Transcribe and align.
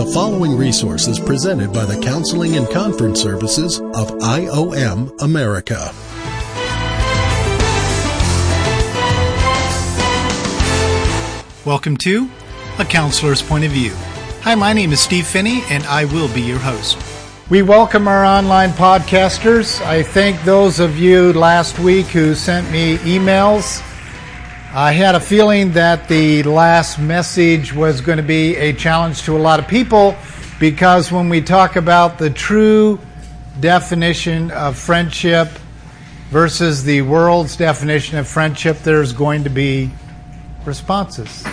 The 0.00 0.10
following 0.14 0.56
resource 0.56 1.06
is 1.08 1.20
presented 1.20 1.74
by 1.74 1.84
the 1.84 2.00
Counseling 2.00 2.56
and 2.56 2.66
Conference 2.70 3.20
Services 3.20 3.80
of 3.80 4.08
IOM 4.22 5.12
America. 5.20 5.92
Welcome 11.66 11.98
to 11.98 12.30
A 12.78 12.86
Counselor's 12.86 13.42
Point 13.42 13.66
of 13.66 13.72
View. 13.72 13.92
Hi, 14.40 14.54
my 14.54 14.72
name 14.72 14.92
is 14.92 15.00
Steve 15.00 15.26
Phinney, 15.26 15.60
and 15.68 15.84
I 15.84 16.06
will 16.06 16.32
be 16.32 16.40
your 16.40 16.60
host. 16.60 16.96
We 17.50 17.60
welcome 17.60 18.08
our 18.08 18.24
online 18.24 18.70
podcasters. 18.70 19.82
I 19.82 20.02
thank 20.02 20.42
those 20.44 20.80
of 20.80 20.96
you 20.96 21.34
last 21.34 21.78
week 21.78 22.06
who 22.06 22.34
sent 22.34 22.70
me 22.70 22.96
emails. 22.98 23.86
I 24.72 24.92
had 24.92 25.16
a 25.16 25.20
feeling 25.20 25.72
that 25.72 26.06
the 26.06 26.44
last 26.44 27.00
message 27.00 27.74
was 27.74 28.00
going 28.00 28.18
to 28.18 28.22
be 28.22 28.54
a 28.54 28.72
challenge 28.72 29.22
to 29.22 29.36
a 29.36 29.40
lot 29.40 29.58
of 29.58 29.66
people 29.66 30.14
because 30.60 31.10
when 31.10 31.28
we 31.28 31.40
talk 31.40 31.74
about 31.74 32.18
the 32.18 32.30
true 32.30 33.00
definition 33.58 34.52
of 34.52 34.78
friendship 34.78 35.48
versus 36.28 36.84
the 36.84 37.02
world's 37.02 37.56
definition 37.56 38.18
of 38.18 38.28
friendship, 38.28 38.78
there's 38.84 39.12
going 39.12 39.42
to 39.42 39.50
be 39.50 39.90
responses. 40.64 41.44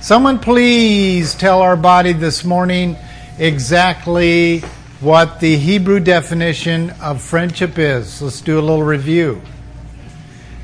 Someone 0.00 0.38
please 0.38 1.34
tell 1.34 1.62
our 1.62 1.76
body 1.76 2.12
this 2.12 2.44
morning 2.44 2.96
exactly 3.38 4.60
what 5.00 5.40
the 5.40 5.56
Hebrew 5.56 5.98
definition 5.98 6.90
of 7.02 7.20
friendship 7.20 7.76
is. 7.76 8.22
Let's 8.22 8.40
do 8.40 8.56
a 8.56 8.62
little 8.62 8.84
review. 8.84 9.42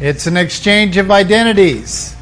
It's 0.02 0.26
an 0.26 0.36
exchange 0.36 0.96
of 0.96 1.12
identities. 1.12 2.16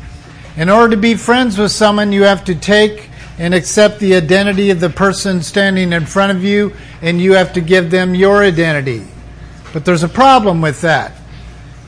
In 0.55 0.69
order 0.69 0.95
to 0.95 1.01
be 1.01 1.15
friends 1.15 1.57
with 1.57 1.73
someone, 1.73 2.13
you 2.13 2.25
have 2.25 2.45
to 2.45 2.55
take 2.55 3.09
and 3.39 3.55
accept 3.55 4.01
the 4.01 4.17
identity 4.17 4.69
of 4.69 4.81
the 4.81 4.91
person 4.91 5.41
standing 5.41 5.95
in 5.95 6.05
front 6.05 6.31
of 6.31 6.45
you, 6.45 6.75
and 7.01 7.19
you 7.19 7.33
have 7.33 7.55
to 7.55 7.63
give 7.63 7.91
them 7.91 8.15
your 8.15 8.43
identity. 8.43 9.07
But 9.73 9.87
there's 9.87 10.03
a 10.03 10.11
problem 10.11 10.61
with 10.61 10.83
that. 10.83 11.13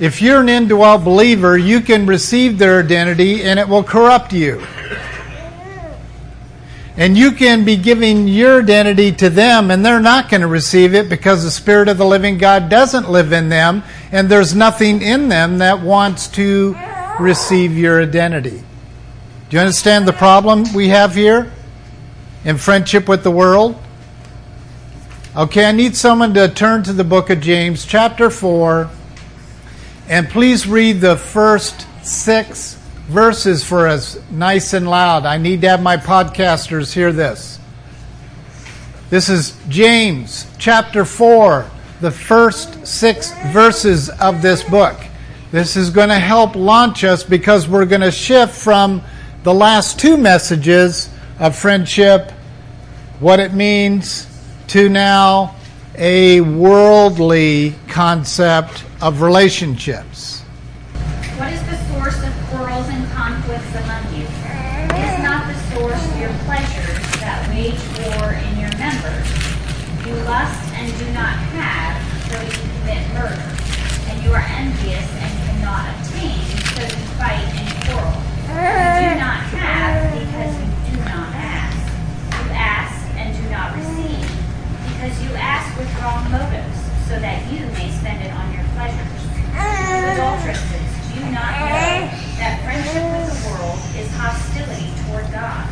If 0.01 0.23
you're 0.23 0.41
an 0.41 0.49
indwelt 0.49 1.05
believer, 1.05 1.59
you 1.59 1.83
can 1.83 2.07
receive 2.07 2.57
their 2.57 2.81
identity 2.81 3.43
and 3.43 3.61
it 3.61 3.69
will 3.69 3.85
corrupt 3.85 4.33
you. 4.33 4.67
And 6.97 7.17
you 7.17 7.33
can 7.33 7.65
be 7.65 7.77
giving 7.77 8.29
your 8.29 8.61
identity 8.61 9.13
to 9.13 9.31
them, 9.31 9.71
and 9.71 9.85
they're 9.85 9.99
not 9.99 10.29
going 10.29 10.43
to 10.43 10.47
receive 10.47 10.95
it 10.95 11.09
because 11.09 11.43
the 11.43 11.51
Spirit 11.51 11.89
of 11.89 11.97
the 11.97 12.05
living 12.05 12.37
God 12.37 12.69
doesn't 12.69 13.11
live 13.11 13.33
in 13.33 13.49
them, 13.49 13.83
and 14.11 14.29
there's 14.29 14.55
nothing 14.55 15.01
in 15.01 15.31
them 15.31 15.59
that 15.59 15.81
wants 15.81 16.29
to 16.29 16.77
receive 17.19 17.79
your 17.79 18.03
identity. 18.03 18.63
Do 19.49 19.57
you 19.57 19.61
understand 19.61 20.07
the 20.07 20.13
problem 20.13 20.65
we 20.75 20.89
have 20.89 21.15
here 21.15 21.51
in 22.45 22.59
friendship 22.59 23.09
with 23.09 23.23
the 23.23 23.31
world? 23.31 23.79
Okay, 25.35 25.65
I 25.65 25.73
need 25.73 25.97
someone 25.97 26.35
to 26.35 26.47
turn 26.49 26.83
to 26.83 26.93
the 26.93 27.05
book 27.05 27.31
of 27.31 27.41
James, 27.41 27.87
chapter 27.87 28.29
4, 28.29 28.91
and 30.09 30.29
please 30.29 30.67
read 30.67 31.01
the 31.01 31.17
first 31.17 31.87
six 32.05 32.79
verses 33.09 33.65
for 33.65 33.89
us 33.89 34.19
nice 34.31 34.73
and 34.73 34.89
loud. 34.89 35.27
I 35.27 35.39
need 35.39 35.63
to 35.63 35.69
have 35.69 35.83
my 35.83 35.97
podcasters 35.97 36.93
hear 36.93 37.13
this. 37.13 37.59
This 39.11 39.29
is 39.29 39.57
James 39.69 40.47
chapter 40.59 41.05
4, 41.05 41.71
the 42.01 42.11
first 42.11 42.87
six 42.87 43.33
verses 43.53 44.09
of 44.09 44.41
this 44.41 44.63
book. 44.63 44.99
This 45.51 45.77
is 45.77 45.91
going 45.91 46.09
to 46.09 46.19
help 46.19 46.57
launch 46.57 47.05
us 47.05 47.23
because 47.23 47.69
we're 47.69 47.85
going 47.85 48.01
to 48.01 48.11
shift 48.11 48.55
from 48.55 49.03
the 49.43 49.53
last 49.53 50.01
two 50.01 50.17
messages 50.17 51.11
of 51.39 51.55
friendship, 51.55 52.31
what 53.21 53.39
it 53.39 53.53
means, 53.53 54.27
to 54.69 54.89
now 54.89 55.57
a 55.95 56.41
worldly 56.41 57.75
concept 57.89 58.85
of 59.03 59.21
relationships. 59.21 60.32
Wrong 86.03 86.27
motives, 86.35 86.79
so 87.07 87.15
that 87.23 87.39
you 87.47 87.63
may 87.79 87.87
spend 88.03 88.19
it 88.27 88.33
on 88.35 88.51
your 88.51 88.67
pleasures. 88.75 89.23
Adulteresses, 89.55 90.91
do 91.07 91.23
you 91.23 91.31
not 91.31 91.55
know 91.63 92.11
that 92.43 92.59
friendship 92.67 93.07
with 93.15 93.31
the 93.31 93.39
world 93.47 93.79
is 93.95 94.11
hostility 94.19 94.91
toward 95.07 95.31
God? 95.31 95.63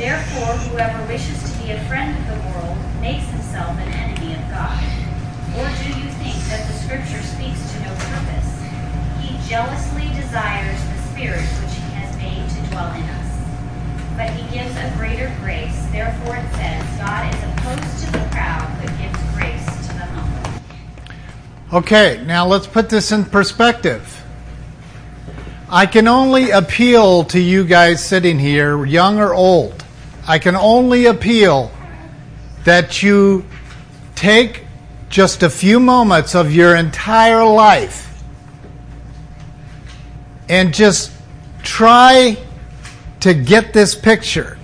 Therefore, 0.00 0.56
whoever 0.72 0.96
wishes 1.04 1.36
to 1.44 1.52
be 1.60 1.72
a 1.76 1.80
friend 1.84 2.16
of 2.16 2.24
the 2.32 2.40
world 2.48 2.78
makes 3.04 3.28
himself 3.28 3.76
an 3.76 3.92
enemy 3.92 4.34
of 4.34 4.42
God. 4.48 4.80
Or 5.60 5.68
do 5.84 5.88
you 6.00 6.08
think 6.16 6.36
that 6.48 6.64
the 6.64 6.76
Scripture 6.80 7.20
speaks 7.20 7.60
to 7.72 7.76
no 7.84 7.92
purpose? 7.92 8.48
He 9.20 9.36
jealously 9.48 10.08
desires 10.16 10.80
the 10.80 11.00
Spirit 11.12 11.44
which 11.60 11.74
He 11.76 11.88
has 12.00 12.08
made 12.16 12.40
to 12.48 12.60
dwell 12.72 12.88
in 12.96 13.04
us. 13.04 13.30
But 14.16 14.30
He 14.32 14.48
gives 14.48 14.72
a 14.80 14.88
greater 14.96 15.28
grace. 15.40 15.76
Therefore, 15.92 16.36
it 16.36 16.48
says, 16.56 16.82
God 16.96 17.28
is 17.28 17.40
opposed 17.52 18.04
to 18.04 18.12
the 18.12 18.24
proud, 18.30 18.66
but 18.80 18.90
gives 18.98 19.18
grace. 19.34 19.57
Okay, 21.70 22.22
now 22.24 22.46
let's 22.46 22.66
put 22.66 22.88
this 22.88 23.12
in 23.12 23.26
perspective. 23.26 24.24
I 25.68 25.84
can 25.84 26.08
only 26.08 26.50
appeal 26.50 27.24
to 27.24 27.38
you 27.38 27.62
guys 27.64 28.02
sitting 28.02 28.38
here, 28.38 28.86
young 28.86 29.18
or 29.18 29.34
old. 29.34 29.84
I 30.26 30.38
can 30.38 30.56
only 30.56 31.06
appeal 31.06 31.70
that 32.64 33.02
you 33.02 33.44
take 34.14 34.64
just 35.10 35.42
a 35.42 35.50
few 35.50 35.78
moments 35.78 36.34
of 36.34 36.52
your 36.52 36.74
entire 36.74 37.44
life 37.44 38.22
and 40.48 40.72
just 40.72 41.12
try 41.62 42.38
to 43.20 43.34
get 43.34 43.74
this 43.74 43.94
picture. 43.94 44.57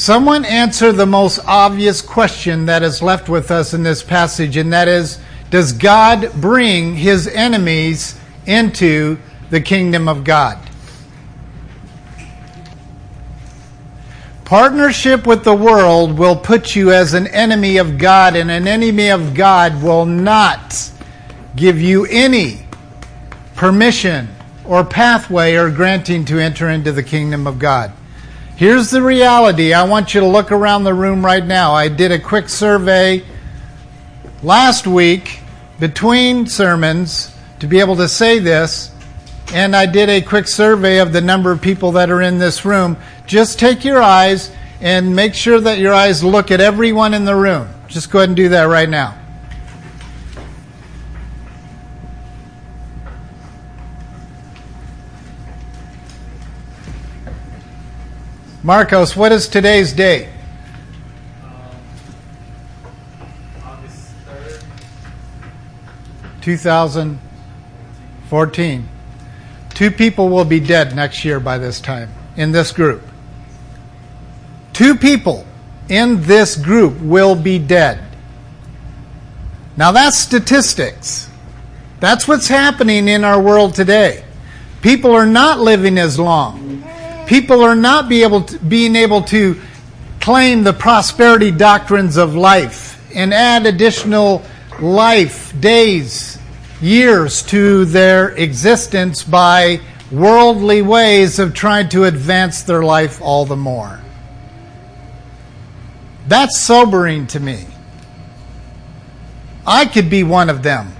Someone 0.00 0.46
answer 0.46 0.92
the 0.92 1.04
most 1.04 1.40
obvious 1.46 2.00
question 2.00 2.64
that 2.64 2.82
is 2.82 3.02
left 3.02 3.28
with 3.28 3.50
us 3.50 3.74
in 3.74 3.82
this 3.82 4.02
passage, 4.02 4.56
and 4.56 4.72
that 4.72 4.88
is 4.88 5.18
Does 5.50 5.74
God 5.74 6.32
bring 6.40 6.94
his 6.94 7.28
enemies 7.28 8.18
into 8.46 9.18
the 9.50 9.60
kingdom 9.60 10.08
of 10.08 10.24
God? 10.24 10.58
Partnership 14.46 15.26
with 15.26 15.44
the 15.44 15.54
world 15.54 16.18
will 16.18 16.34
put 16.34 16.74
you 16.74 16.92
as 16.92 17.12
an 17.12 17.26
enemy 17.26 17.76
of 17.76 17.98
God, 17.98 18.36
and 18.36 18.50
an 18.50 18.66
enemy 18.66 19.10
of 19.10 19.34
God 19.34 19.82
will 19.82 20.06
not 20.06 20.90
give 21.56 21.78
you 21.78 22.06
any 22.06 22.62
permission 23.54 24.28
or 24.64 24.82
pathway 24.82 25.56
or 25.56 25.70
granting 25.70 26.24
to 26.24 26.38
enter 26.38 26.70
into 26.70 26.90
the 26.90 27.02
kingdom 27.02 27.46
of 27.46 27.58
God. 27.58 27.92
Here's 28.60 28.90
the 28.90 29.00
reality. 29.00 29.72
I 29.72 29.84
want 29.84 30.12
you 30.12 30.20
to 30.20 30.26
look 30.26 30.52
around 30.52 30.84
the 30.84 30.92
room 30.92 31.24
right 31.24 31.42
now. 31.42 31.72
I 31.72 31.88
did 31.88 32.12
a 32.12 32.18
quick 32.18 32.50
survey 32.50 33.24
last 34.42 34.86
week 34.86 35.40
between 35.78 36.46
sermons 36.46 37.34
to 37.60 37.66
be 37.66 37.80
able 37.80 37.96
to 37.96 38.06
say 38.06 38.38
this, 38.38 38.94
and 39.54 39.74
I 39.74 39.86
did 39.86 40.10
a 40.10 40.20
quick 40.20 40.46
survey 40.46 40.98
of 40.98 41.14
the 41.14 41.22
number 41.22 41.50
of 41.50 41.62
people 41.62 41.92
that 41.92 42.10
are 42.10 42.20
in 42.20 42.36
this 42.36 42.66
room. 42.66 42.98
Just 43.24 43.58
take 43.58 43.82
your 43.82 44.02
eyes 44.02 44.52
and 44.82 45.16
make 45.16 45.32
sure 45.32 45.58
that 45.58 45.78
your 45.78 45.94
eyes 45.94 46.22
look 46.22 46.50
at 46.50 46.60
everyone 46.60 47.14
in 47.14 47.24
the 47.24 47.36
room. 47.36 47.66
Just 47.88 48.10
go 48.10 48.18
ahead 48.18 48.28
and 48.28 48.36
do 48.36 48.50
that 48.50 48.64
right 48.64 48.90
now. 48.90 49.18
Marcos, 58.62 59.16
what 59.16 59.32
is 59.32 59.48
today's 59.48 59.94
date? 59.94 60.28
August 63.64 64.12
3rd, 64.26 64.62
2014. 66.42 68.88
Two 69.70 69.90
people 69.90 70.28
will 70.28 70.44
be 70.44 70.60
dead 70.60 70.94
next 70.94 71.24
year 71.24 71.40
by 71.40 71.56
this 71.56 71.80
time 71.80 72.10
in 72.36 72.52
this 72.52 72.70
group. 72.70 73.02
Two 74.74 74.94
people 74.94 75.46
in 75.88 76.20
this 76.24 76.54
group 76.54 77.00
will 77.00 77.34
be 77.34 77.58
dead. 77.58 78.04
Now 79.78 79.92
that's 79.92 80.18
statistics. 80.18 81.30
That's 81.98 82.28
what's 82.28 82.48
happening 82.48 83.08
in 83.08 83.24
our 83.24 83.40
world 83.40 83.74
today. 83.74 84.22
People 84.82 85.12
are 85.12 85.24
not 85.24 85.60
living 85.60 85.96
as 85.96 86.18
long. 86.18 86.69
People 87.30 87.62
are 87.62 87.76
not 87.76 88.08
be 88.08 88.24
able 88.24 88.42
to, 88.42 88.58
being 88.58 88.96
able 88.96 89.22
to 89.22 89.56
claim 90.18 90.64
the 90.64 90.72
prosperity 90.72 91.52
doctrines 91.52 92.16
of 92.16 92.34
life 92.34 93.00
and 93.14 93.32
add 93.32 93.66
additional 93.66 94.42
life, 94.80 95.54
days, 95.60 96.40
years 96.80 97.44
to 97.44 97.84
their 97.84 98.30
existence 98.30 99.22
by 99.22 99.80
worldly 100.10 100.82
ways 100.82 101.38
of 101.38 101.54
trying 101.54 101.88
to 101.88 102.02
advance 102.02 102.64
their 102.64 102.82
life 102.82 103.22
all 103.22 103.44
the 103.44 103.54
more. 103.54 104.00
That's 106.26 106.58
sobering 106.58 107.28
to 107.28 107.38
me. 107.38 107.64
I 109.64 109.86
could 109.86 110.10
be 110.10 110.24
one 110.24 110.50
of 110.50 110.64
them. 110.64 110.92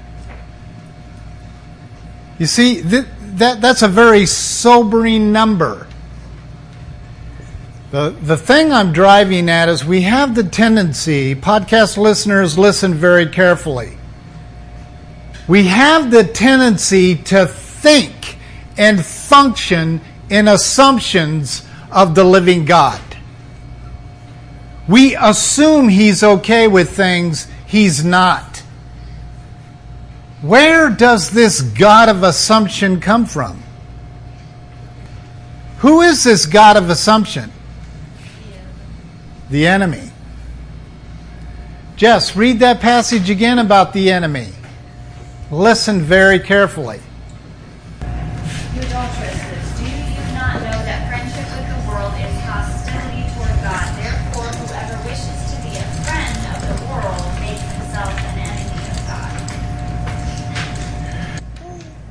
You 2.39 2.47
see, 2.47 2.83
th- 2.83 3.07
that, 3.35 3.61
that's 3.61 3.83
a 3.83 3.89
very 3.89 4.27
sobering 4.27 5.33
number. 5.33 5.89
The, 7.91 8.11
the 8.11 8.37
thing 8.37 8.73
I'm 8.73 8.93
driving 8.93 9.49
at 9.49 9.69
is 9.69 9.85
we 9.85 10.03
have 10.03 10.37
the 10.37 10.45
tendency, 10.45 11.35
podcast 11.35 11.97
listeners, 11.97 12.57
listen 12.57 12.95
very 12.95 13.27
carefully. 13.27 13.97
We 15.49 15.67
have 15.67 16.13
the 16.13 16.23
tendency 16.23 17.17
to 17.17 17.47
think 17.47 18.39
and 18.79 19.05
function 19.05 20.01
in 20.29 20.47
assumptions 20.47 21.67
of 21.91 22.15
the 22.15 22.23
living 22.23 22.65
God. 22.65 23.01
We 24.89 25.17
assume 25.17 25.89
He's 25.89 26.23
okay 26.23 26.69
with 26.69 26.91
things 26.91 27.49
He's 27.67 28.05
not. 28.05 28.59
Where 30.43 30.91
does 30.91 31.31
this 31.31 31.61
God 31.61 32.09
of 32.09 32.23
assumption 32.23 33.01
come 33.01 33.27
from? 33.27 33.65
Who 35.79 36.03
is 36.03 36.23
this 36.23 36.47
God 36.47 36.77
of 36.77 36.89
assumption? 36.89 37.51
The 39.51 39.67
enemy. 39.67 40.13
Jess, 41.97 42.37
read 42.37 42.61
that 42.61 42.81
passage 42.81 43.29
again 43.29 43.59
about 43.59 43.93
the 43.93 44.11
enemy. 44.11 44.49
Listen 45.51 46.01
very 46.01 46.39
carefully. 46.39 47.01
You 48.01 48.81
adulteresses, 48.81 49.79
do 49.79 49.85
you 49.85 50.23
not 50.33 50.55
know 50.63 50.79
that 50.87 51.09
friendship 51.09 51.51
with 51.51 51.67
the 51.67 51.83
world 51.91 52.15
is 52.15 52.33
hostility 52.47 53.27
toward 53.35 53.59
God? 53.61 53.91
Therefore, 53.99 54.47
whoever 54.65 54.97
wishes 55.09 55.51
to 55.51 55.57
be 55.67 55.75
a 55.77 55.85
friend 56.07 56.39
of 56.55 56.63
the 56.71 56.79
world 56.87 57.27
makes 57.41 57.67
himself 57.75 58.15
an 58.17 58.39
enemy 58.39 58.79
of 58.87 58.99
God. 59.11 59.35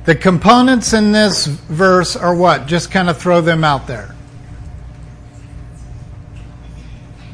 The 0.04 0.14
components 0.14 0.92
in 0.92 1.12
this 1.12 1.46
verse 1.46 2.16
are 2.16 2.34
what? 2.34 2.66
Just 2.66 2.90
kind 2.90 3.08
of 3.08 3.16
throw 3.16 3.40
them 3.40 3.64
out 3.64 3.86
there. 3.86 4.14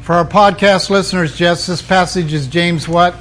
For 0.06 0.12
our 0.12 0.24
podcast 0.24 0.88
listeners, 0.88 1.36
Jess, 1.36 1.66
this 1.66 1.82
passage 1.82 2.32
is 2.32 2.46
James 2.46 2.86
what? 2.86 3.16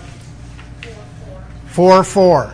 4 1.66 2.04
4. 2.04 2.54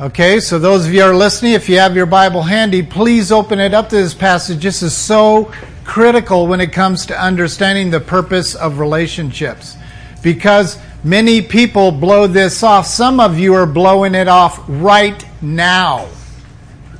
Okay, 0.00 0.40
so 0.40 0.58
those 0.58 0.86
of 0.86 0.94
you 0.94 1.02
are 1.02 1.14
listening, 1.14 1.52
if 1.52 1.68
you 1.68 1.78
have 1.78 1.94
your 1.94 2.06
Bible 2.06 2.40
handy, 2.40 2.82
please 2.82 3.30
open 3.30 3.60
it 3.60 3.74
up 3.74 3.90
to 3.90 3.96
this 3.96 4.14
passage. 4.14 4.62
This 4.62 4.82
is 4.82 4.96
so 4.96 5.52
critical 5.84 6.46
when 6.46 6.62
it 6.62 6.72
comes 6.72 7.04
to 7.04 7.22
understanding 7.22 7.90
the 7.90 8.00
purpose 8.00 8.54
of 8.54 8.78
relationships. 8.78 9.76
Because 10.22 10.78
many 11.04 11.42
people 11.42 11.92
blow 11.92 12.26
this 12.26 12.62
off. 12.62 12.86
Some 12.86 13.20
of 13.20 13.38
you 13.38 13.52
are 13.52 13.66
blowing 13.66 14.14
it 14.14 14.26
off 14.26 14.64
right 14.68 15.22
now. 15.42 16.08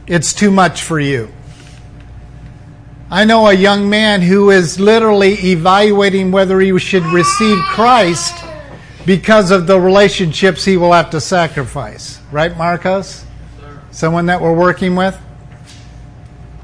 It's 0.06 0.34
too 0.34 0.50
much 0.50 0.82
for 0.82 1.00
you. 1.00 1.32
I 3.08 3.24
know 3.24 3.46
a 3.46 3.52
young 3.52 3.88
man 3.88 4.20
who 4.20 4.50
is 4.50 4.80
literally 4.80 5.34
evaluating 5.34 6.32
whether 6.32 6.58
he 6.58 6.76
should 6.80 7.04
receive 7.04 7.58
Christ 7.66 8.44
because 9.04 9.52
of 9.52 9.68
the 9.68 9.80
relationships 9.80 10.64
he 10.64 10.76
will 10.76 10.92
have 10.92 11.10
to 11.10 11.20
sacrifice. 11.20 12.20
Right, 12.32 12.56
Marcos? 12.56 13.24
Someone 13.92 14.26
that 14.26 14.40
we're 14.40 14.56
working 14.56 14.96
with? 14.96 15.16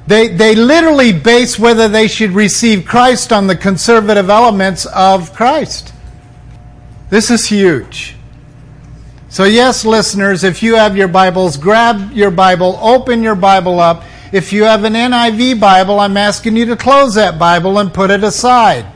They, 0.09 0.29
they 0.29 0.57
literally 0.57 1.13
base 1.13 1.61
whether 1.61 1.87
they 1.87 2.09
should 2.09 2.33
receive 2.33 2.85
Christ 2.85 3.33
on 3.33 3.47
the 3.47 3.55
conservative 3.57 4.29
elements 4.29 4.85
of 4.87 5.33
Christ. 5.33 5.95
This 7.09 7.31
is 7.31 7.47
huge. 7.47 8.17
So, 9.29 9.45
yes, 9.45 9.85
listeners, 9.85 10.43
if 10.43 10.61
you 10.61 10.75
have 10.75 10.97
your 10.97 11.07
Bibles, 11.09 11.57
grab 11.57 12.11
your 12.13 12.33
Bible, 12.33 12.79
open 12.83 13.23
your 13.23 13.37
Bible 13.37 13.79
up. 13.79 14.03
If 14.33 14.51
you 14.51 14.65
have 14.65 14.85
an 14.85 14.95
NIV 14.95 15.61
Bible, 15.61 16.01
I'm 16.01 16.17
asking 16.17 16.57
you 16.57 16.65
to 16.67 16.77
close 16.77 17.17
that 17.17 17.39
Bible 17.39 17.79
and 17.79 17.93
put 17.93 18.11
it 18.11 18.25
aside. 18.25 18.87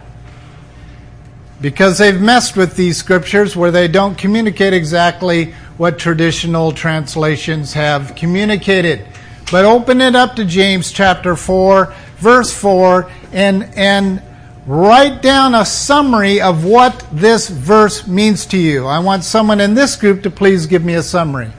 Because 1.60 1.98
they've 1.98 2.18
messed 2.18 2.56
with 2.56 2.74
these 2.74 2.96
scriptures 2.96 3.54
where 3.54 3.70
they 3.70 3.86
don't 3.86 4.16
communicate 4.16 4.72
exactly 4.72 5.52
what 5.76 5.98
traditional 5.98 6.72
translations 6.72 7.74
have 7.74 8.14
communicated. 8.16 9.06
But 9.52 9.66
open 9.66 10.00
it 10.00 10.16
up 10.16 10.36
to 10.36 10.44
James 10.46 10.90
chapter 10.90 11.36
4, 11.36 11.92
verse 12.16 12.50
4, 12.58 13.10
and, 13.32 13.64
and 13.76 14.22
write 14.66 15.20
down 15.20 15.54
a 15.54 15.66
summary 15.66 16.40
of 16.40 16.64
what 16.64 17.06
this 17.12 17.50
verse 17.50 18.06
means 18.06 18.46
to 18.46 18.58
you. 18.58 18.86
I 18.86 19.00
want 19.00 19.22
someone 19.22 19.60
in 19.60 19.74
this 19.74 19.96
group 19.96 20.22
to 20.22 20.30
please 20.30 20.66
give 20.66 20.82
me 20.82 20.94
a 20.94 21.02
summary 21.02 21.52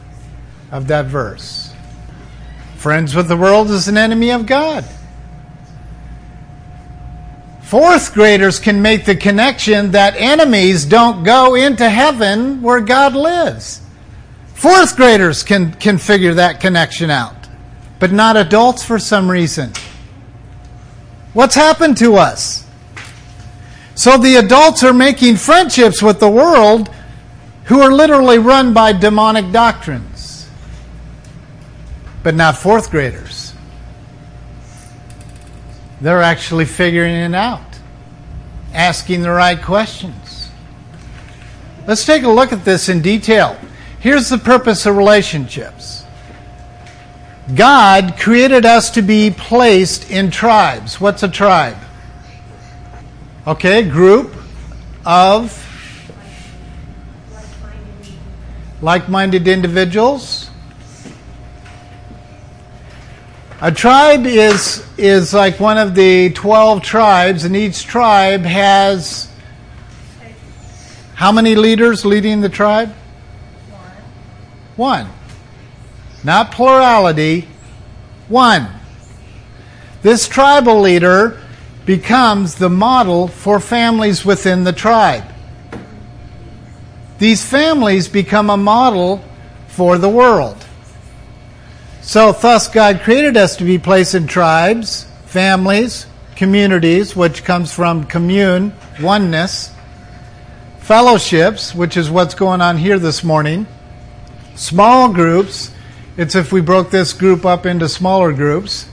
of 0.72 0.88
that 0.88 1.06
verse. 1.06 1.67
Friends 2.78 3.16
with 3.16 3.28
the 3.28 3.36
world 3.36 3.70
is 3.70 3.88
an 3.88 3.98
enemy 3.98 4.32
of 4.32 4.46
God. 4.46 4.86
Fourth 7.64 8.14
graders 8.14 8.60
can 8.60 8.82
make 8.82 9.04
the 9.04 9.16
connection 9.16 9.92
that 9.92 10.16
enemies 10.16 10.86
don't 10.86 11.24
go 11.24 11.56
into 11.56 11.90
heaven 11.90 12.62
where 12.62 12.80
God 12.80 13.14
lives. 13.14 13.82
Fourth 14.54 14.96
graders 14.96 15.44
can, 15.44 15.74
can 15.74 15.98
figure 15.98 16.36
that 16.36 16.62
connection 16.62 17.10
out, 17.10 17.36
but 18.00 18.12
not 18.12 18.38
adults 18.38 18.84
for 18.86 18.98
some 18.98 19.30
reason. 19.30 19.74
What's 21.34 21.56
happened 21.56 21.98
to 21.98 22.16
us? 22.16 22.66
So 23.96 24.18
the 24.18 24.36
adults 24.36 24.84
are 24.84 24.94
making 24.94 25.36
friendships 25.36 26.02
with 26.02 26.20
the 26.20 26.30
world 26.30 26.90
who 27.66 27.82
are 27.82 27.92
literally 27.92 28.38
run 28.38 28.74
by 28.74 28.94
demonic 28.94 29.52
doctrines, 29.52 30.17
but 32.28 32.36
not 32.36 32.58
fourth 32.58 32.92
graders. 32.92 33.54
They're 36.02 36.22
actually 36.22 36.66
figuring 36.66 37.16
it 37.16 37.34
out, 37.34 37.80
asking 38.74 39.22
the 39.22 39.32
right 39.32 39.62
questions. 39.62 40.50
Let's 41.88 42.06
take 42.06 42.24
a 42.24 42.30
look 42.30 42.52
at 42.52 42.66
this 42.66 42.90
in 42.90 43.02
detail. 43.02 43.58
Here's 44.02 44.28
the 44.28 44.38
purpose 44.38 44.86
of 44.86 44.98
relationships 44.98 46.04
God 47.56 48.16
created 48.20 48.66
us 48.66 48.90
to 48.90 49.02
be 49.02 49.32
placed 49.32 50.12
in 50.12 50.30
tribes. 50.30 51.00
What's 51.00 51.24
a 51.24 51.30
tribe? 51.30 51.78
Okay, 53.48 53.84
group 53.84 54.36
of 55.06 55.64
like 58.82 59.08
minded 59.08 59.48
individuals. 59.48 60.47
A 63.60 63.72
tribe 63.72 64.28
is, 64.28 64.88
is 65.00 65.34
like 65.34 65.60
one 65.60 65.80
of 65.80 65.96
the 65.96 66.30
12 66.30 66.84
tribes, 66.84 67.44
and 67.44 67.56
each 67.56 67.86
tribe 67.86 68.42
has 68.42 69.28
how 71.16 71.32
many 71.32 71.56
leaders 71.56 72.06
leading 72.06 72.42
the 72.42 72.50
tribe? 72.50 72.94
One. 74.76 75.06
one. 75.06 75.10
Not 76.24 76.52
plurality, 76.52 77.48
one. 78.28 78.68
This 80.04 80.28
tribal 80.28 80.80
leader 80.80 81.42
becomes 81.88 82.54
the 82.54 82.70
model 82.70 83.28
for 83.28 83.60
families 83.60 84.24
within 84.24 84.66
the 84.66 84.74
tribe. 84.74 85.24
These 87.18 87.44
families 87.44 88.08
become 88.08 88.52
a 88.52 88.58
model 88.58 89.24
for 89.68 89.98
the 89.98 90.10
world. 90.10 90.67
So, 92.08 92.32
thus, 92.32 92.70
God 92.70 93.02
created 93.02 93.36
us 93.36 93.58
to 93.58 93.66
be 93.66 93.78
placed 93.78 94.16
in 94.16 94.28
tribes, 94.28 95.06
families, 95.26 96.06
communities, 96.38 97.18
which 97.18 97.44
comes 97.44 97.74
from 97.74 98.06
commune, 98.06 98.74
oneness, 99.02 99.74
fellowships, 100.80 101.76
which 101.76 101.98
is 101.98 102.10
what's 102.10 102.34
going 102.34 102.62
on 102.62 102.78
here 102.78 102.98
this 102.98 103.26
morning, 103.26 103.68
small 104.56 105.12
groups. 105.12 105.72
It's 106.16 106.34
if 106.34 106.54
we 106.54 106.62
broke 106.62 106.92
this 106.92 107.12
group 107.12 107.46
up 107.46 107.66
into 107.66 107.90
smaller 107.90 108.32
groups. 108.32 108.88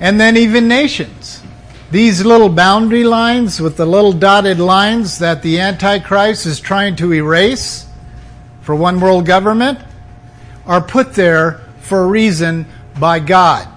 And 0.00 0.20
then 0.20 0.36
even 0.36 0.66
nations. 0.66 1.40
These 1.92 2.24
little 2.24 2.48
boundary 2.48 3.04
lines 3.04 3.60
with 3.60 3.76
the 3.76 3.86
little 3.86 4.12
dotted 4.12 4.58
lines 4.58 5.20
that 5.20 5.42
the 5.42 5.60
Antichrist 5.60 6.46
is 6.46 6.58
trying 6.58 6.96
to 6.96 7.14
erase 7.14 7.86
for 8.62 8.74
one 8.74 8.98
world 8.98 9.24
government 9.24 9.78
are 10.66 10.80
put 10.80 11.14
there 11.14 11.60
for 11.80 12.04
a 12.04 12.06
reason 12.06 12.66
by 12.98 13.18
God. 13.20 13.68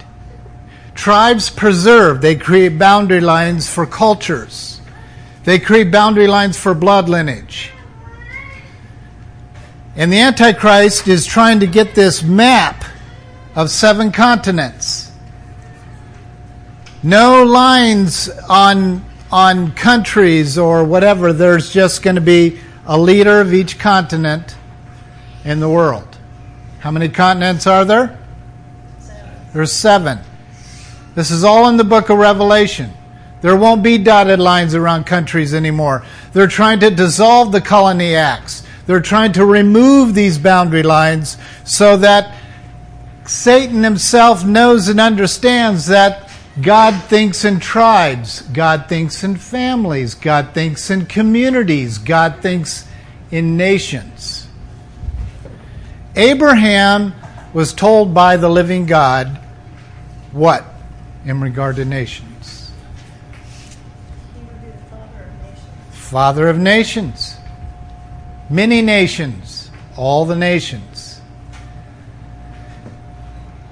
Tribes 0.96 1.50
preserve, 1.50 2.22
they 2.22 2.36
create 2.36 2.80
boundary 2.80 3.22
lines 3.22 3.72
for 3.72 3.86
cultures, 3.86 4.82
they 5.44 5.60
create 5.60 5.92
boundary 5.92 6.28
lines 6.28 6.58
for 6.58 6.74
blood 6.74 7.08
lineage. 7.10 7.72
And 9.96 10.12
the 10.12 10.20
Antichrist 10.20 11.08
is 11.08 11.26
trying 11.26 11.60
to 11.62 11.68
get 11.68 11.96
this 11.96 12.22
map 12.22 12.86
of 13.56 13.72
seven 13.72 14.12
continents. 14.12 15.12
No 17.02 17.44
lines 17.44 18.30
on, 18.48 19.04
on 19.32 19.72
countries 19.72 20.58
or 20.58 20.84
whatever. 20.84 21.34
There's 21.34 21.72
just 21.72 22.04
going 22.04 22.16
to 22.16 22.22
be 22.22 22.60
a 22.86 22.98
leader 22.98 23.42
of 23.42 23.54
each 23.54 23.80
continent 23.80 24.56
in 25.44 25.60
the 25.60 25.70
world. 25.70 26.17
How 26.80 26.92
many 26.92 27.10
continents 27.10 27.66
are 27.68 27.86
there? 27.86 28.18
Seven. 29.00 29.32
There's 29.54 29.74
seven. 29.74 30.20
This 31.16 31.32
is 31.32 31.44
all 31.44 31.68
in 31.70 31.78
the 31.78 31.84
book 31.84 32.10
of 32.10 32.18
Revelation. 32.18 32.94
There 33.42 33.56
won't 33.56 33.84
be 33.84 33.98
dotted 33.98 34.40
lines 34.40 34.76
around 34.76 35.06
countries 35.06 35.54
anymore. 35.54 36.04
They're 36.34 36.48
trying 36.48 36.80
to 36.82 36.90
dissolve 36.90 37.52
the 37.52 37.62
colony 37.62 38.16
acts. 38.16 38.64
They're 38.86 39.02
trying 39.02 39.34
to 39.34 39.46
remove 39.46 40.14
these 40.14 40.38
boundary 40.38 40.84
lines 40.84 41.38
so 41.64 41.98
that 41.98 42.36
Satan 43.26 43.84
himself 43.84 44.46
knows 44.46 44.88
and 44.88 45.00
understands 45.00 45.88
that 45.88 46.32
God 46.62 47.04
thinks 47.04 47.46
in 47.46 47.60
tribes, 47.60 48.42
God 48.42 48.88
thinks 48.88 49.24
in 49.24 49.36
families, 49.36 50.16
God 50.16 50.54
thinks 50.54 50.90
in 50.90 51.06
communities, 51.06 51.98
God 51.98 52.42
thinks 52.42 52.88
in 53.30 53.58
nations. 53.58 54.37
Abraham 56.18 57.14
was 57.54 57.74
told 57.74 58.14
by 58.14 58.38
the 58.38 58.50
living 58.50 58.88
God 58.88 59.40
what 60.32 60.66
in 61.24 61.40
regard 61.40 61.76
to 61.76 61.86
nations? 61.86 62.72
Father 65.92 66.50
of 66.50 66.58
nations. 66.58 67.38
Many 68.50 68.82
nations, 68.82 69.70
all 69.96 70.26
the 70.26 70.36
nations. 70.36 71.22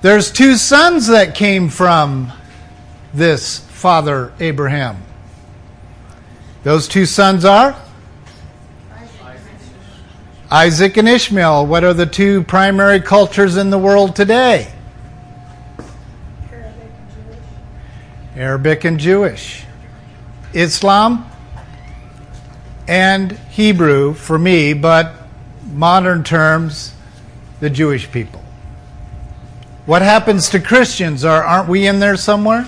There's 0.02 0.32
two 0.32 0.56
sons 0.56 1.08
that 1.08 1.34
came 1.34 1.70
from 1.70 2.32
this 3.12 3.58
father 3.58 4.34
Abraham. 4.40 5.02
Those 6.64 6.88
two 6.88 7.08
sons 7.08 7.44
are 7.44 7.76
Isaac 10.52 10.98
and 10.98 11.10
Ishmael. 11.10 11.66
What 11.66 11.84
are 11.84 11.94
the 11.94 12.06
two 12.06 12.44
primary 12.44 13.02
cultures 13.02 13.58
in 13.58 13.72
the 13.72 13.78
world 13.78 14.16
today? 14.16 14.72
Arabic 18.36 18.84
and 18.84 19.00
Jewish. 19.00 19.64
Islam 20.54 21.26
and 22.88 23.32
Hebrew 23.32 24.14
for 24.14 24.38
me, 24.38 24.74
but 24.74 25.14
modern 25.72 26.24
terms, 26.24 26.94
the 27.60 27.70
Jewish 27.70 28.12
people. 28.12 28.44
What 29.86 30.02
happens 30.02 30.50
to 30.50 30.60
Christians? 30.60 31.24
Are, 31.24 31.44
aren't 31.44 31.70
we 31.70 31.88
in 31.88 32.00
there 32.00 32.18
somewhere? 32.18 32.68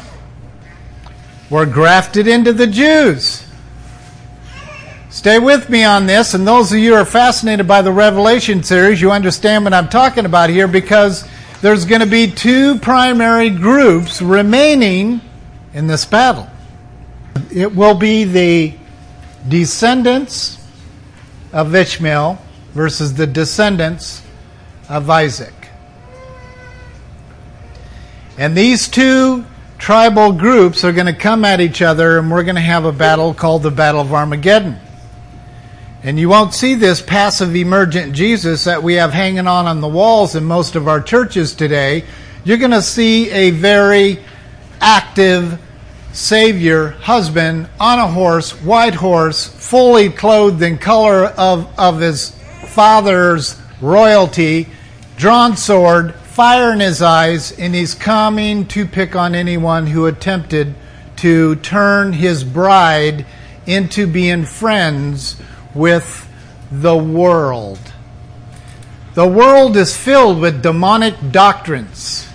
We're 1.49 1.65
grafted 1.65 2.27
into 2.27 2.53
the 2.53 2.67
Jews. 2.67 3.46
Stay 5.17 5.39
with 5.39 5.67
me 5.67 5.83
on 5.83 6.05
this, 6.05 6.35
and 6.35 6.47
those 6.47 6.71
of 6.71 6.77
you 6.77 6.91
who 6.91 7.01
are 7.01 7.03
fascinated 7.03 7.67
by 7.67 7.81
the 7.81 7.91
Revelation 7.91 8.61
series, 8.61 9.01
you 9.01 9.11
understand 9.11 9.63
what 9.63 9.73
I'm 9.73 9.89
talking 9.89 10.27
about 10.27 10.51
here 10.51 10.67
because 10.67 11.27
there's 11.59 11.85
going 11.85 12.01
to 12.01 12.07
be 12.07 12.29
two 12.29 12.77
primary 12.77 13.49
groups 13.49 14.21
remaining 14.21 15.19
in 15.73 15.87
this 15.87 16.05
battle. 16.05 16.47
It 17.51 17.75
will 17.75 17.95
be 17.95 18.25
the 18.25 18.75
descendants 19.47 20.63
of 21.51 21.73
Ishmael 21.73 22.37
versus 22.75 23.15
the 23.15 23.25
descendants 23.25 24.21
of 24.87 25.09
Isaac. 25.09 25.55
And 28.37 28.55
these 28.55 28.87
two 28.87 29.45
tribal 29.79 30.31
groups 30.31 30.83
are 30.83 30.91
going 30.91 31.07
to 31.07 31.19
come 31.19 31.43
at 31.43 31.59
each 31.59 31.81
other, 31.81 32.19
and 32.19 32.29
we're 32.29 32.43
going 32.43 32.53
to 32.53 32.61
have 32.61 32.85
a 32.85 32.91
battle 32.91 33.33
called 33.33 33.63
the 33.63 33.71
Battle 33.71 34.01
of 34.01 34.13
Armageddon. 34.13 34.81
And 36.07 36.17
you 36.17 36.29
won't 36.29 36.53
see 36.53 36.73
this 36.75 37.01
passive 37.01 37.53
emergent 37.53 38.13
Jesus 38.13 38.63
that 38.63 38.81
we 38.81 38.93
have 38.93 39.11
hanging 39.11 39.45
on 39.45 39.67
on 39.67 39.81
the 39.81 39.89
walls 39.89 40.35
in 40.35 40.45
most 40.45 40.77
of 40.77 40.87
our 40.87 41.01
churches 41.01 41.53
today. 41.53 42.05
You're 42.45 42.59
going 42.59 42.71
to 42.71 42.81
see 42.81 43.29
a 43.29 43.49
very 43.49 44.19
active 44.79 45.59
Savior, 46.13 46.91
husband, 46.91 47.67
on 47.77 47.99
a 47.99 48.07
horse, 48.07 48.51
white 48.51 48.93
horse, 48.95 49.49
fully 49.49 50.07
clothed 50.07 50.61
in 50.61 50.77
color 50.77 51.25
of, 51.25 51.67
of 51.77 51.99
his 51.99 52.29
father's 52.67 53.59
royalty, 53.81 54.69
drawn 55.17 55.57
sword, 55.57 56.15
fire 56.15 56.71
in 56.71 56.79
his 56.79 57.01
eyes, 57.01 57.51
and 57.59 57.75
he's 57.75 57.93
coming 57.93 58.65
to 58.67 58.85
pick 58.85 59.17
on 59.17 59.35
anyone 59.35 59.87
who 59.87 60.05
attempted 60.05 60.73
to 61.17 61.57
turn 61.57 62.13
his 62.13 62.45
bride 62.45 63.25
into 63.65 64.07
being 64.07 64.45
friends 64.45 65.35
with 65.73 66.27
the 66.71 66.95
world. 66.95 67.79
The 69.15 69.27
world 69.27 69.77
is 69.77 69.95
filled 69.97 70.39
with 70.39 70.61
demonic 70.61 71.15
doctrines 71.31 72.27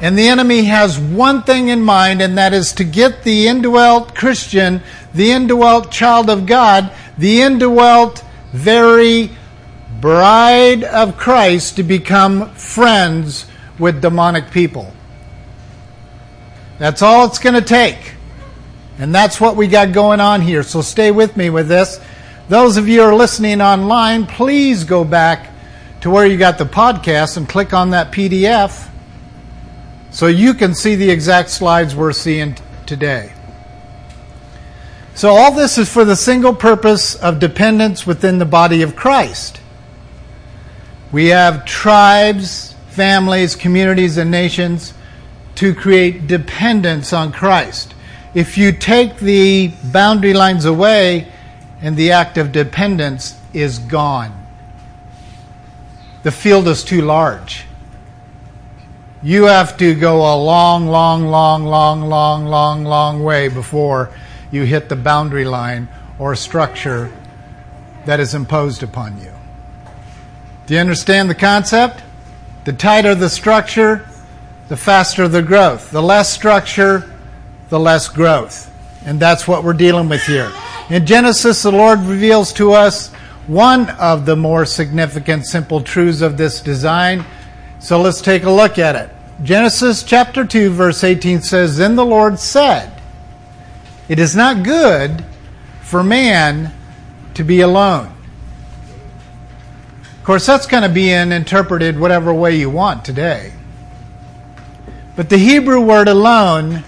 and 0.00 0.18
the 0.18 0.28
enemy 0.28 0.64
has 0.64 0.98
one 0.98 1.42
thing 1.44 1.68
in 1.68 1.80
mind, 1.80 2.20
and 2.20 2.36
that 2.36 2.52
is 2.52 2.74
to 2.74 2.84
get 2.84 3.22
the 3.22 3.46
indwelt 3.48 4.14
Christian, 4.14 4.82
the 5.14 5.30
indwelt 5.30 5.90
child 5.90 6.28
of 6.28 6.46
God, 6.46 6.92
the 7.16 7.40
indwelt 7.40 8.24
very 8.52 9.30
bride 10.00 10.84
of 10.84 11.16
Christ 11.16 11.76
to 11.76 11.82
become 11.82 12.50
friends 12.50 13.46
with 13.78 14.02
demonic 14.02 14.50
people. 14.50 14.92
That's 16.78 17.00
all 17.00 17.26
it's 17.26 17.38
going 17.38 17.54
to 17.54 17.62
take. 17.62 18.14
And 18.98 19.14
that's 19.14 19.40
what 19.40 19.56
we 19.56 19.68
got 19.68 19.92
going 19.92 20.20
on 20.20 20.42
here. 20.42 20.62
So 20.62 20.82
stay 20.82 21.12
with 21.12 21.36
me 21.36 21.50
with 21.50 21.68
this. 21.68 21.98
Those 22.48 22.76
of 22.76 22.88
you 22.88 23.00
who 23.00 23.06
are 23.06 23.14
listening 23.14 23.62
online, 23.62 24.26
please 24.26 24.84
go 24.84 25.02
back 25.02 25.50
to 26.02 26.10
where 26.10 26.26
you 26.26 26.36
got 26.36 26.58
the 26.58 26.66
podcast 26.66 27.38
and 27.38 27.48
click 27.48 27.72
on 27.72 27.90
that 27.90 28.12
PDF 28.12 28.90
so 30.10 30.26
you 30.26 30.52
can 30.52 30.74
see 30.74 30.94
the 30.94 31.10
exact 31.10 31.48
slides 31.48 31.96
we're 31.96 32.12
seeing 32.12 32.54
today. 32.84 33.32
So, 35.14 35.30
all 35.30 35.52
this 35.52 35.78
is 35.78 35.90
for 35.90 36.04
the 36.04 36.16
single 36.16 36.54
purpose 36.54 37.14
of 37.14 37.38
dependence 37.38 38.06
within 38.06 38.38
the 38.38 38.44
body 38.44 38.82
of 38.82 38.94
Christ. 38.94 39.60
We 41.12 41.28
have 41.28 41.64
tribes, 41.64 42.74
families, 42.88 43.56
communities, 43.56 44.18
and 44.18 44.30
nations 44.30 44.92
to 45.54 45.74
create 45.74 46.26
dependence 46.26 47.14
on 47.14 47.32
Christ. 47.32 47.94
If 48.34 48.58
you 48.58 48.72
take 48.72 49.18
the 49.18 49.68
boundary 49.84 50.34
lines 50.34 50.66
away, 50.66 51.32
and 51.84 51.96
the 51.96 52.10
act 52.10 52.36
of 52.36 52.50
dependence 52.50 53.38
is 53.52 53.78
gone, 53.78 54.44
the 56.24 56.32
field 56.32 56.66
is 56.66 56.82
too 56.82 57.02
large 57.02 57.66
you 59.24 59.44
have 59.44 59.78
to 59.78 59.94
go 59.94 60.16
a 60.16 60.36
long, 60.36 60.86
long, 60.86 61.24
long, 61.24 61.64
long, 61.64 62.02
long, 62.02 62.44
long, 62.44 62.84
long 62.84 63.22
way 63.22 63.48
before 63.48 64.10
you 64.50 64.64
hit 64.64 64.90
the 64.90 64.96
boundary 64.96 65.46
line 65.46 65.88
or 66.18 66.36
structure 66.36 67.10
that 68.04 68.20
is 68.20 68.34
imposed 68.34 68.82
upon 68.82 69.18
you. 69.18 69.32
Do 70.66 70.74
you 70.74 70.80
understand 70.80 71.30
the 71.30 71.34
concept? 71.34 72.02
The 72.66 72.74
tighter 72.74 73.14
the 73.14 73.30
structure, 73.30 74.06
the 74.68 74.76
faster 74.76 75.26
the 75.26 75.42
growth. 75.42 75.90
The 75.90 76.02
less 76.02 76.30
structure, 76.30 77.10
the 77.70 77.80
less 77.80 78.08
growth. 78.08 78.70
And 79.06 79.18
that's 79.18 79.48
what 79.48 79.64
we're 79.64 79.72
dealing 79.72 80.10
with 80.10 80.22
here. 80.24 80.52
In 80.90 81.06
Genesis, 81.06 81.62
the 81.62 81.72
Lord 81.72 82.00
reveals 82.00 82.52
to 82.54 82.72
us 82.72 83.10
one 83.46 83.88
of 83.90 84.26
the 84.26 84.36
more 84.36 84.66
significant 84.66 85.46
simple 85.46 85.80
truths 85.80 86.20
of 86.20 86.36
this 86.36 86.60
design. 86.60 87.24
So 87.78 88.00
let's 88.00 88.20
take 88.20 88.42
a 88.42 88.50
look 88.50 88.78
at 88.78 88.94
it. 88.94 89.10
Genesis 89.42 90.02
chapter 90.02 90.44
2, 90.44 90.70
verse 90.70 91.02
18 91.02 91.40
says, 91.40 91.76
Then 91.76 91.96
the 91.96 92.04
Lord 92.04 92.38
said, 92.38 93.00
It 94.08 94.18
is 94.18 94.36
not 94.36 94.62
good 94.62 95.24
for 95.82 96.02
man 96.02 96.72
to 97.34 97.44
be 97.44 97.60
alone. 97.60 98.12
Of 100.18 100.24
course, 100.24 100.46
that's 100.46 100.66
going 100.66 100.82
to 100.82 100.88
be 100.88 101.10
interpreted 101.10 101.98
whatever 101.98 102.32
way 102.32 102.56
you 102.56 102.70
want 102.70 103.04
today. 103.04 103.52
But 105.16 105.30
the 105.30 105.38
Hebrew 105.38 105.80
word 105.80 106.08
alone 106.08 106.84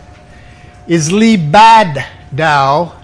is 0.87 1.11
libadau, 1.11 2.95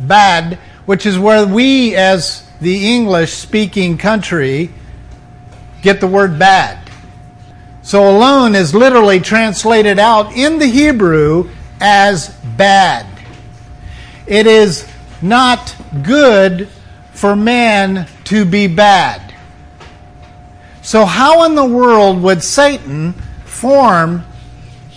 bad, 0.00 0.58
which 0.86 1.06
is 1.06 1.18
where 1.18 1.46
we, 1.46 1.94
as 1.94 2.46
the 2.60 2.94
English 2.94 3.32
speaking 3.32 3.98
country, 3.98 4.70
get 5.82 6.00
the 6.00 6.06
word 6.06 6.38
bad. 6.38 6.90
So 7.82 8.08
alone 8.08 8.54
is 8.54 8.74
literally 8.74 9.20
translated 9.20 9.98
out 9.98 10.36
in 10.36 10.58
the 10.58 10.66
Hebrew 10.66 11.48
as 11.80 12.28
bad. 12.56 13.06
It 14.26 14.46
is 14.46 14.86
not 15.22 15.74
good 16.02 16.68
for 17.12 17.34
man 17.34 18.06
to 18.24 18.44
be 18.44 18.66
bad. 18.66 19.34
So, 20.82 21.04
how 21.04 21.44
in 21.44 21.54
the 21.54 21.64
world 21.64 22.22
would 22.22 22.42
Satan 22.42 23.12
form 23.44 24.24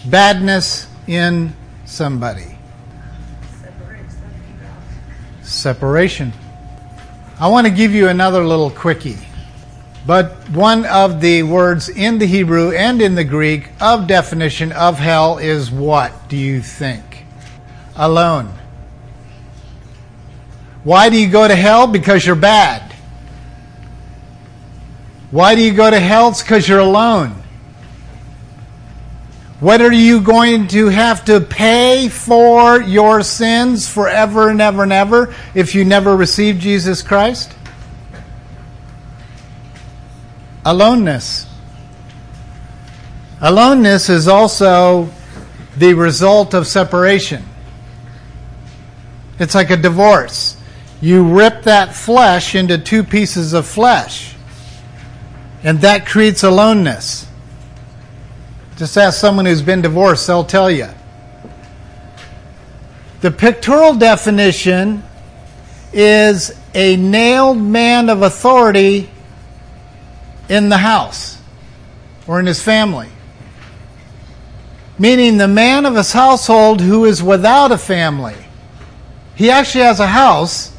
badness 0.06 0.88
in 1.08 1.54
somebody? 1.86 2.51
Separation. 5.52 6.32
I 7.40 7.48
want 7.50 7.68
to 7.68 7.74
give 7.74 7.94
you 7.94 8.08
another 8.08 8.44
little 8.44 8.70
quickie. 8.70 9.18
But 10.06 10.50
one 10.50 10.86
of 10.86 11.22
the 11.22 11.44
words 11.44 11.90
in 11.90 12.18
the 12.18 12.26
Hebrew 12.26 12.72
and 12.72 13.02
in 13.02 13.16
the 13.16 13.24
Greek 13.24 13.70
of 13.80 14.08
definition 14.08 14.72
of 14.72 14.98
hell 14.98 15.38
is 15.38 15.70
what, 15.70 16.30
do 16.30 16.38
you 16.38 16.62
think? 16.62 17.26
Alone. 17.96 18.52
Why 20.84 21.10
do 21.10 21.22
you 21.22 21.30
go 21.30 21.48
to 21.48 21.56
hell? 21.56 21.86
Because 21.86 22.26
you're 22.26 22.36
bad. 22.36 22.92
Why 25.30 25.56
do 25.56 25.62
you 25.62 25.74
go 25.74 25.90
to 25.90 26.00
hell? 26.00 26.30
It's 26.30 26.42
because 26.42 26.68
you're 26.68 26.80
alone. 26.80 27.41
What 29.62 29.80
are 29.80 29.94
you 29.94 30.22
going 30.22 30.70
to 30.70 30.88
have 30.88 31.24
to 31.26 31.40
pay 31.40 32.10
for 32.10 32.82
your 32.82 33.22
sins 33.22 33.88
forever 33.88 34.50
and 34.50 34.60
ever 34.60 34.82
and 34.82 34.92
ever 34.92 35.36
if 35.54 35.76
you 35.76 35.86
never 35.86 36.18
receive 36.18 36.58
Jesus 36.58 37.04
Christ? 37.04 37.54
Aloneness. 40.66 41.46
Aloneness 43.40 44.10
is 44.10 44.28
also 44.28 45.12
the 45.78 45.94
result 45.94 46.56
of 46.56 46.66
separation. 46.66 47.44
It's 49.38 49.54
like 49.54 49.70
a 49.70 49.78
divorce. 49.78 50.58
You 51.02 51.24
rip 51.24 51.62
that 51.66 51.94
flesh 51.94 52.56
into 52.56 52.80
two 52.80 53.04
pieces 53.04 53.54
of 53.54 53.68
flesh, 53.68 54.36
and 55.64 55.82
that 55.82 56.08
creates 56.08 56.42
aloneness. 56.42 57.28
Just 58.82 58.98
ask 58.98 59.20
someone 59.20 59.46
who's 59.46 59.62
been 59.62 59.84
divorced, 59.84 60.26
they'll 60.26 60.44
tell 60.44 60.72
you. 60.72 60.88
The 63.20 63.30
pictorial 63.30 63.94
definition 63.94 65.04
is 65.94 66.52
a 66.74 66.96
nailed 66.96 67.60
man 67.60 68.10
of 68.10 68.24
authority 68.24 69.08
in 70.50 70.70
the 70.70 70.80
house 70.80 71.38
or 72.26 72.40
in 72.40 72.48
his 72.48 72.60
family. 72.60 73.10
Meaning 74.98 75.38
the 75.38 75.48
man 75.48 75.86
of 75.86 75.94
his 75.94 76.12
household 76.12 76.82
who 76.82 77.06
is 77.06 77.22
without 77.22 77.72
a 77.72 77.78
family. 77.78 78.34
He 79.36 79.52
actually 79.52 79.84
has 79.84 80.00
a 80.00 80.08
house. 80.08 80.76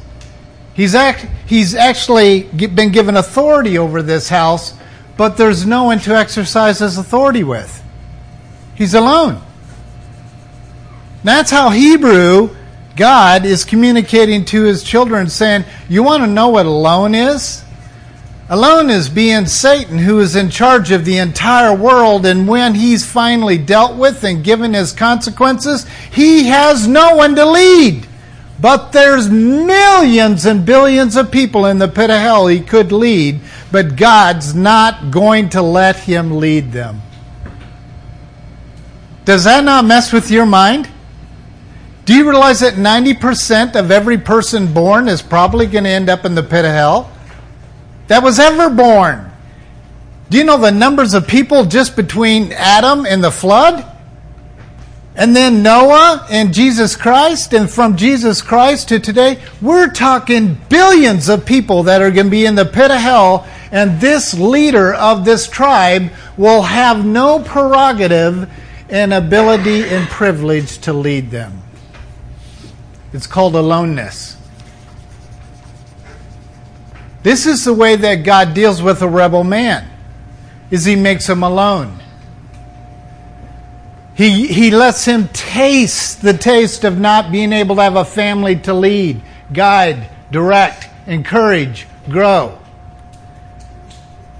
He's, 0.73 0.93
act, 0.93 1.25
he's 1.45 1.73
actually 1.73 2.41
been 2.41 2.91
given 2.91 3.15
authority 3.15 3.77
over 3.77 4.01
this 4.01 4.27
house, 4.27 4.73
but 5.15 5.37
there's 5.37 5.65
no 5.65 5.85
one 5.85 5.99
to 5.99 6.13
exercise 6.13 6.79
his 6.79 6.97
authority 6.97 7.45
with. 7.45 7.79
He's 8.75 8.93
alone. 8.93 9.41
That's 11.23 11.51
how 11.51 11.69
Hebrew 11.69 12.49
God 12.95 13.45
is 13.45 13.65
communicating 13.65 14.45
to 14.45 14.63
his 14.63 14.83
children, 14.83 15.29
saying, 15.29 15.65
You 15.89 16.03
want 16.03 16.23
to 16.23 16.27
know 16.27 16.49
what 16.49 16.65
alone 16.65 17.15
is? 17.15 17.63
Alone 18.49 18.89
is 18.89 19.09
being 19.09 19.45
Satan, 19.45 19.97
who 19.97 20.19
is 20.19 20.35
in 20.35 20.49
charge 20.49 20.91
of 20.91 21.05
the 21.05 21.17
entire 21.17 21.75
world, 21.75 22.25
and 22.25 22.47
when 22.47 22.75
he's 22.75 23.05
finally 23.05 23.57
dealt 23.57 23.97
with 23.97 24.23
and 24.23 24.43
given 24.43 24.73
his 24.73 24.91
consequences, 24.91 25.87
he 26.11 26.45
has 26.47 26.87
no 26.87 27.15
one 27.15 27.35
to 27.35 27.45
lead. 27.45 28.05
But 28.59 28.91
there's 28.91 29.29
millions 29.29 30.45
and 30.45 30.65
billions 30.65 31.15
of 31.15 31.31
people 31.31 31.65
in 31.65 31.79
the 31.79 31.87
pit 31.87 32.09
of 32.09 32.19
hell 32.19 32.47
he 32.47 32.59
could 32.59 32.91
lead, 32.91 33.39
but 33.71 33.95
God's 33.95 34.53
not 34.53 35.09
going 35.09 35.49
to 35.49 35.61
let 35.61 35.95
him 35.95 36.37
lead 36.37 36.71
them. 36.71 37.01
Does 39.25 39.45
that 39.45 39.63
not 39.63 39.85
mess 39.85 40.11
with 40.11 40.29
your 40.29 40.45
mind? 40.45 40.89
Do 42.05 42.13
you 42.13 42.29
realize 42.29 42.59
that 42.59 42.73
90% 42.73 43.75
of 43.75 43.89
every 43.89 44.17
person 44.17 44.73
born 44.73 45.07
is 45.07 45.21
probably 45.21 45.67
going 45.67 45.85
to 45.85 45.89
end 45.89 46.09
up 46.09 46.25
in 46.25 46.35
the 46.35 46.43
pit 46.43 46.65
of 46.65 46.71
hell? 46.71 47.11
That 48.07 48.21
was 48.21 48.39
ever 48.39 48.69
born. 48.69 49.31
Do 50.29 50.37
you 50.37 50.43
know 50.43 50.57
the 50.57 50.71
numbers 50.71 51.13
of 51.13 51.27
people 51.27 51.63
just 51.65 51.95
between 51.95 52.51
Adam 52.51 53.05
and 53.05 53.23
the 53.23 53.31
flood? 53.31 53.89
And 55.15 55.35
then 55.35 55.61
Noah 55.61 56.25
and 56.29 56.53
Jesus 56.53 56.95
Christ, 56.95 57.53
and 57.53 57.69
from 57.69 57.95
Jesus 57.95 58.41
Christ 58.41 58.89
to 58.89 58.99
today, 58.99 59.39
we're 59.61 59.89
talking 59.89 60.57
billions 60.69 61.29
of 61.29 61.45
people 61.45 61.83
that 61.83 62.01
are 62.01 62.09
going 62.09 62.25
to 62.25 62.31
be 62.31 62.45
in 62.45 62.55
the 62.55 62.65
pit 62.65 62.89
of 62.89 62.99
hell, 62.99 63.47
and 63.71 64.01
this 64.01 64.33
leader 64.33 64.93
of 64.93 65.23
this 65.23 65.47
tribe 65.47 66.11
will 66.35 66.63
have 66.63 67.05
no 67.05 67.39
prerogative 67.39 68.49
and 68.93 69.11
ability 69.11 69.83
and 69.85 70.07
privilege 70.07 70.77
to 70.77 70.93
lead 70.93 71.31
them. 71.31 71.63
It's 73.11 73.25
called 73.25 73.55
aloneness. 73.55 74.37
This 77.23 77.47
is 77.47 77.65
the 77.65 77.73
way 77.73 77.95
that 77.95 78.17
God 78.17 78.53
deals 78.53 78.83
with 78.83 79.01
a 79.01 79.07
rebel 79.07 79.43
man. 79.43 79.89
Is 80.69 80.85
he 80.85 80.95
makes 80.95 81.27
him 81.27 81.41
alone. 81.41 82.01
He, 84.15 84.45
he 84.45 84.69
lets 84.69 85.05
him 85.05 85.27
taste 85.29 86.21
the 86.21 86.33
taste 86.37 86.83
of 86.83 86.99
not 86.99 87.31
being 87.31 87.51
able 87.51 87.77
to 87.77 87.81
have 87.81 87.95
a 87.95 88.05
family 88.05 88.57
to 88.57 88.75
lead, 88.75 89.23
guide, 89.51 90.07
direct, 90.29 90.87
encourage, 91.07 91.87
grow. 92.09 92.59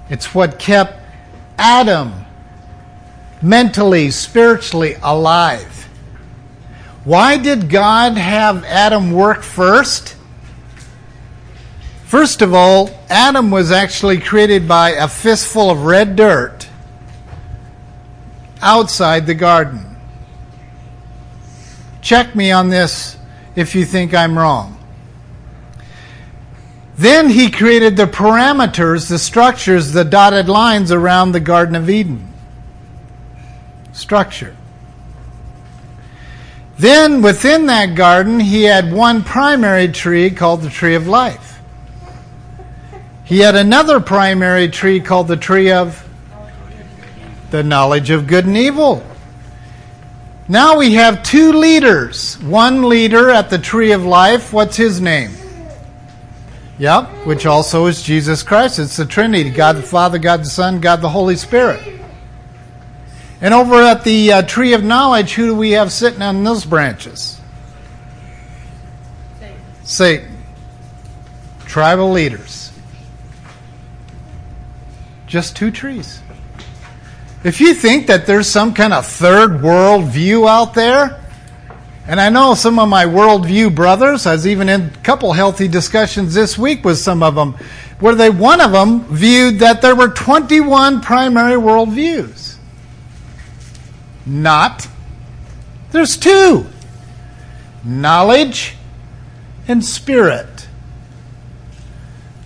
It's 0.08 0.32
what 0.32 0.60
kept 0.60 1.00
Adam 1.58 2.23
mentally, 3.44 4.10
spiritually 4.10 4.96
alive. 5.02 5.86
Why 7.04 7.36
did 7.36 7.68
God 7.68 8.16
have 8.16 8.64
Adam 8.64 9.12
work 9.12 9.42
first? 9.42 10.16
First 12.06 12.40
of 12.40 12.54
all, 12.54 12.90
Adam 13.10 13.50
was 13.50 13.70
actually 13.70 14.18
created 14.18 14.66
by 14.66 14.90
a 14.92 15.08
fistful 15.08 15.70
of 15.70 15.82
red 15.82 16.16
dirt 16.16 16.68
outside 18.62 19.26
the 19.26 19.34
garden. 19.34 19.94
Check 22.00 22.34
me 22.34 22.50
on 22.50 22.70
this 22.70 23.18
if 23.56 23.74
you 23.74 23.84
think 23.84 24.14
I'm 24.14 24.38
wrong. 24.38 24.78
Then 26.96 27.28
he 27.28 27.50
created 27.50 27.96
the 27.96 28.06
parameters, 28.06 29.08
the 29.08 29.18
structures, 29.18 29.92
the 29.92 30.04
dotted 30.04 30.48
lines 30.48 30.92
around 30.92 31.32
the 31.32 31.40
Garden 31.40 31.74
of 31.74 31.90
Eden 31.90 32.33
structure. 33.94 34.54
Then 36.76 37.22
within 37.22 37.66
that 37.66 37.94
garden, 37.94 38.40
he 38.40 38.64
had 38.64 38.92
one 38.92 39.22
primary 39.22 39.88
tree 39.88 40.30
called 40.30 40.60
the 40.62 40.68
tree 40.68 40.96
of 40.96 41.06
life. 41.06 41.60
He 43.24 43.38
had 43.38 43.54
another 43.54 44.00
primary 44.00 44.68
tree 44.68 45.00
called 45.00 45.28
the 45.28 45.36
tree 45.36 45.70
of 45.70 46.06
the 47.50 47.62
knowledge 47.62 48.10
of 48.10 48.26
good 48.26 48.44
and 48.44 48.56
evil. 48.56 49.02
Now 50.48 50.76
we 50.76 50.94
have 50.94 51.22
two 51.22 51.52
leaders. 51.52 52.38
One 52.40 52.88
leader 52.88 53.30
at 53.30 53.48
the 53.48 53.58
tree 53.58 53.92
of 53.92 54.04
life, 54.04 54.52
what's 54.52 54.76
his 54.76 55.00
name? 55.00 55.30
Yep, 56.78 57.08
which 57.24 57.46
also 57.46 57.86
is 57.86 58.02
Jesus 58.02 58.42
Christ. 58.42 58.80
It's 58.80 58.96
the 58.96 59.06
Trinity 59.06 59.48
God 59.48 59.76
the 59.76 59.82
Father, 59.82 60.18
God 60.18 60.40
the 60.40 60.46
Son, 60.46 60.80
God 60.80 61.00
the 61.00 61.08
Holy 61.08 61.36
Spirit. 61.36 61.80
And 63.44 63.52
over 63.52 63.74
at 63.82 64.04
the 64.04 64.32
uh, 64.32 64.42
tree 64.42 64.72
of 64.72 64.82
knowledge, 64.82 65.34
who 65.34 65.48
do 65.48 65.54
we 65.54 65.72
have 65.72 65.92
sitting 65.92 66.22
on 66.22 66.44
those 66.44 66.64
branches? 66.64 67.38
Satan. 69.38 69.56
Satan. 69.82 70.36
Tribal 71.66 72.10
leaders. 72.10 72.72
Just 75.26 75.56
two 75.56 75.70
trees. 75.70 76.22
If 77.44 77.60
you 77.60 77.74
think 77.74 78.06
that 78.06 78.24
there's 78.24 78.46
some 78.46 78.72
kind 78.72 78.94
of 78.94 79.06
third 79.06 79.62
world 79.62 80.06
view 80.06 80.48
out 80.48 80.72
there, 80.72 81.22
and 82.06 82.18
I 82.18 82.30
know 82.30 82.54
some 82.54 82.78
of 82.78 82.88
my 82.88 83.04
worldview 83.04 83.74
brothers, 83.74 84.24
I 84.24 84.32
was 84.32 84.46
even 84.46 84.70
in 84.70 84.80
a 84.84 84.90
couple 85.02 85.34
healthy 85.34 85.68
discussions 85.68 86.32
this 86.32 86.56
week 86.56 86.82
with 86.82 86.96
some 86.96 87.22
of 87.22 87.34
them, 87.34 87.56
where 88.00 88.14
they 88.14 88.30
one 88.30 88.62
of 88.62 88.72
them 88.72 89.04
viewed 89.04 89.58
that 89.58 89.82
there 89.82 89.94
were 89.94 90.08
21 90.08 91.02
primary 91.02 91.60
worldviews. 91.60 92.53
Not. 94.26 94.88
There's 95.90 96.16
two 96.16 96.66
knowledge 97.84 98.74
and 99.68 99.84
spirit. 99.84 100.68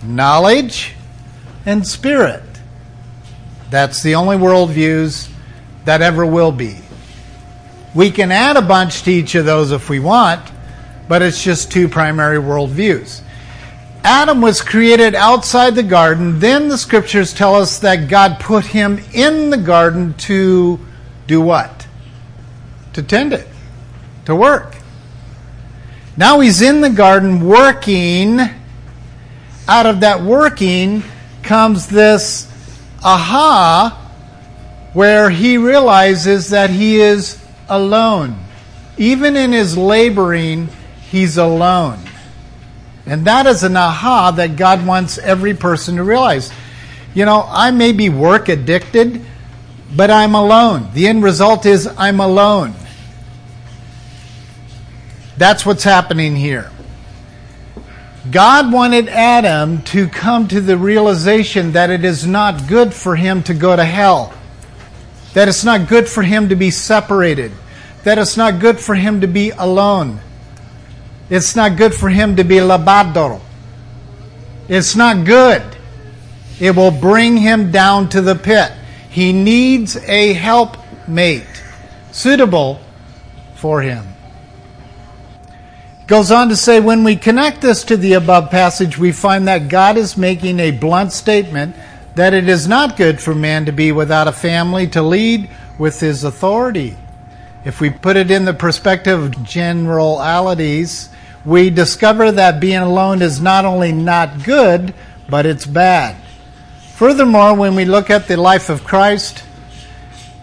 Knowledge 0.03 0.93
and 1.65 1.85
spirit. 1.85 2.43
That's 3.69 4.01
the 4.01 4.15
only 4.15 4.37
worldviews 4.37 5.29
that 5.85 6.01
ever 6.01 6.25
will 6.25 6.51
be. 6.51 6.77
We 7.95 8.11
can 8.11 8.31
add 8.31 8.57
a 8.57 8.61
bunch 8.61 9.03
to 9.03 9.11
each 9.11 9.35
of 9.35 9.45
those 9.45 9.71
if 9.71 9.89
we 9.89 9.99
want, 9.99 10.51
but 11.07 11.21
it's 11.21 11.43
just 11.43 11.71
two 11.71 11.87
primary 11.87 12.37
worldviews. 12.37 13.21
Adam 14.03 14.41
was 14.41 14.61
created 14.61 15.15
outside 15.15 15.75
the 15.75 15.83
garden. 15.83 16.39
Then 16.39 16.69
the 16.69 16.77
scriptures 16.77 17.33
tell 17.33 17.55
us 17.55 17.79
that 17.79 18.07
God 18.07 18.39
put 18.39 18.65
him 18.65 18.99
in 19.13 19.49
the 19.49 19.57
garden 19.57 20.13
to 20.19 20.79
do 21.29 21.39
what? 21.39 21.85
To 22.93 23.03
tend 23.03 23.33
it, 23.33 23.47
to 24.25 24.35
work. 24.35 24.75
Now 26.17 26.39
he's 26.39 26.59
in 26.59 26.81
the 26.81 26.89
garden 26.89 27.45
working. 27.45 28.39
Out 29.67 29.85
of 29.85 29.99
that 29.99 30.23
working 30.23 31.03
comes 31.43 31.87
this 31.87 32.51
aha 33.03 33.95
where 34.93 35.29
he 35.29 35.59
realizes 35.59 36.49
that 36.49 36.71
he 36.71 36.99
is 36.99 37.39
alone. 37.69 38.35
Even 38.97 39.35
in 39.35 39.51
his 39.51 39.77
laboring, 39.77 40.67
he's 41.11 41.37
alone. 41.37 41.99
And 43.05 43.25
that 43.25 43.45
is 43.45 43.61
an 43.61 43.77
aha 43.77 44.31
that 44.31 44.55
God 44.55 44.83
wants 44.85 45.19
every 45.19 45.53
person 45.53 45.97
to 45.97 46.03
realize. 46.03 46.51
You 47.13 47.25
know, 47.25 47.45
I 47.47 47.69
may 47.69 47.91
be 47.91 48.09
work 48.09 48.49
addicted, 48.49 49.23
but 49.95 50.11
I'm 50.11 50.35
alone. 50.35 50.89
The 50.93 51.07
end 51.07 51.23
result 51.23 51.65
is 51.65 51.87
I'm 51.97 52.19
alone. 52.19 52.73
That's 55.37 55.65
what's 55.65 55.83
happening 55.83 56.35
here. 56.35 56.69
God 58.29 58.71
wanted 58.71 59.07
Adam 59.07 59.81
to 59.83 60.07
come 60.07 60.47
to 60.49 60.61
the 60.61 60.77
realization 60.77 61.71
that 61.71 61.89
it 61.89 62.03
is 62.03 62.27
not 62.27 62.67
good 62.67 62.93
for 62.93 63.15
him 63.15 63.41
to 63.43 63.53
go 63.53 63.75
to 63.75 63.85
hell, 63.85 64.33
that 65.33 65.47
it's 65.47 65.63
not 65.63 65.87
good 65.87 66.07
for 66.07 66.21
him 66.21 66.49
to 66.49 66.55
be 66.55 66.69
separated, 66.69 67.51
that 68.03 68.17
it's 68.17 68.37
not 68.37 68.59
good 68.59 68.79
for 68.79 68.93
him 68.93 69.21
to 69.21 69.27
be 69.27 69.51
alone. 69.51 70.19
It's 71.29 71.55
not 71.55 71.77
good 71.77 71.93
for 71.93 72.09
him 72.09 72.35
to 72.35 72.43
be 72.43 72.55
labador. 72.55 73.39
It's 74.67 74.95
not 74.95 75.25
good. 75.25 75.63
It 76.59 76.75
will 76.75 76.91
bring 76.91 77.37
him 77.37 77.71
down 77.71 78.09
to 78.09 78.21
the 78.21 78.35
pit. 78.35 78.71
He 79.19 79.33
needs 79.33 79.97
a 79.97 80.31
helpmate 80.31 81.43
suitable 82.13 82.79
for 83.55 83.81
him. 83.81 84.07
Goes 86.07 86.31
on 86.31 86.47
to 86.47 86.55
say, 86.55 86.79
when 86.79 87.03
we 87.03 87.17
connect 87.17 87.59
this 87.59 87.83
to 87.83 87.97
the 87.97 88.13
above 88.13 88.49
passage, 88.49 88.97
we 88.97 89.11
find 89.11 89.45
that 89.49 89.67
God 89.67 89.97
is 89.97 90.15
making 90.15 90.61
a 90.61 90.71
blunt 90.71 91.11
statement 91.11 91.75
that 92.15 92.33
it 92.33 92.47
is 92.47 92.65
not 92.65 92.95
good 92.95 93.19
for 93.19 93.35
man 93.35 93.65
to 93.65 93.73
be 93.73 93.91
without 93.91 94.29
a 94.29 94.31
family 94.31 94.87
to 94.87 95.01
lead 95.01 95.49
with 95.77 95.99
his 95.99 96.23
authority. 96.23 96.95
If 97.65 97.81
we 97.81 97.89
put 97.89 98.15
it 98.15 98.31
in 98.31 98.45
the 98.45 98.53
perspective 98.53 99.21
of 99.21 99.43
generalities, 99.43 101.09
we 101.43 101.69
discover 101.69 102.31
that 102.31 102.61
being 102.61 102.77
alone 102.77 103.21
is 103.21 103.41
not 103.41 103.65
only 103.65 103.91
not 103.91 104.45
good, 104.45 104.93
but 105.27 105.45
it's 105.45 105.65
bad. 105.65 106.15
Furthermore, 106.99 107.53
when 107.53 107.75
we 107.75 107.85
look 107.85 108.09
at 108.09 108.27
the 108.27 108.35
life 108.35 108.69
of 108.69 108.83
Christ, 108.83 109.45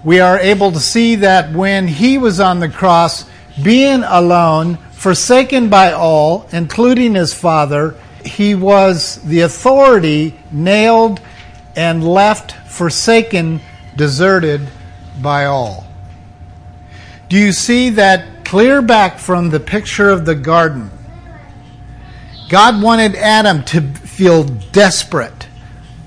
we 0.02 0.20
are 0.20 0.38
able 0.38 0.72
to 0.72 0.80
see 0.80 1.16
that 1.16 1.52
when 1.52 1.86
he 1.86 2.16
was 2.16 2.40
on 2.40 2.60
the 2.60 2.70
cross, 2.70 3.26
being 3.62 4.02
alone, 4.02 4.78
forsaken 4.92 5.68
by 5.68 5.92
all, 5.92 6.48
including 6.52 7.14
his 7.14 7.34
Father, 7.34 7.94
he 8.24 8.54
was 8.54 9.16
the 9.24 9.42
authority 9.42 10.34
nailed 10.50 11.20
and 11.76 12.02
left 12.02 12.52
forsaken, 12.70 13.60
deserted 13.94 14.66
by 15.20 15.44
all. 15.44 15.86
Do 17.28 17.36
you 17.36 17.52
see 17.52 17.90
that 17.90 18.46
clear 18.46 18.80
back 18.80 19.18
from 19.18 19.50
the 19.50 19.60
picture 19.60 20.08
of 20.08 20.24
the 20.24 20.34
garden. 20.34 20.90
God 22.48 22.82
wanted 22.82 23.14
Adam 23.14 23.62
to 23.64 23.82
feel 23.82 24.44
desperate, 24.44 25.48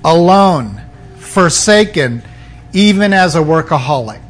alone, 0.04 0.82
forsaken, 1.16 2.22
even 2.72 3.12
as 3.12 3.34
a 3.34 3.40
workaholic. 3.40 4.20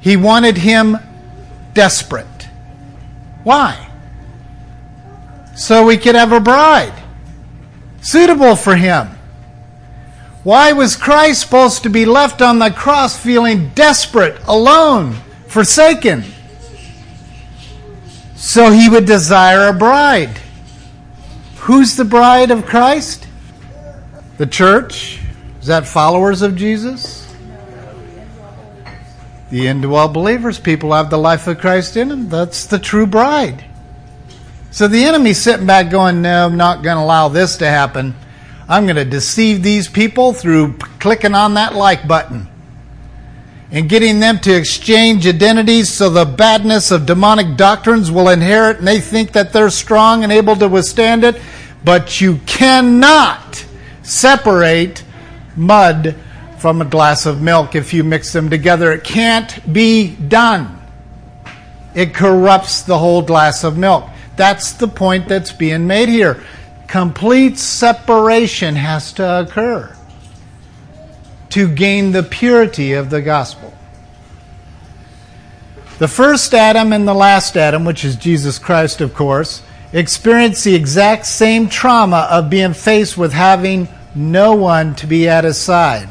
He 0.00 0.16
wanted 0.16 0.58
him 0.58 0.98
desperate. 1.74 2.26
Why? 3.44 3.88
So 5.54 5.84
we 5.84 5.96
could 5.96 6.14
have 6.14 6.32
a 6.32 6.40
bride 6.40 7.02
suitable 8.02 8.56
for 8.56 8.76
him. 8.76 9.08
Why 10.42 10.72
was 10.72 10.96
Christ 10.96 11.40
supposed 11.40 11.84
to 11.84 11.90
be 11.90 12.04
left 12.04 12.42
on 12.42 12.58
the 12.58 12.70
cross 12.70 13.16
feeling 13.16 13.68
desperate, 13.70 14.40
alone, 14.46 15.14
forsaken? 15.46 16.24
So 18.34 18.72
he 18.72 18.88
would 18.88 19.06
desire 19.06 19.68
a 19.68 19.72
bride. 19.72 20.40
Who's 21.58 21.94
the 21.94 22.04
bride 22.04 22.50
of 22.50 22.66
Christ? 22.66 23.28
The 24.42 24.48
church? 24.48 25.20
Is 25.60 25.68
that 25.68 25.86
followers 25.86 26.42
of 26.42 26.56
Jesus? 26.56 27.32
The 29.50 29.66
indwell 29.66 30.12
believers, 30.12 30.58
people 30.58 30.92
have 30.94 31.10
the 31.10 31.16
life 31.16 31.46
of 31.46 31.60
Christ 31.60 31.96
in 31.96 32.08
them. 32.08 32.28
That's 32.28 32.66
the 32.66 32.80
true 32.80 33.06
bride. 33.06 33.64
So 34.72 34.88
the 34.88 35.04
enemy's 35.04 35.40
sitting 35.40 35.66
back 35.66 35.92
going, 35.92 36.22
No, 36.22 36.46
I'm 36.46 36.56
not 36.56 36.82
going 36.82 36.96
to 36.96 37.04
allow 37.04 37.28
this 37.28 37.58
to 37.58 37.68
happen. 37.68 38.16
I'm 38.68 38.84
going 38.84 38.96
to 38.96 39.04
deceive 39.04 39.62
these 39.62 39.86
people 39.86 40.32
through 40.32 40.76
clicking 40.98 41.36
on 41.36 41.54
that 41.54 41.76
like 41.76 42.08
button 42.08 42.48
and 43.70 43.88
getting 43.88 44.18
them 44.18 44.40
to 44.40 44.52
exchange 44.52 45.24
identities 45.24 45.88
so 45.88 46.10
the 46.10 46.24
badness 46.24 46.90
of 46.90 47.06
demonic 47.06 47.56
doctrines 47.56 48.10
will 48.10 48.28
inherit 48.28 48.78
and 48.78 48.88
they 48.88 48.98
think 48.98 49.30
that 49.34 49.52
they're 49.52 49.70
strong 49.70 50.24
and 50.24 50.32
able 50.32 50.56
to 50.56 50.66
withstand 50.66 51.22
it. 51.22 51.40
But 51.84 52.20
you 52.20 52.38
cannot 52.38 53.66
separate 54.12 55.04
mud 55.56 56.14
from 56.58 56.80
a 56.80 56.84
glass 56.84 57.26
of 57.26 57.42
milk 57.42 57.74
if 57.74 57.92
you 57.92 58.04
mix 58.04 58.32
them 58.32 58.50
together. 58.50 58.92
It 58.92 59.04
can't 59.04 59.72
be 59.72 60.14
done. 60.14 60.78
It 61.94 62.14
corrupts 62.14 62.82
the 62.82 62.98
whole 62.98 63.22
glass 63.22 63.64
of 63.64 63.76
milk. 63.76 64.08
That's 64.36 64.72
the 64.72 64.88
point 64.88 65.28
that's 65.28 65.52
being 65.52 65.86
made 65.86 66.08
here. 66.08 66.42
Complete 66.88 67.58
separation 67.58 68.76
has 68.76 69.12
to 69.14 69.40
occur 69.40 69.96
to 71.50 71.68
gain 71.68 72.12
the 72.12 72.22
purity 72.22 72.92
of 72.92 73.10
the 73.10 73.20
gospel. 73.20 73.74
The 75.98 76.08
first 76.08 76.54
Adam 76.54 76.92
and 76.92 77.06
the 77.06 77.14
last 77.14 77.56
Adam, 77.56 77.84
which 77.84 78.04
is 78.04 78.16
Jesus 78.16 78.58
Christ, 78.58 79.00
of 79.00 79.14
course, 79.14 79.62
experienced 79.92 80.64
the 80.64 80.74
exact 80.74 81.26
same 81.26 81.68
trauma 81.68 82.26
of 82.30 82.48
being 82.48 82.72
faced 82.72 83.18
with 83.18 83.32
having 83.32 83.88
no 84.14 84.54
one 84.54 84.94
to 84.96 85.06
be 85.06 85.28
at 85.28 85.44
his 85.44 85.58
side, 85.58 86.08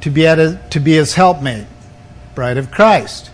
to 0.00 0.10
be, 0.10 0.26
at 0.26 0.70
to 0.70 0.80
be 0.80 0.92
his 0.92 1.14
helpmate, 1.14 1.66
bride 2.34 2.58
of 2.58 2.70
Christ. 2.70 3.30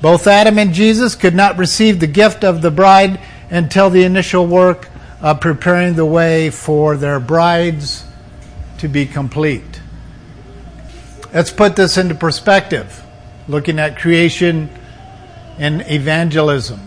Both 0.00 0.26
Adam 0.26 0.58
and 0.58 0.72
Jesus 0.72 1.14
could 1.14 1.34
not 1.34 1.58
receive 1.58 1.98
the 1.98 2.06
gift 2.06 2.44
of 2.44 2.62
the 2.62 2.70
bride 2.70 3.20
until 3.50 3.90
the 3.90 4.04
initial 4.04 4.46
work 4.46 4.88
of 5.20 5.40
preparing 5.40 5.94
the 5.94 6.06
way 6.06 6.50
for 6.50 6.96
their 6.96 7.18
brides 7.18 8.04
to 8.78 8.88
be 8.88 9.06
complete. 9.06 9.80
Let's 11.32 11.50
put 11.50 11.76
this 11.76 11.98
into 11.98 12.14
perspective, 12.14 13.04
looking 13.48 13.78
at 13.78 13.98
creation 13.98 14.70
and 15.58 15.82
evangelism. 15.90 16.80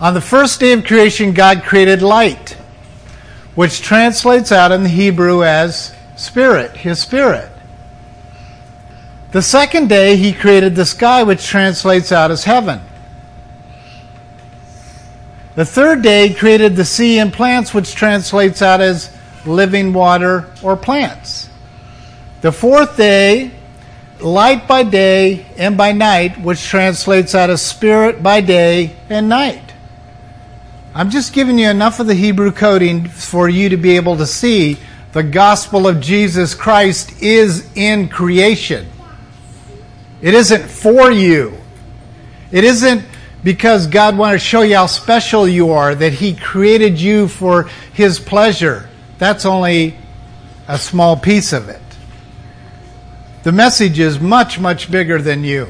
On 0.00 0.14
the 0.14 0.20
first 0.20 0.60
day 0.60 0.72
of 0.72 0.84
creation, 0.84 1.32
God 1.32 1.62
created 1.64 2.02
light, 2.02 2.56
which 3.54 3.82
translates 3.82 4.52
out 4.52 4.72
in 4.72 4.82
the 4.82 4.88
Hebrew 4.88 5.44
as 5.44 5.94
spirit, 6.16 6.76
his 6.76 7.00
spirit. 7.00 7.50
The 9.32 9.42
second 9.42 9.88
day, 9.88 10.16
he 10.16 10.32
created 10.32 10.74
the 10.74 10.84
sky, 10.84 11.22
which 11.22 11.46
translates 11.46 12.10
out 12.10 12.30
as 12.30 12.44
heaven. 12.44 12.80
The 15.54 15.64
third 15.64 16.02
day, 16.02 16.28
he 16.28 16.34
created 16.34 16.76
the 16.76 16.84
sea 16.84 17.18
and 17.18 17.32
plants, 17.32 17.72
which 17.72 17.94
translates 17.94 18.62
out 18.62 18.80
as 18.80 19.14
living 19.46 19.92
water 19.92 20.46
or 20.62 20.76
plants. 20.76 21.48
The 22.40 22.52
fourth 22.52 22.96
day, 22.96 23.52
light 24.20 24.66
by 24.66 24.82
day 24.82 25.46
and 25.56 25.76
by 25.76 25.92
night, 25.92 26.40
which 26.40 26.62
translates 26.64 27.34
out 27.34 27.50
of 27.50 27.60
spirit 27.60 28.22
by 28.22 28.40
day 28.40 28.96
and 29.08 29.28
night. 29.28 29.69
I'm 30.92 31.10
just 31.10 31.32
giving 31.32 31.56
you 31.56 31.68
enough 31.68 32.00
of 32.00 32.08
the 32.08 32.14
Hebrew 32.14 32.50
coding 32.50 33.08
for 33.08 33.48
you 33.48 33.68
to 33.68 33.76
be 33.76 33.94
able 33.94 34.16
to 34.16 34.26
see 34.26 34.76
the 35.12 35.22
gospel 35.22 35.86
of 35.86 36.00
Jesus 36.00 36.52
Christ 36.54 37.22
is 37.22 37.68
in 37.76 38.08
creation. 38.08 38.88
It 40.20 40.34
isn't 40.34 40.68
for 40.68 41.12
you. 41.12 41.56
It 42.50 42.64
isn't 42.64 43.04
because 43.44 43.86
God 43.86 44.18
wanted 44.18 44.34
to 44.34 44.44
show 44.44 44.62
you 44.62 44.74
how 44.74 44.86
special 44.86 45.46
you 45.46 45.70
are, 45.70 45.94
that 45.94 46.12
He 46.12 46.34
created 46.34 47.00
you 47.00 47.28
for 47.28 47.64
His 47.92 48.18
pleasure. 48.18 48.88
That's 49.18 49.46
only 49.46 49.96
a 50.66 50.76
small 50.76 51.16
piece 51.16 51.52
of 51.52 51.68
it. 51.68 51.80
The 53.44 53.52
message 53.52 54.00
is 54.00 54.18
much, 54.18 54.58
much 54.58 54.90
bigger 54.90 55.22
than 55.22 55.44
you. 55.44 55.68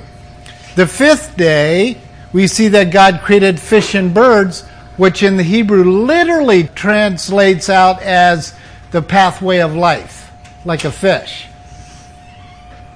The 0.76 0.86
fifth 0.86 1.36
day, 1.36 1.98
we 2.32 2.46
see 2.46 2.68
that 2.68 2.90
God 2.90 3.20
created 3.22 3.60
fish 3.60 3.94
and 3.94 4.14
birds, 4.14 4.64
which 5.00 5.22
in 5.22 5.38
the 5.38 5.42
Hebrew 5.42 5.82
literally 5.82 6.64
translates 6.64 7.70
out 7.70 8.02
as 8.02 8.54
the 8.90 9.00
pathway 9.00 9.60
of 9.60 9.74
life, 9.74 10.30
like 10.66 10.84
a 10.84 10.92
fish. 10.92 11.46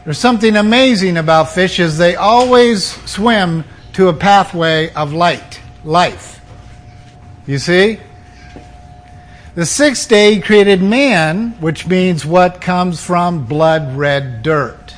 There's 0.04 0.18
something 0.18 0.54
amazing 0.54 1.16
about 1.16 1.52
fish 1.52 1.80
is 1.80 1.96
they 1.96 2.14
always 2.14 2.84
swim 3.10 3.64
to 3.94 4.08
a 4.08 4.12
pathway 4.12 4.92
of 4.92 5.14
light, 5.14 5.62
life. 5.82 6.42
You 7.46 7.58
see? 7.58 7.98
The 9.54 9.64
sixth 9.64 10.06
day 10.06 10.34
he 10.34 10.40
created 10.42 10.82
man, 10.82 11.52
which 11.52 11.86
means 11.86 12.26
what 12.26 12.60
comes 12.60 13.02
from 13.02 13.46
blood 13.46 13.96
red 13.96 14.42
dirt. 14.42 14.94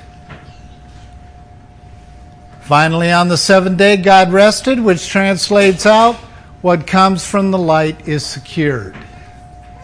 Finally, 2.63 3.13
on 3.13 3.29
the 3.29 3.37
seventh 3.37 3.79
day, 3.79 3.97
God 3.97 4.33
rested, 4.33 4.81
which 4.81 5.07
translates 5.07 5.87
out 5.87 6.17
what 6.67 6.85
comes 6.85 7.25
from 7.25 7.53
the 7.53 7.59
light 7.59 8.09
is 8.09 8.27
secured. 8.27 8.97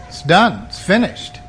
It's 0.09 0.21
done, 0.21 0.65
it's 0.67 0.83
finished. 0.83 1.39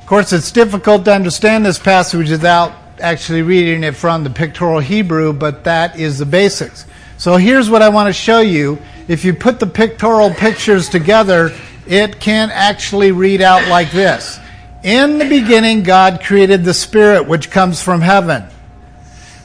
Of 0.00 0.06
course, 0.06 0.32
it's 0.32 0.50
difficult 0.50 1.04
to 1.04 1.14
understand 1.14 1.64
this 1.64 1.78
passage 1.78 2.28
without 2.28 2.72
actually 3.00 3.42
reading 3.42 3.84
it 3.84 3.94
from 3.94 4.24
the 4.24 4.30
pictorial 4.30 4.80
Hebrew, 4.80 5.32
but 5.32 5.62
that 5.62 6.00
is 6.00 6.18
the 6.18 6.26
basics. 6.26 6.86
So 7.18 7.36
here's 7.36 7.70
what 7.70 7.82
I 7.82 7.88
want 7.88 8.08
to 8.08 8.12
show 8.12 8.40
you. 8.40 8.80
If 9.06 9.24
you 9.24 9.32
put 9.32 9.60
the 9.60 9.66
pictorial 9.68 10.34
pictures 10.34 10.88
together, 10.88 11.52
it 11.86 12.18
can 12.18 12.50
actually 12.50 13.12
read 13.12 13.40
out 13.40 13.68
like 13.68 13.92
this 13.92 14.40
In 14.82 15.18
the 15.18 15.28
beginning, 15.28 15.84
God 15.84 16.20
created 16.20 16.64
the 16.64 16.74
Spirit 16.74 17.28
which 17.28 17.48
comes 17.52 17.80
from 17.80 18.00
heaven. 18.00 18.42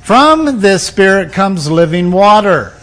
From 0.02 0.60
this 0.60 0.88
Spirit 0.88 1.34
comes 1.34 1.70
living 1.70 2.10
water, 2.10 2.74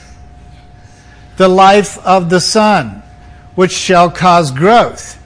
the 1.38 1.48
life 1.48 1.98
of 2.04 2.28
the 2.28 2.40
sun, 2.40 3.02
which 3.54 3.72
shall 3.72 4.10
cause 4.10 4.50
growth. 4.50 5.18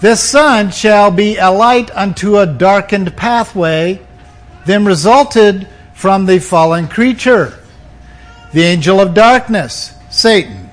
This 0.00 0.22
sun 0.22 0.70
shall 0.70 1.10
be 1.10 1.36
a 1.36 1.50
light 1.50 1.90
unto 1.94 2.36
a 2.36 2.46
darkened 2.46 3.16
pathway, 3.16 4.00
then 4.66 4.84
resulted 4.84 5.68
from 5.94 6.26
the 6.26 6.38
fallen 6.38 6.88
creature, 6.88 7.58
the 8.52 8.62
angel 8.62 9.00
of 9.00 9.14
darkness, 9.14 9.94
Satan. 10.10 10.70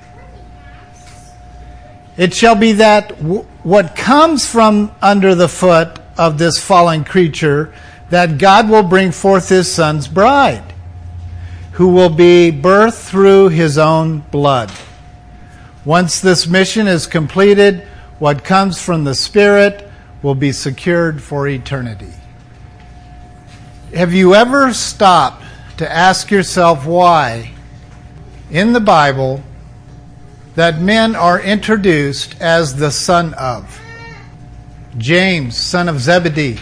It 2.15 2.33
shall 2.33 2.55
be 2.55 2.73
that 2.73 3.09
w- 3.19 3.45
what 3.63 3.95
comes 3.95 4.45
from 4.45 4.91
under 5.01 5.35
the 5.35 5.47
foot 5.47 5.99
of 6.17 6.37
this 6.37 6.57
fallen 6.63 7.03
creature, 7.03 7.73
that 8.09 8.39
God 8.39 8.69
will 8.69 8.83
bring 8.83 9.11
forth 9.11 9.49
his 9.49 9.71
son's 9.71 10.07
bride, 10.07 10.73
who 11.77 11.89
will 11.89 12.09
be 12.09 12.51
birthed 12.51 13.07
through 13.07 13.49
his 13.49 13.77
own 13.77 14.17
blood. 14.31 14.71
Once 15.85 16.19
this 16.19 16.47
mission 16.47 16.87
is 16.87 17.05
completed, 17.05 17.81
what 18.17 18.43
comes 18.43 18.81
from 18.81 19.03
the 19.03 19.13
Spirit 19.13 19.87
will 20.23 20.33
be 20.33 20.51
secured 20.51 21.21
for 21.21 21.47
eternity. 21.47 22.11
Have 23.93 24.11
you 24.11 24.33
ever 24.33 24.73
stopped 24.73 25.43
to 25.77 25.89
ask 25.89 26.31
yourself 26.31 26.87
why, 26.87 27.51
in 28.49 28.73
the 28.73 28.79
Bible, 28.79 29.43
that 30.55 30.81
men 30.81 31.15
are 31.15 31.39
introduced 31.39 32.41
as 32.41 32.75
the 32.75 32.89
son 32.89 33.35
of? 33.35 33.79
James, 34.97 35.55
son 35.55 35.87
of 35.87 35.99
Zebedee. 35.99 36.57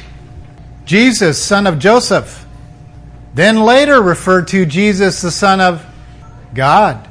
Jesus, 0.84 1.42
son 1.42 1.68
of 1.68 1.80
Joseph. 1.80 2.45
Then 3.36 3.60
later 3.60 4.02
referred 4.02 4.48
to 4.50 4.66
Jesus, 4.66 5.22
the 5.22 5.30
son 5.30 5.60
of 5.60 5.86
God. 6.54 7.06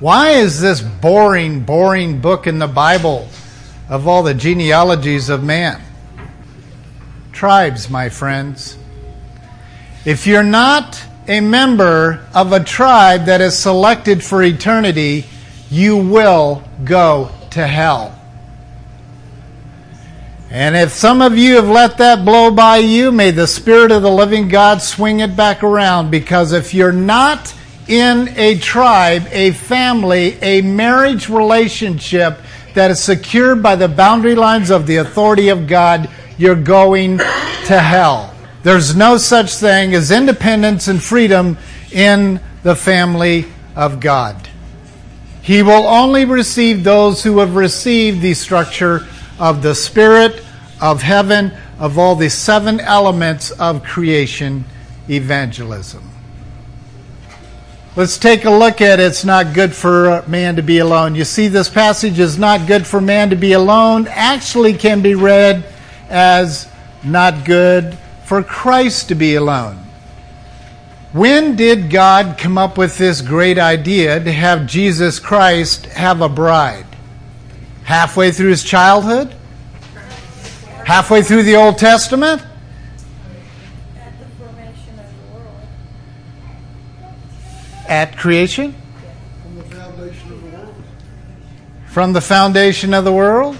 Why 0.00 0.30
is 0.30 0.58
this 0.58 0.80
boring, 0.80 1.60
boring 1.60 2.20
book 2.22 2.46
in 2.46 2.58
the 2.58 2.66
Bible 2.66 3.28
of 3.90 4.08
all 4.08 4.22
the 4.22 4.32
genealogies 4.32 5.28
of 5.28 5.44
man? 5.44 5.82
Tribes, 7.32 7.90
my 7.90 8.08
friends. 8.08 8.78
If 10.06 10.26
you're 10.26 10.42
not 10.42 11.02
a 11.28 11.40
member 11.40 12.26
of 12.34 12.52
a 12.52 12.64
tribe 12.64 13.26
that 13.26 13.42
is 13.42 13.58
selected 13.58 14.24
for 14.24 14.42
eternity, 14.42 15.26
you 15.70 15.98
will 15.98 16.62
go 16.84 17.30
to 17.50 17.66
hell. 17.66 18.15
And 20.50 20.76
if 20.76 20.92
some 20.92 21.22
of 21.22 21.36
you 21.36 21.56
have 21.56 21.68
let 21.68 21.98
that 21.98 22.24
blow 22.24 22.50
by 22.50 22.76
you, 22.76 23.10
may 23.10 23.32
the 23.32 23.48
Spirit 23.48 23.90
of 23.90 24.02
the 24.02 24.10
living 24.10 24.48
God 24.48 24.80
swing 24.80 25.20
it 25.20 25.36
back 25.36 25.64
around 25.64 26.10
because 26.10 26.52
if 26.52 26.72
you're 26.72 26.92
not 26.92 27.52
in 27.88 28.28
a 28.36 28.58
tribe, 28.58 29.26
a 29.30 29.50
family, 29.50 30.38
a 30.42 30.62
marriage 30.62 31.28
relationship 31.28 32.38
that 32.74 32.90
is 32.90 33.02
secured 33.02 33.62
by 33.62 33.74
the 33.74 33.88
boundary 33.88 34.34
lines 34.34 34.70
of 34.70 34.86
the 34.86 34.96
authority 34.96 35.48
of 35.48 35.66
God, 35.66 36.08
you're 36.38 36.54
going 36.54 37.18
to 37.18 37.78
hell. 37.78 38.32
There's 38.62 38.94
no 38.94 39.16
such 39.16 39.54
thing 39.54 39.94
as 39.94 40.10
independence 40.10 40.86
and 40.86 41.02
freedom 41.02 41.58
in 41.90 42.40
the 42.62 42.76
family 42.76 43.46
of 43.74 44.00
God. 44.00 44.48
He 45.42 45.62
will 45.62 45.86
only 45.86 46.24
receive 46.24 46.82
those 46.82 47.22
who 47.22 47.38
have 47.38 47.56
received 47.56 48.20
the 48.20 48.34
structure 48.34 49.06
of 49.38 49.62
the 49.62 49.74
Spirit, 49.74 50.42
of 50.80 51.02
heaven, 51.02 51.52
of 51.78 51.98
all 51.98 52.14
the 52.14 52.30
seven 52.30 52.80
elements 52.80 53.50
of 53.52 53.82
creation 53.82 54.64
evangelism. 55.08 56.10
Let's 57.96 58.18
take 58.18 58.44
a 58.44 58.50
look 58.50 58.82
at 58.82 59.00
it's 59.00 59.24
not 59.24 59.54
good 59.54 59.74
for 59.74 60.22
man 60.26 60.56
to 60.56 60.62
be 60.62 60.78
alone. 60.78 61.14
You 61.14 61.24
see, 61.24 61.48
this 61.48 61.70
passage 61.70 62.18
is 62.18 62.38
not 62.38 62.66
good 62.66 62.86
for 62.86 63.00
man 63.00 63.30
to 63.30 63.36
be 63.36 63.52
alone, 63.52 64.06
actually 64.08 64.74
can 64.74 65.00
be 65.00 65.14
read 65.14 65.64
as 66.10 66.68
not 67.02 67.44
good 67.44 67.96
for 68.24 68.42
Christ 68.42 69.08
to 69.08 69.14
be 69.14 69.36
alone. 69.36 69.78
When 71.12 71.56
did 71.56 71.88
God 71.88 72.36
come 72.36 72.58
up 72.58 72.76
with 72.76 72.98
this 72.98 73.22
great 73.22 73.58
idea 73.58 74.22
to 74.22 74.32
have 74.32 74.66
Jesus 74.66 75.18
Christ 75.18 75.86
have 75.86 76.20
a 76.20 76.28
bride? 76.28 76.85
Halfway 77.86 78.32
through 78.32 78.50
his 78.50 78.64
childhood? 78.64 79.32
Halfway 80.84 81.22
through 81.22 81.44
the 81.44 81.54
Old 81.54 81.78
Testament? 81.78 82.42
At 87.88 88.16
creation? 88.16 88.74
From 89.44 89.54
the 89.54 89.62
foundation 89.62 90.32
of 90.32 90.42
the 90.42 90.50
world. 90.50 90.74
From 91.86 92.12
the 92.12 92.20
foundation 92.20 92.92
of 92.92 93.04
the 93.04 93.12
world? 93.12 93.56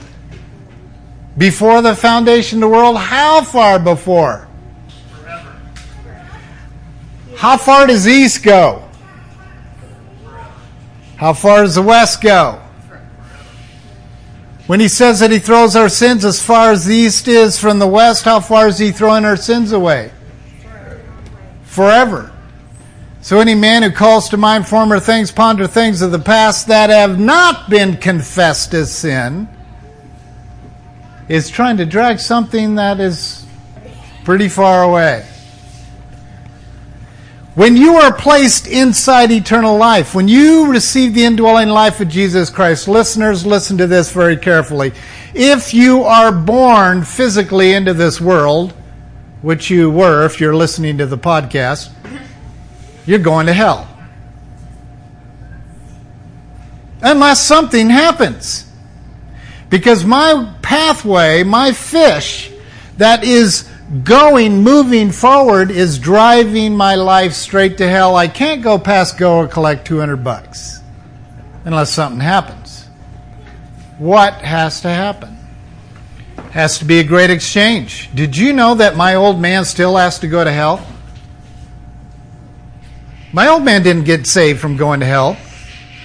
Before 1.38 1.80
the 1.80 1.94
foundation 1.94 2.58
of 2.58 2.62
the 2.62 2.76
world? 2.76 2.96
How 2.96 3.42
far 3.42 3.78
before? 3.78 4.48
Forever. 5.12 5.56
How 7.36 7.56
far 7.56 7.86
does 7.86 8.02
the 8.02 8.10
east 8.10 8.42
go? 8.42 8.82
How 11.14 11.32
far 11.32 11.62
does 11.62 11.76
the 11.76 11.82
west 11.82 12.20
go? 12.20 12.65
When 14.66 14.80
he 14.80 14.88
says 14.88 15.20
that 15.20 15.30
he 15.30 15.38
throws 15.38 15.76
our 15.76 15.88
sins 15.88 16.24
as 16.24 16.44
far 16.44 16.72
as 16.72 16.84
the 16.84 16.94
east 16.94 17.28
is 17.28 17.58
from 17.58 17.78
the 17.78 17.86
west, 17.86 18.24
how 18.24 18.40
far 18.40 18.66
is 18.66 18.78
he 18.78 18.90
throwing 18.90 19.24
our 19.24 19.36
sins 19.36 19.70
away? 19.70 20.10
Forever. 21.64 22.32
So 23.20 23.38
any 23.38 23.54
man 23.54 23.82
who 23.82 23.90
calls 23.90 24.28
to 24.30 24.36
mind 24.36 24.66
former 24.66 24.98
things, 24.98 25.30
ponder 25.30 25.66
things 25.66 26.02
of 26.02 26.10
the 26.10 26.18
past 26.18 26.68
that 26.68 26.90
have 26.90 27.18
not 27.18 27.70
been 27.70 27.96
confessed 27.96 28.74
as 28.74 28.92
sin, 28.92 29.48
is 31.28 31.50
trying 31.50 31.76
to 31.76 31.86
drag 31.86 32.18
something 32.18 32.76
that 32.76 32.98
is 33.00 33.44
pretty 34.24 34.48
far 34.48 34.82
away. 34.82 35.26
When 37.56 37.74
you 37.74 37.94
are 37.94 38.12
placed 38.12 38.66
inside 38.66 39.30
eternal 39.30 39.78
life, 39.78 40.14
when 40.14 40.28
you 40.28 40.70
receive 40.70 41.14
the 41.14 41.24
indwelling 41.24 41.70
life 41.70 42.02
of 42.02 42.08
Jesus 42.08 42.50
Christ, 42.50 42.86
listeners, 42.86 43.46
listen 43.46 43.78
to 43.78 43.86
this 43.86 44.12
very 44.12 44.36
carefully. 44.36 44.92
If 45.32 45.72
you 45.72 46.02
are 46.02 46.30
born 46.30 47.02
physically 47.02 47.72
into 47.72 47.94
this 47.94 48.20
world, 48.20 48.72
which 49.40 49.70
you 49.70 49.90
were 49.90 50.26
if 50.26 50.38
you're 50.38 50.54
listening 50.54 50.98
to 50.98 51.06
the 51.06 51.16
podcast, 51.16 51.90
you're 53.06 53.18
going 53.20 53.46
to 53.46 53.54
hell. 53.54 53.88
Unless 57.00 57.40
something 57.40 57.88
happens. 57.88 58.70
Because 59.70 60.04
my 60.04 60.54
pathway, 60.60 61.42
my 61.42 61.72
fish 61.72 62.52
that 62.98 63.24
is 63.24 63.66
going, 64.02 64.62
moving 64.62 65.10
forward, 65.10 65.70
is 65.70 65.98
driving 65.98 66.76
my 66.76 66.94
life 66.96 67.32
straight 67.32 67.78
to 67.78 67.88
hell. 67.88 68.16
I 68.16 68.28
can't 68.28 68.62
go 68.62 68.78
past 68.78 69.18
go 69.18 69.38
or 69.38 69.48
collect 69.48 69.86
200 69.86 70.16
bucks 70.24 70.80
unless 71.64 71.92
something 71.92 72.20
happens. 72.20 72.86
What 73.98 74.34
has 74.34 74.80
to 74.82 74.88
happen? 74.88 75.36
Has 76.50 76.78
to 76.78 76.84
be 76.84 77.00
a 77.00 77.04
great 77.04 77.30
exchange. 77.30 78.14
Did 78.14 78.36
you 78.36 78.52
know 78.52 78.74
that 78.74 78.96
my 78.96 79.14
old 79.14 79.40
man 79.40 79.64
still 79.64 79.96
has 79.96 80.18
to 80.20 80.28
go 80.28 80.42
to 80.42 80.52
hell? 80.52 80.86
My 83.32 83.48
old 83.48 83.64
man 83.64 83.82
didn't 83.82 84.04
get 84.04 84.26
saved 84.26 84.60
from 84.60 84.76
going 84.76 85.00
to 85.00 85.06
hell. 85.06 85.36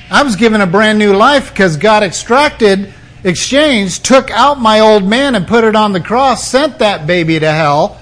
I 0.09 0.23
was 0.23 0.35
given 0.35 0.59
a 0.59 0.67
brand 0.67 0.99
new 0.99 1.15
life 1.15 1.49
because 1.49 1.77
God 1.77 2.03
extracted, 2.03 2.93
exchanged, 3.23 4.03
took 4.03 4.31
out 4.31 4.59
my 4.59 4.79
old 4.79 5.03
man 5.03 5.35
and 5.35 5.47
put 5.47 5.63
it 5.63 5.75
on 5.75 5.91
the 5.91 6.01
cross, 6.01 6.47
sent 6.47 6.79
that 6.79 7.05
baby 7.07 7.39
to 7.39 7.51
hell. 7.51 7.99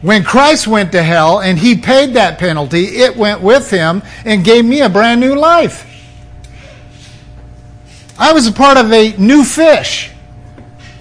When 0.00 0.22
Christ 0.22 0.68
went 0.68 0.92
to 0.92 1.02
hell 1.02 1.40
and 1.40 1.58
he 1.58 1.76
paid 1.76 2.14
that 2.14 2.38
penalty, 2.38 2.84
it 2.84 3.16
went 3.16 3.40
with 3.40 3.70
him 3.70 4.02
and 4.24 4.44
gave 4.44 4.64
me 4.64 4.80
a 4.80 4.88
brand 4.88 5.20
new 5.20 5.34
life. 5.34 5.84
I 8.18 8.32
was 8.32 8.46
a 8.46 8.52
part 8.52 8.76
of 8.76 8.92
a 8.92 9.16
new 9.16 9.44
fish, 9.44 10.10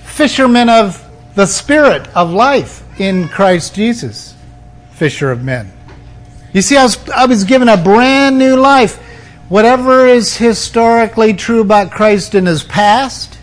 fisherman 0.04 0.70
of 0.70 1.04
the 1.36 1.46
spirit 1.46 2.08
of 2.16 2.32
life 2.32 2.84
in 3.00 3.28
Christ 3.28 3.76
Jesus, 3.76 4.36
fisher 4.92 5.32
of 5.32 5.44
men. 5.44 5.72
You 6.54 6.62
see, 6.62 6.78
I 6.78 6.84
was, 6.84 7.10
I 7.10 7.26
was 7.28 7.44
given 7.44 7.70
a 7.70 7.78
brand 7.78 8.40
new 8.40 8.56
life. 8.56 9.04
Whatever 9.50 10.06
is 10.06 10.36
historically 10.36 11.34
true 11.34 11.62
about 11.62 11.90
Christ 11.90 12.36
in 12.36 12.46
his 12.46 12.64
past 12.64 13.40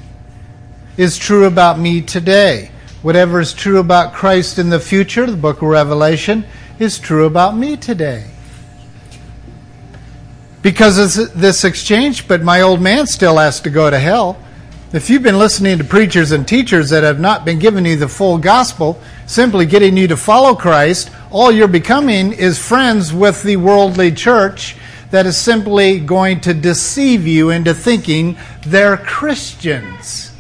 is 0.99 1.17
true 1.17 1.47
about 1.47 1.79
me 1.79 2.03
today. 2.03 2.71
Whatever 3.01 3.41
is 3.41 3.55
true 3.55 3.79
about 3.79 4.13
Christ 4.13 4.59
in 4.59 4.69
the 4.69 4.81
future, 4.81 5.25
the 5.25 5.37
book 5.37 5.63
of 5.63 5.69
Revelation, 5.69 6.45
is 6.79 6.99
true 6.99 7.25
about 7.25 7.57
me 7.57 7.79
today. 7.79 8.27
Because 10.61 11.19
of 11.19 11.41
this 11.41 11.65
exchange, 11.65 12.29
but 12.29 12.43
my 12.43 12.61
old 12.61 12.83
man 12.83 13.07
still 13.07 13.39
has 13.39 13.63
to 13.63 13.71
go 13.71 13.89
to 13.89 13.99
hell. 13.99 14.39
If 14.93 15.09
you've 15.09 15.23
been 15.23 15.39
listening 15.39 15.79
to 15.79 15.85
preachers 15.85 16.33
and 16.33 16.47
teachers 16.47 16.91
that 16.91 17.03
have 17.03 17.19
not 17.19 17.47
been 17.47 17.59
giving 17.59 17.87
you 17.87 17.97
the 17.97 18.09
full 18.09 18.37
gospel, 18.37 19.01
simply 19.25 19.65
getting 19.65 19.97
you 19.97 20.09
to 20.09 20.19
follow 20.19 20.55
Christ, 20.55 21.11
all 21.31 21.51
you're 21.51 21.67
becoming 21.67 22.35
is 22.35 22.59
friends 22.59 23.11
with 23.11 23.43
the 23.43 23.57
worldly 23.57 24.13
church 24.13 24.77
that 25.15 25.27
is 25.27 25.37
simply 25.37 26.01
going 26.01 26.41
to 26.41 26.53
deceive 26.53 27.25
you 27.25 27.51
into 27.51 27.73
thinking 27.73 28.37
they're 28.67 28.97
Christians. 28.97 30.33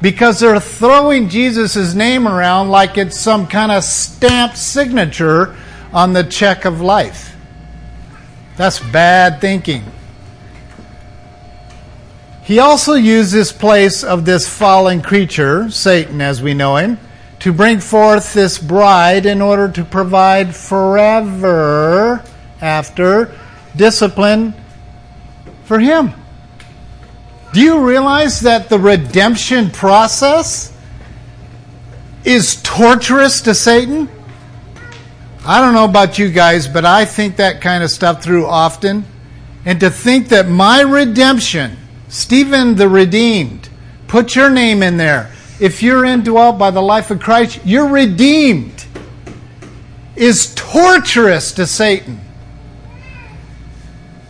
Because 0.00 0.40
they're 0.40 0.58
throwing 0.58 1.28
Jesus' 1.28 1.92
name 1.92 2.26
around 2.26 2.70
like 2.70 2.96
it's 2.96 3.20
some 3.20 3.46
kind 3.46 3.70
of 3.70 3.84
stamped 3.84 4.56
signature 4.56 5.54
on 5.92 6.14
the 6.14 6.24
check 6.24 6.64
of 6.64 6.80
life. 6.80 7.36
That's 8.56 8.80
bad 8.80 9.42
thinking. 9.42 9.84
He 12.44 12.58
also 12.58 12.94
used 12.94 13.30
this 13.30 13.52
place 13.52 14.02
of 14.02 14.24
this 14.24 14.48
fallen 14.48 15.02
creature, 15.02 15.70
Satan 15.70 16.22
as 16.22 16.40
we 16.40 16.54
know 16.54 16.76
him, 16.76 16.98
to 17.40 17.52
bring 17.52 17.80
forth 17.80 18.32
this 18.32 18.56
bride 18.56 19.26
in 19.26 19.42
order 19.42 19.68
to 19.68 19.84
provide 19.84 20.56
forever 20.56 22.24
after 22.62 23.34
discipline 23.76 24.54
for 25.64 25.78
him. 25.78 26.12
Do 27.52 27.60
you 27.60 27.86
realize 27.86 28.40
that 28.40 28.68
the 28.68 28.78
redemption 28.78 29.70
process 29.70 30.76
is 32.24 32.60
torturous 32.62 33.40
to 33.42 33.54
Satan? 33.54 34.08
I 35.46 35.60
don't 35.60 35.74
know 35.74 35.84
about 35.84 36.18
you 36.18 36.28
guys, 36.30 36.66
but 36.66 36.84
I 36.84 37.04
think 37.04 37.36
that 37.36 37.60
kind 37.60 37.84
of 37.84 37.90
stuff 37.90 38.22
through 38.22 38.46
often. 38.46 39.04
And 39.64 39.80
to 39.80 39.90
think 39.90 40.28
that 40.28 40.48
my 40.48 40.80
redemption, 40.80 41.76
Stephen 42.08 42.74
the 42.74 42.88
redeemed, 42.88 43.68
put 44.08 44.36
your 44.36 44.50
name 44.50 44.82
in 44.82 44.96
there. 44.96 45.30
If 45.60 45.82
you're 45.82 46.04
indwelt 46.04 46.58
by 46.58 46.70
the 46.70 46.82
life 46.82 47.10
of 47.10 47.20
Christ, 47.20 47.60
you're 47.64 47.88
redeemed, 47.88 48.84
is 50.14 50.52
torturous 50.54 51.52
to 51.52 51.66
Satan. 51.66 52.20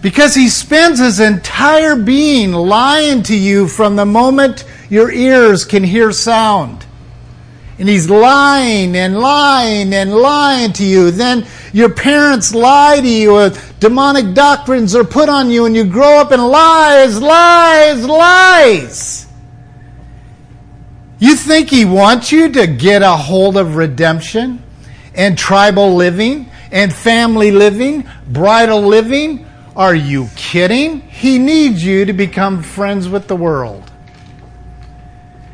Because 0.07 0.37
he 0.37 0.49
spends 0.49 1.01
his 1.01 1.19
entire 1.19 1.97
being 1.97 2.53
lying 2.53 3.25
to 3.25 3.37
you 3.37 3.67
from 3.67 3.97
the 3.97 4.07
moment 4.07 4.65
your 4.89 5.11
ears 5.11 5.65
can 5.65 5.83
hear 5.83 6.13
sound. 6.13 6.87
And 7.81 7.89
he's 7.89 8.09
lying 8.09 8.97
and 8.97 9.19
lying 9.19 9.93
and 9.93 10.15
lying 10.15 10.73
to 10.75 10.85
you. 10.85 11.11
Then 11.11 11.45
your 11.73 11.89
parents 11.89 12.55
lie 12.55 13.01
to 13.01 13.09
you. 13.09 13.35
Uh, 13.35 13.59
demonic 13.81 14.33
doctrines 14.33 14.95
are 14.95 15.03
put 15.03 15.29
on 15.29 15.51
you, 15.51 15.65
and 15.65 15.75
you 15.75 15.85
grow 15.85 16.21
up 16.21 16.31
in 16.31 16.41
lies, 16.41 17.21
lies, 17.21 18.07
lies. 18.07 19.27
You 21.19 21.35
think 21.35 21.69
he 21.69 21.85
wants 21.85 22.31
you 22.31 22.53
to 22.53 22.69
get 22.69 23.03
a 23.03 23.17
hold 23.17 23.57
of 23.57 23.75
redemption 23.75 24.63
and 25.17 25.37
tribal 25.37 25.97
living 25.97 26.49
and 26.71 26.95
family 26.95 27.51
living, 27.51 28.09
bridal 28.29 28.83
living? 28.83 29.46
Are 29.77 29.95
you 29.95 30.29
kidding? 30.37 31.03
He 31.03 31.39
needs 31.39 31.85
you 31.85 32.07
to 32.07 32.15
become 32.15 32.63
friends 32.63 33.11
with 33.11 33.29
the 33.29 33.37
world. 33.37 33.93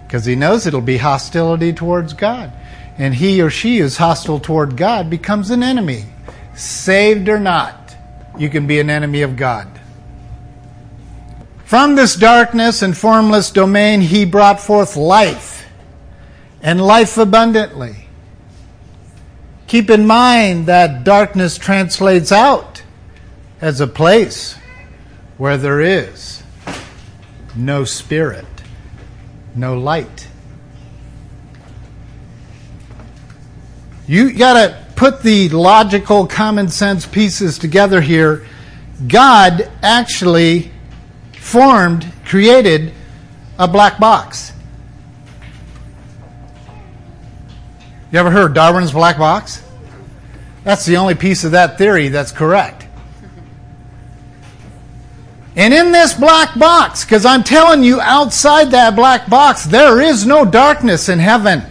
Because 0.06 0.24
he 0.24 0.36
knows 0.36 0.64
it'll 0.64 0.80
be 0.80 0.98
hostility 0.98 1.72
towards 1.72 2.12
God. 2.12 2.52
And 2.98 3.14
he 3.14 3.42
or 3.42 3.50
she 3.50 3.78
is 3.78 3.96
hostile 3.96 4.38
toward 4.38 4.76
God 4.76 5.10
becomes 5.10 5.50
an 5.50 5.64
enemy. 5.64 6.04
Saved 6.54 7.28
or 7.28 7.40
not, 7.40 7.96
you 8.38 8.48
can 8.48 8.68
be 8.68 8.78
an 8.78 8.90
enemy 8.90 9.22
of 9.22 9.34
God. 9.34 9.66
From 11.64 11.96
this 11.96 12.14
darkness 12.14 12.82
and 12.82 12.96
formless 12.96 13.50
domain, 13.50 14.02
he 14.02 14.24
brought 14.24 14.60
forth 14.60 14.94
life, 14.94 15.66
and 16.62 16.80
life 16.80 17.18
abundantly. 17.18 18.06
Keep 19.66 19.90
in 19.90 20.06
mind 20.06 20.66
that 20.66 21.02
darkness 21.02 21.58
translates 21.58 22.30
out 22.30 22.71
as 23.62 23.80
a 23.80 23.86
place 23.86 24.56
where 25.38 25.56
there 25.56 25.80
is 25.80 26.42
no 27.54 27.84
spirit, 27.84 28.44
no 29.54 29.78
light. 29.78 30.28
You 34.08 34.32
got 34.32 34.54
to 34.54 34.84
put 34.96 35.22
the 35.22 35.48
logical, 35.50 36.26
common 36.26 36.68
sense 36.68 37.06
pieces 37.06 37.56
together 37.56 38.00
here. 38.00 38.44
God 39.06 39.70
actually 39.80 40.72
formed, 41.38 42.10
created 42.24 42.92
a 43.60 43.68
black 43.68 44.00
box. 44.00 44.52
You 48.10 48.18
ever 48.18 48.30
heard 48.30 48.54
Darwin's 48.54 48.92
black 48.92 49.18
box? 49.18 49.62
That's 50.64 50.84
the 50.84 50.96
only 50.96 51.14
piece 51.14 51.44
of 51.44 51.52
that 51.52 51.78
theory 51.78 52.08
that's 52.08 52.32
correct. 52.32 52.86
And 55.54 55.74
in 55.74 55.92
this 55.92 56.14
black 56.14 56.58
box, 56.58 57.04
because 57.04 57.26
I'm 57.26 57.44
telling 57.44 57.82
you, 57.82 58.00
outside 58.00 58.70
that 58.70 58.96
black 58.96 59.28
box, 59.28 59.64
there 59.64 60.00
is 60.00 60.24
no 60.24 60.44
darkness 60.44 61.08
in 61.10 61.18
heaven. 61.18 61.62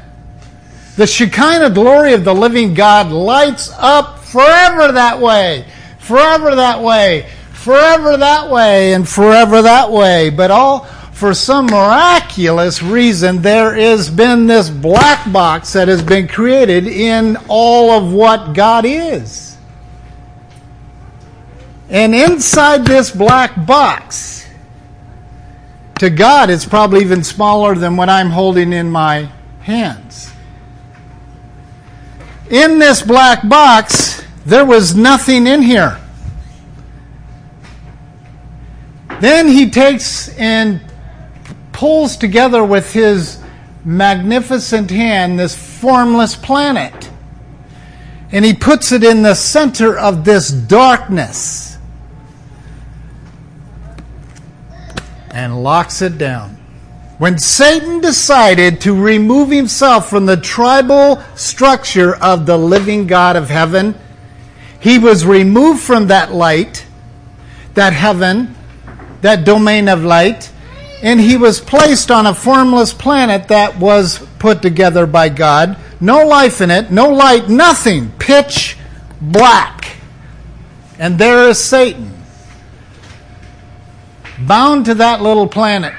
The 0.98 1.08
Shekinah 1.08 1.72
glory 1.72 2.14
of 2.14 2.24
the 2.24 2.36
living 2.36 2.76
God 2.76 3.12
lights 3.12 3.72
up 3.78 4.20
forever 4.20 4.92
that 4.92 5.20
way, 5.20 5.66
forever 6.00 6.56
that 6.56 6.82
way, 6.82 7.28
forever 7.54 8.18
that 8.18 8.52
way, 8.52 8.94
and 8.94 9.08
forever 9.08 9.64
that 9.64 9.92
way. 9.92 10.30
But 10.30 10.52
all 10.52 10.88
for 11.22 11.34
some 11.34 11.68
miraculous 11.68 12.84
reason, 12.84 13.42
there 13.42 13.74
has 13.76 14.10
been 14.10 14.48
this 14.48 14.70
black 14.70 15.32
box 15.32 15.74
that 15.74 15.88
has 15.88 16.02
been 16.04 16.28
created 16.28 16.88
in 16.88 17.38
all 17.48 17.92
of 17.92 18.12
what 18.14 18.54
God 18.54 18.86
is. 18.86 19.51
And 21.92 22.16
inside 22.16 22.86
this 22.86 23.12
black 23.12 23.66
box, 23.66 24.48
to 26.00 26.10
God, 26.10 26.50
it's 26.50 26.66
probably 26.66 27.02
even 27.02 27.22
smaller 27.22 27.76
than 27.76 27.98
what 27.98 28.08
I'm 28.08 28.30
holding 28.30 28.72
in 28.72 28.90
my 28.90 29.30
hands. 29.60 30.32
In 32.50 32.80
this 32.80 33.02
black 33.02 33.48
box, 33.48 34.24
there 34.46 34.66
was 34.66 34.96
nothing 34.96 35.46
in 35.48 35.62
here. 35.62 36.00
Then 39.20 39.50
he 39.50 39.70
takes 39.70 40.30
and 40.38 40.82
pulls 41.74 42.16
together 42.16 42.64
with 42.64 42.94
his 42.94 43.44
magnificent 43.84 44.90
hand 44.90 45.38
this 45.38 45.56
formless 45.56 46.38
planet. 46.38 47.10
And 48.32 48.46
he 48.46 48.54
puts 48.54 48.94
it 48.94 49.04
in 49.04 49.24
the 49.24 49.36
center 49.36 50.00
of 50.00 50.24
this 50.24 50.50
darkness. 50.50 51.71
And 55.34 55.64
locks 55.64 56.02
it 56.02 56.18
down. 56.18 56.58
When 57.18 57.38
Satan 57.38 58.02
decided 58.02 58.82
to 58.82 59.00
remove 59.00 59.50
himself 59.50 60.10
from 60.10 60.26
the 60.26 60.38
tribal 60.38 61.22
structure 61.36 62.16
of 62.16 62.46
the 62.46 62.58
living 62.58 63.06
God 63.06 63.36
of 63.36 63.50
heaven, 63.50 63.96
he 64.80 64.98
was 64.98 65.26
removed 65.26 65.82
from 65.82 66.08
that 66.08 66.34
light, 66.34 66.86
that 67.76 67.94
heaven, 67.94 68.56
that 69.22 69.46
domain 69.46 69.88
of 69.88 70.04
light, 70.04 70.52
and 71.04 71.20
he 71.20 71.38
was 71.38 71.60
placed 71.60 72.10
on 72.12 72.26
a 72.26 72.34
formless 72.34 72.94
planet 72.94 73.48
that 73.50 73.78
was 73.78 74.26
put 74.40 74.62
together 74.62 75.06
by 75.06 75.30
God. 75.30 75.78
No 76.00 76.26
life 76.26 76.62
in 76.62 76.72
it, 76.72 76.92
no 76.92 77.10
light, 77.10 77.50
nothing. 77.50 78.12
Pitch 78.18 78.78
black. 79.22 79.96
And 80.98 81.18
there 81.18 81.50
is 81.50 81.60
Satan, 81.60 82.21
bound 84.48 84.86
to 84.86 84.96
that 84.96 85.22
little 85.22 85.48
planet, 85.48 85.94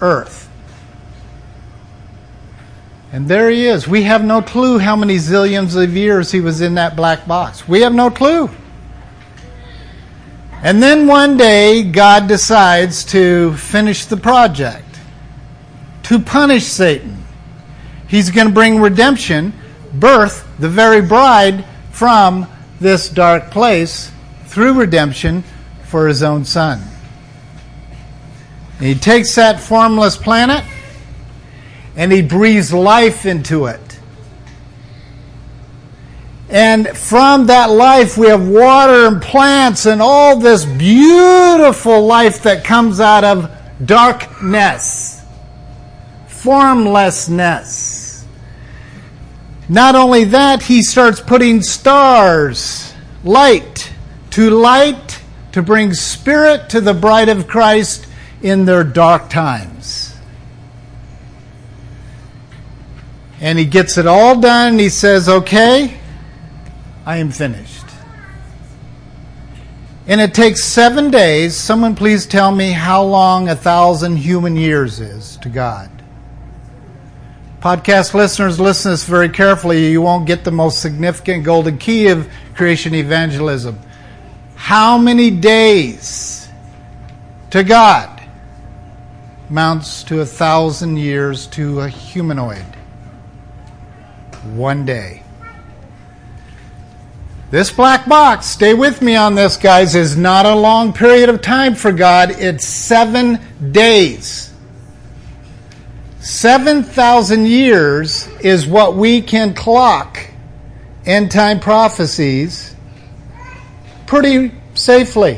Earth. 0.00 0.48
And 3.10 3.26
there 3.26 3.48
he 3.48 3.66
is. 3.66 3.88
We 3.88 4.02
have 4.02 4.22
no 4.22 4.42
clue 4.42 4.78
how 4.78 4.94
many 4.94 5.16
zillions 5.16 5.82
of 5.82 5.96
years 5.96 6.30
he 6.30 6.40
was 6.40 6.60
in 6.60 6.74
that 6.74 6.94
black 6.94 7.26
box. 7.26 7.66
We 7.66 7.80
have 7.80 7.94
no 7.94 8.10
clue. 8.10 8.50
And 10.62 10.82
then 10.82 11.06
one 11.06 11.36
day, 11.36 11.84
God 11.84 12.26
decides 12.26 13.04
to 13.06 13.54
finish 13.56 14.06
the 14.06 14.16
project, 14.16 14.98
to 16.04 16.18
punish 16.18 16.64
Satan. 16.64 17.24
He's 18.08 18.30
going 18.30 18.48
to 18.48 18.52
bring 18.52 18.80
redemption, 18.80 19.52
birth 19.94 20.46
the 20.58 20.68
very 20.68 21.00
bride 21.00 21.64
from 21.92 22.46
this 22.80 23.08
dark 23.08 23.50
place 23.50 24.10
through 24.46 24.74
redemption 24.74 25.44
for 25.88 26.06
his 26.06 26.22
own 26.22 26.44
son. 26.44 26.82
He 28.78 28.94
takes 28.94 29.34
that 29.34 29.60
formless 29.60 30.16
planet 30.16 30.64
and 31.96 32.12
he 32.12 32.22
breathes 32.22 32.72
life 32.72 33.26
into 33.26 33.66
it. 33.66 33.80
And 36.50 36.88
from 36.96 37.46
that 37.46 37.70
life, 37.70 38.16
we 38.16 38.28
have 38.28 38.48
water 38.48 39.06
and 39.06 39.20
plants 39.20 39.84
and 39.84 40.00
all 40.00 40.38
this 40.38 40.64
beautiful 40.64 42.06
life 42.06 42.42
that 42.44 42.64
comes 42.64 43.00
out 43.00 43.24
of 43.24 43.50
darkness, 43.84 45.22
formlessness. 46.28 48.24
Not 49.68 49.94
only 49.94 50.24
that, 50.24 50.62
he 50.62 50.82
starts 50.82 51.20
putting 51.20 51.60
stars, 51.60 52.94
light, 53.24 53.92
to 54.30 54.50
light, 54.50 55.07
to 55.52 55.62
bring 55.62 55.94
spirit 55.94 56.70
to 56.70 56.80
the 56.80 56.94
bride 56.94 57.28
of 57.28 57.46
Christ 57.46 58.06
in 58.42 58.64
their 58.64 58.84
dark 58.84 59.30
times. 59.30 60.14
And 63.40 63.58
he 63.58 63.64
gets 63.64 63.98
it 63.98 64.06
all 64.06 64.40
done, 64.40 64.72
and 64.72 64.80
he 64.80 64.88
says, 64.88 65.28
Okay, 65.28 65.98
I 67.06 67.18
am 67.18 67.30
finished. 67.30 67.84
And 70.06 70.20
it 70.20 70.34
takes 70.34 70.64
seven 70.64 71.10
days. 71.10 71.54
Someone 71.54 71.94
please 71.94 72.26
tell 72.26 72.50
me 72.50 72.72
how 72.72 73.02
long 73.04 73.48
a 73.48 73.54
thousand 73.54 74.16
human 74.16 74.56
years 74.56 75.00
is 75.00 75.36
to 75.38 75.50
God. 75.50 75.90
Podcast 77.60 78.14
listeners, 78.14 78.58
listen 78.58 78.90
to 78.90 78.92
this 78.94 79.04
very 79.04 79.28
carefully. 79.28 79.90
You 79.90 80.00
won't 80.00 80.26
get 80.26 80.44
the 80.44 80.50
most 80.50 80.80
significant 80.80 81.44
golden 81.44 81.76
key 81.76 82.06
of 82.08 82.28
creation 82.54 82.94
evangelism. 82.94 83.78
How 84.58 84.98
many 84.98 85.30
days 85.30 86.46
to 87.50 87.64
God 87.64 88.20
amounts 89.48 90.02
to 90.04 90.20
a 90.20 90.26
thousand 90.26 90.98
years 90.98 91.46
to 91.46 91.80
a 91.80 91.88
humanoid? 91.88 92.66
One 94.52 94.84
day. 94.84 95.22
This 97.50 97.70
black 97.70 98.06
box, 98.06 98.44
stay 98.44 98.74
with 98.74 99.00
me 99.00 99.16
on 99.16 99.34
this, 99.34 99.56
guys, 99.56 99.94
is 99.94 100.18
not 100.18 100.44
a 100.44 100.54
long 100.54 100.92
period 100.92 101.30
of 101.30 101.40
time 101.40 101.74
for 101.74 101.90
God. 101.90 102.32
It's 102.32 102.66
seven 102.66 103.40
days. 103.72 104.52
7,000 106.20 107.46
years 107.46 108.26
is 108.40 108.66
what 108.66 108.96
we 108.96 109.22
can 109.22 109.54
clock 109.54 110.28
end 111.06 111.30
time 111.30 111.58
prophecies 111.58 112.74
pretty 114.08 114.50
safely. 114.74 115.34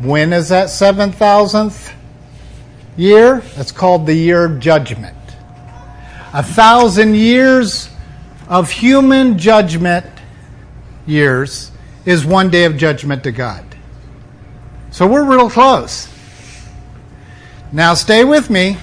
When 0.00 0.32
is 0.32 0.50
that 0.50 0.68
7,000th 0.68 1.92
year? 2.96 3.42
It's 3.56 3.72
called 3.72 4.06
the 4.06 4.14
year 4.14 4.44
of 4.44 4.60
judgment. 4.60 5.16
A 6.34 6.42
thousand 6.42 7.16
years 7.16 7.88
of 8.48 8.70
human 8.70 9.38
judgment 9.38 10.06
years 11.06 11.72
is 12.04 12.26
one 12.26 12.50
day 12.50 12.64
of 12.64 12.76
judgment 12.76 13.24
to 13.24 13.32
God. 13.32 13.64
So 14.90 15.06
we're 15.06 15.24
real 15.24 15.48
close. 15.48 16.08
Now 17.72 17.94
stay 17.94 18.24
with 18.24 18.50
me. 18.50 18.76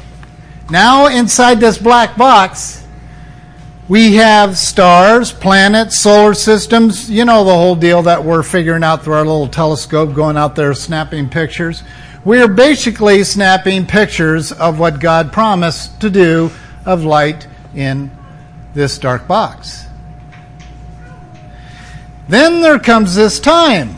Now 0.72 1.07
inside 1.07 1.60
this 1.60 1.78
black 1.78 2.18
box, 2.18 2.79
we 3.90 4.14
have 4.14 4.56
stars, 4.56 5.34
planets, 5.34 6.00
solar 6.00 6.36
systems, 6.36 7.10
you 7.10 7.26
know 7.26 7.44
the 7.44 7.52
whole 7.52 7.76
deal 7.76 8.04
that 8.04 8.24
we're 8.24 8.44
figuring 8.44 8.84
out 8.84 9.04
through 9.04 9.16
our 9.16 9.26
little 9.26 9.48
telescope 9.48 10.14
going 10.14 10.38
out 10.38 10.56
there 10.56 10.76
snapping 10.76 11.28
pictures. 11.28 11.82
We're 12.24 12.48
basically 12.48 13.24
snapping 13.24 13.88
pictures 13.88 14.52
of 14.52 14.78
what 14.78 15.00
God 15.00 15.34
promised 15.34 16.00
to 16.02 16.12
do 16.12 16.52
of 16.86 17.04
light 17.04 17.48
in 17.74 18.12
this 18.76 19.00
dark 19.00 19.28
box. 19.28 19.88
Then 22.28 22.62
there 22.62 22.78
comes 22.78 23.16
this 23.16 23.40
time 23.40 23.96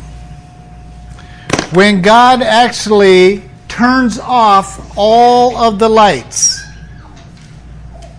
when 1.74 2.02
God 2.02 2.42
actually 2.42 3.44
turns 3.68 4.18
off 4.20 4.98
all 4.98 5.58
of 5.58 5.80
the 5.80 5.90
lights. 5.90 6.51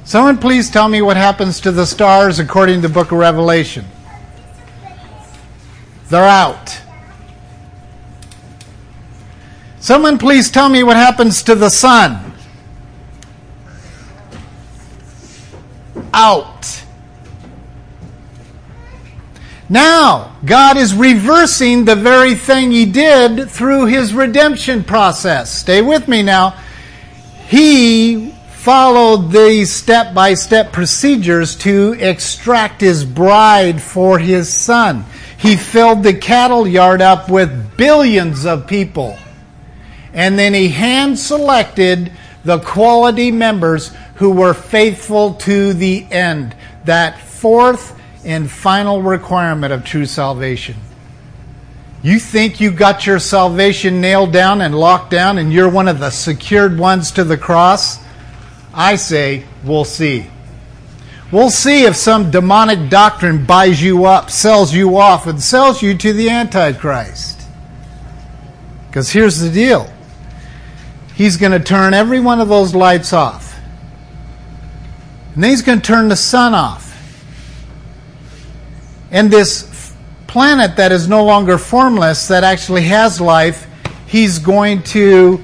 Someone 0.05 0.38
please 0.38 0.68
tell 0.68 0.88
me 0.88 1.00
what 1.00 1.16
happens 1.16 1.61
to 1.61 1.70
the 1.70 1.86
stars 1.86 2.38
according 2.38 2.82
to 2.82 2.88
the 2.88 2.92
book 2.92 3.12
of 3.12 3.18
Revelation. 3.18 3.84
They're 6.09 6.24
out. 6.24 6.80
Someone 9.78 10.18
please 10.18 10.50
tell 10.50 10.68
me 10.68 10.82
what 10.82 10.96
happens 10.96 11.42
to 11.44 11.55
the 11.55 11.70
sun. 11.70 12.34
Out. 16.12 16.84
Now, 19.68 20.36
God 20.44 20.76
is 20.76 20.94
reversing 20.94 21.86
the 21.86 21.96
very 21.96 22.34
thing 22.34 22.72
He 22.72 22.84
did 22.84 23.48
through 23.48 23.86
His 23.86 24.12
redemption 24.12 24.84
process. 24.84 25.50
Stay 25.50 25.80
with 25.80 26.09
me 26.09 26.22
now. 26.22 26.50
He 27.46 28.34
followed 28.63 29.33
these 29.33 29.73
step 29.73 30.15
by 30.15 30.35
step 30.35 30.73
procedures 30.73 31.57
to 31.57 31.97
extract 31.99 32.81
His 32.81 33.05
bride 33.05 33.83
for 33.83 34.21
His 34.21 34.53
Son. 34.53 35.05
He 35.37 35.57
filled 35.57 36.05
the 36.05 36.15
cattle 36.15 36.69
yard 36.69 37.03
up 37.03 37.29
with 37.29 37.77
billions 37.77 38.47
of 38.47 38.69
people. 38.69 39.19
And 40.13 40.39
then 40.39 40.55
He 40.55 40.69
hand 40.69 41.19
selected 41.19 42.13
the 42.45 42.61
quality 42.61 43.33
members 43.33 43.91
who 44.15 44.31
were 44.31 44.55
faithful 44.55 45.35
to 45.35 45.73
the 45.73 46.07
end. 46.13 46.55
That 46.85 47.19
fourth 47.19 48.01
and 48.25 48.49
final 48.49 49.03
requirement 49.03 49.73
of 49.73 49.85
true 49.85 50.07
salvation. 50.07 50.77
You 52.05 52.21
think 52.21 52.61
you 52.61 52.71
got 52.71 53.09
your 53.09 53.19
salvation 53.19 54.01
nailed 54.01 54.33
down 54.33 54.61
and 54.61 54.79
locked 54.79 55.11
down 55.11 55.39
and 55.39 55.53
you're 55.53 55.69
one 55.69 55.89
of 55.89 55.99
the 55.99 56.11
secured 56.11 56.79
ones 56.79 57.11
to 57.13 57.25
the 57.25 57.37
cross? 57.37 57.99
I 58.75 58.97
say, 58.97 59.45
we'll 59.64 59.85
see. 59.85 60.27
We'll 61.31 61.51
see 61.51 61.85
if 61.85 61.97
some 61.97 62.31
demonic 62.31 62.91
doctrine 62.91 63.47
buys 63.47 63.83
you 63.83 64.05
up, 64.05 64.31
sells 64.31 64.75
you 64.75 64.99
off, 64.99 65.27
and 65.27 65.43
sells 65.43 65.83
you 65.83 65.97
to 65.97 66.12
the 66.12 66.29
Antichrist. 66.29 67.41
Because 68.89 69.11
here's 69.11 69.41
the 69.41 69.51
deal 69.51 69.91
He's 71.14 71.37
going 71.37 71.53
to 71.53 71.61
turn 71.61 71.95
every 71.95 72.20
one 72.20 72.41
of 72.41 72.49
those 72.49 72.75
lights 72.75 73.12
off. 73.12 73.59
And 75.35 75.43
then 75.43 75.51
he's 75.51 75.62
going 75.62 75.81
to 75.81 75.87
turn 75.87 76.09
the 76.09 76.16
sun 76.16 76.55
off. 76.55 76.91
And 79.11 79.31
this 79.31 79.95
planet 80.27 80.77
that 80.77 80.93
is 80.93 81.09
no 81.09 81.25
longer 81.25 81.59
formless, 81.59 82.29
that 82.29 82.45
actually 82.45 82.83
has 82.83 83.20
life, 83.20 83.66
he's 84.07 84.39
going 84.39 84.83
to 84.85 85.43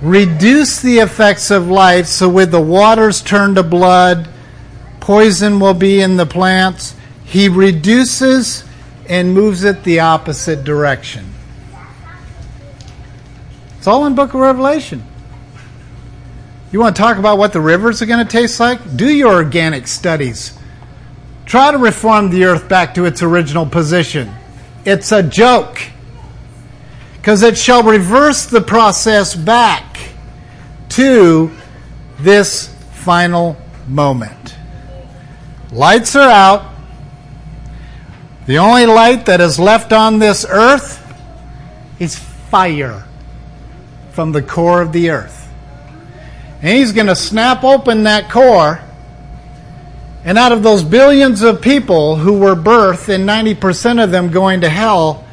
reduce 0.00 0.80
the 0.80 0.98
effects 0.98 1.50
of 1.50 1.68
life 1.68 2.06
so 2.06 2.28
with 2.28 2.50
the 2.50 2.60
waters 2.60 3.20
turned 3.20 3.56
to 3.56 3.62
blood, 3.62 4.28
poison 5.00 5.60
will 5.60 5.74
be 5.74 6.00
in 6.00 6.16
the 6.16 6.26
plants. 6.26 6.94
He 7.24 7.48
reduces 7.48 8.64
and 9.08 9.34
moves 9.34 9.64
it 9.64 9.84
the 9.84 10.00
opposite 10.00 10.64
direction. 10.64 11.34
It's 13.78 13.86
all 13.86 14.06
in 14.06 14.14
book 14.14 14.34
of 14.34 14.40
Revelation. 14.40 15.04
You 16.72 16.80
want 16.80 16.94
to 16.94 17.02
talk 17.02 17.16
about 17.16 17.38
what 17.38 17.52
the 17.52 17.60
rivers 17.60 18.00
are 18.00 18.06
going 18.06 18.24
to 18.24 18.30
taste 18.30 18.60
like? 18.60 18.96
Do 18.96 19.12
your 19.12 19.32
organic 19.32 19.88
studies. 19.88 20.56
Try 21.46 21.72
to 21.72 21.78
reform 21.78 22.30
the 22.30 22.44
earth 22.44 22.68
back 22.68 22.94
to 22.94 23.06
its 23.06 23.22
original 23.22 23.66
position. 23.66 24.32
It's 24.84 25.10
a 25.12 25.22
joke. 25.22 25.80
because 27.20 27.42
it 27.42 27.58
shall 27.58 27.82
reverse 27.82 28.46
the 28.46 28.62
process 28.62 29.34
back 29.34 29.89
to 30.90 31.50
this 32.18 32.68
final 32.92 33.56
moment. 33.88 34.56
Lights 35.72 36.16
are 36.16 36.28
out. 36.28 36.74
The 38.46 38.58
only 38.58 38.86
light 38.86 39.26
that 39.26 39.40
is 39.40 39.58
left 39.58 39.92
on 39.92 40.18
this 40.18 40.44
earth 40.48 40.98
is 41.98 42.18
fire 42.18 43.04
from 44.10 44.32
the 44.32 44.42
core 44.42 44.82
of 44.82 44.92
the 44.92 45.10
earth. 45.10 45.48
And 46.62 46.76
he's 46.76 46.92
going 46.92 47.06
to 47.06 47.16
snap 47.16 47.64
open 47.64 48.04
that 48.04 48.30
core. 48.30 48.80
And 50.24 50.36
out 50.36 50.52
of 50.52 50.62
those 50.62 50.82
billions 50.82 51.42
of 51.42 51.62
people 51.62 52.16
who 52.16 52.38
were 52.38 52.54
birthed, 52.54 53.08
and 53.08 53.26
90% 53.26 54.02
of 54.02 54.10
them 54.10 54.30
going 54.30 54.60
to 54.62 54.68
hell, 54.68 55.26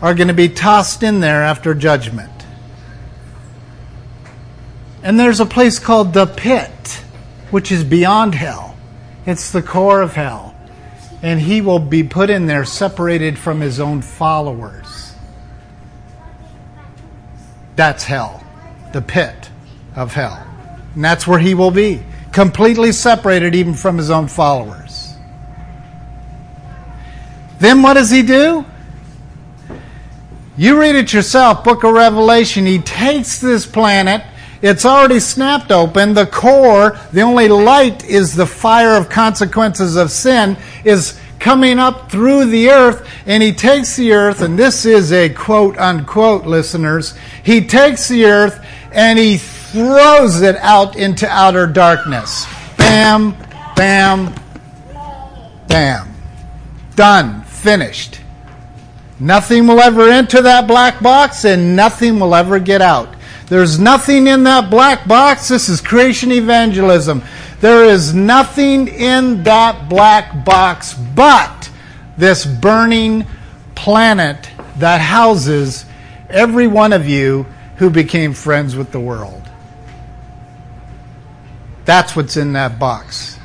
are 0.00 0.14
going 0.14 0.28
to 0.28 0.34
be 0.34 0.48
tossed 0.48 1.02
in 1.02 1.20
there 1.20 1.42
after 1.42 1.74
judgment. 1.74 2.37
And 5.08 5.18
there's 5.18 5.40
a 5.40 5.46
place 5.46 5.78
called 5.78 6.12
the 6.12 6.26
pit, 6.26 7.00
which 7.50 7.72
is 7.72 7.82
beyond 7.82 8.34
hell. 8.34 8.76
It's 9.24 9.52
the 9.52 9.62
core 9.62 10.02
of 10.02 10.12
hell. 10.12 10.54
And 11.22 11.40
he 11.40 11.62
will 11.62 11.78
be 11.78 12.02
put 12.02 12.28
in 12.28 12.44
there 12.44 12.66
separated 12.66 13.38
from 13.38 13.62
his 13.62 13.80
own 13.80 14.02
followers. 14.02 15.14
That's 17.74 18.04
hell, 18.04 18.44
the 18.92 19.00
pit 19.00 19.48
of 19.96 20.12
hell. 20.12 20.46
And 20.94 21.02
that's 21.02 21.26
where 21.26 21.38
he 21.38 21.54
will 21.54 21.70
be, 21.70 22.02
completely 22.32 22.92
separated 22.92 23.54
even 23.54 23.72
from 23.72 23.96
his 23.96 24.10
own 24.10 24.28
followers. 24.28 25.14
Then 27.60 27.80
what 27.80 27.94
does 27.94 28.10
he 28.10 28.20
do? 28.20 28.66
You 30.58 30.78
read 30.78 30.96
it 30.96 31.14
yourself, 31.14 31.64
Book 31.64 31.82
of 31.82 31.94
Revelation. 31.94 32.66
He 32.66 32.78
takes 32.78 33.40
this 33.40 33.64
planet, 33.64 34.22
it's 34.62 34.84
already 34.84 35.20
snapped 35.20 35.70
open. 35.70 36.14
The 36.14 36.26
core, 36.26 36.98
the 37.12 37.22
only 37.22 37.48
light 37.48 38.04
is 38.04 38.34
the 38.34 38.46
fire 38.46 38.96
of 38.96 39.08
consequences 39.08 39.96
of 39.96 40.10
sin, 40.10 40.56
is 40.84 41.18
coming 41.38 41.78
up 41.78 42.10
through 42.10 42.46
the 42.46 42.70
earth, 42.70 43.08
and 43.26 43.42
he 43.42 43.52
takes 43.52 43.96
the 43.96 44.12
earth, 44.12 44.42
and 44.42 44.58
this 44.58 44.84
is 44.84 45.12
a 45.12 45.28
quote 45.28 45.78
unquote, 45.78 46.44
listeners. 46.46 47.14
He 47.42 47.66
takes 47.66 48.08
the 48.08 48.24
earth 48.24 48.64
and 48.92 49.18
he 49.18 49.36
throws 49.36 50.40
it 50.40 50.56
out 50.56 50.96
into 50.96 51.28
outer 51.28 51.66
darkness. 51.66 52.46
Bam, 52.76 53.36
bam, 53.76 54.34
bam. 55.68 56.08
Done. 56.96 57.42
Finished. 57.42 58.20
Nothing 59.20 59.66
will 59.66 59.80
ever 59.80 60.08
enter 60.08 60.40
that 60.42 60.68
black 60.68 61.02
box 61.02 61.44
and 61.44 61.74
nothing 61.74 62.20
will 62.20 62.34
ever 62.34 62.58
get 62.60 62.80
out. 62.80 63.08
There's 63.48 63.78
nothing 63.78 64.26
in 64.26 64.44
that 64.44 64.70
black 64.70 65.08
box. 65.08 65.48
This 65.48 65.68
is 65.68 65.80
creation 65.80 66.32
evangelism. 66.32 67.22
There 67.60 67.84
is 67.84 68.14
nothing 68.14 68.88
in 68.88 69.42
that 69.44 69.88
black 69.88 70.44
box 70.44 70.94
but 70.94 71.70
this 72.16 72.44
burning 72.44 73.26
planet 73.74 74.50
that 74.76 75.00
houses 75.00 75.86
every 76.28 76.66
one 76.66 76.92
of 76.92 77.08
you 77.08 77.44
who 77.76 77.90
became 77.90 78.34
friends 78.34 78.76
with 78.76 78.92
the 78.92 79.00
world. 79.00 79.42
That's 81.84 82.14
what's 82.14 82.36
in 82.36 82.52
that 82.52 82.78
box. 82.78 83.38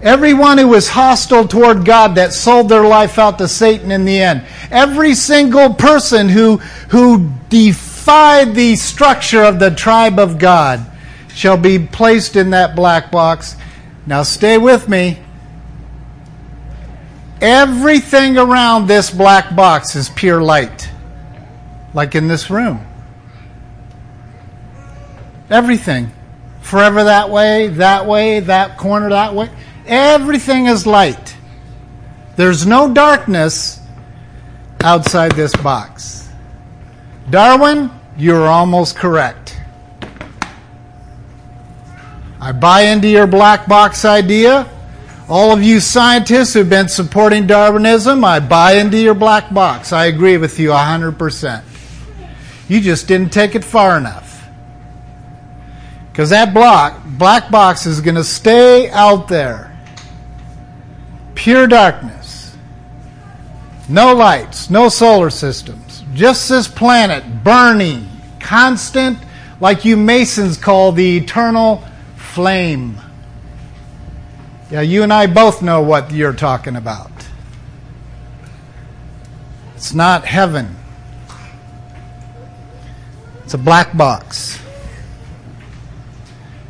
Everyone 0.00 0.58
who 0.58 0.68
was 0.68 0.88
hostile 0.88 1.46
toward 1.48 1.84
God 1.84 2.14
that 2.14 2.32
sold 2.32 2.68
their 2.68 2.86
life 2.86 3.18
out 3.18 3.38
to 3.38 3.48
Satan 3.48 3.90
in 3.90 4.04
the 4.04 4.20
end. 4.20 4.44
Every 4.70 5.14
single 5.14 5.74
person 5.74 6.28
who, 6.28 6.58
who 6.88 7.30
defied 7.48 7.85
the 8.06 8.76
structure 8.76 9.42
of 9.42 9.58
the 9.58 9.70
tribe 9.70 10.18
of 10.18 10.38
God 10.38 10.84
shall 11.34 11.56
be 11.56 11.78
placed 11.78 12.36
in 12.36 12.50
that 12.50 12.76
black 12.76 13.10
box. 13.10 13.56
Now 14.06 14.22
stay 14.22 14.58
with 14.58 14.88
me. 14.88 15.18
Everything 17.40 18.38
around 18.38 18.86
this 18.86 19.10
black 19.10 19.54
box 19.54 19.94
is 19.94 20.08
pure 20.08 20.40
light, 20.42 20.88
like 21.92 22.14
in 22.14 22.28
this 22.28 22.48
room. 22.48 22.86
Everything. 25.50 26.10
Forever 26.62 27.04
that 27.04 27.30
way, 27.30 27.68
that 27.68 28.06
way, 28.06 28.40
that 28.40 28.78
corner 28.78 29.10
that 29.10 29.34
way. 29.34 29.50
Everything 29.86 30.66
is 30.66 30.86
light. 30.86 31.36
There's 32.36 32.66
no 32.66 32.92
darkness 32.92 33.80
outside 34.82 35.32
this 35.32 35.54
box. 35.56 36.15
Darwin, 37.30 37.90
you're 38.16 38.46
almost 38.46 38.96
correct. 38.96 39.58
I 42.40 42.52
buy 42.52 42.82
into 42.82 43.08
your 43.08 43.26
black 43.26 43.66
box 43.66 44.04
idea. 44.04 44.70
All 45.28 45.52
of 45.52 45.62
you 45.62 45.80
scientists 45.80 46.54
who've 46.54 46.70
been 46.70 46.88
supporting 46.88 47.46
Darwinism, 47.46 48.24
I 48.24 48.38
buy 48.38 48.74
into 48.74 48.98
your 48.98 49.14
black 49.14 49.52
box. 49.52 49.92
I 49.92 50.06
agree 50.06 50.36
with 50.36 50.58
you 50.60 50.68
100%. 50.68 51.64
You 52.68 52.80
just 52.80 53.08
didn't 53.08 53.32
take 53.32 53.54
it 53.54 53.64
far 53.64 53.96
enough. 53.96 54.48
Because 56.12 56.30
that 56.30 56.54
block, 56.54 57.02
black 57.18 57.50
box 57.50 57.86
is 57.86 58.00
going 58.00 58.14
to 58.14 58.24
stay 58.24 58.88
out 58.90 59.28
there 59.28 59.76
pure 61.34 61.66
darkness. 61.66 62.56
No 63.88 64.14
lights, 64.14 64.68
no 64.70 64.88
solar 64.88 65.30
systems. 65.30 65.85
Just 66.16 66.48
this 66.48 66.66
planet 66.66 67.44
burning, 67.44 68.08
constant, 68.40 69.18
like 69.60 69.84
you 69.84 69.98
Masons 69.98 70.56
call 70.56 70.92
the 70.92 71.18
eternal 71.18 71.84
flame. 72.16 72.98
Yeah, 74.70 74.80
you 74.80 75.02
and 75.02 75.12
I 75.12 75.26
both 75.26 75.60
know 75.60 75.82
what 75.82 76.10
you're 76.12 76.32
talking 76.32 76.74
about. 76.74 77.10
It's 79.74 79.92
not 79.92 80.24
heaven, 80.24 80.74
it's 83.44 83.52
a 83.52 83.58
black 83.58 83.94
box. 83.94 84.58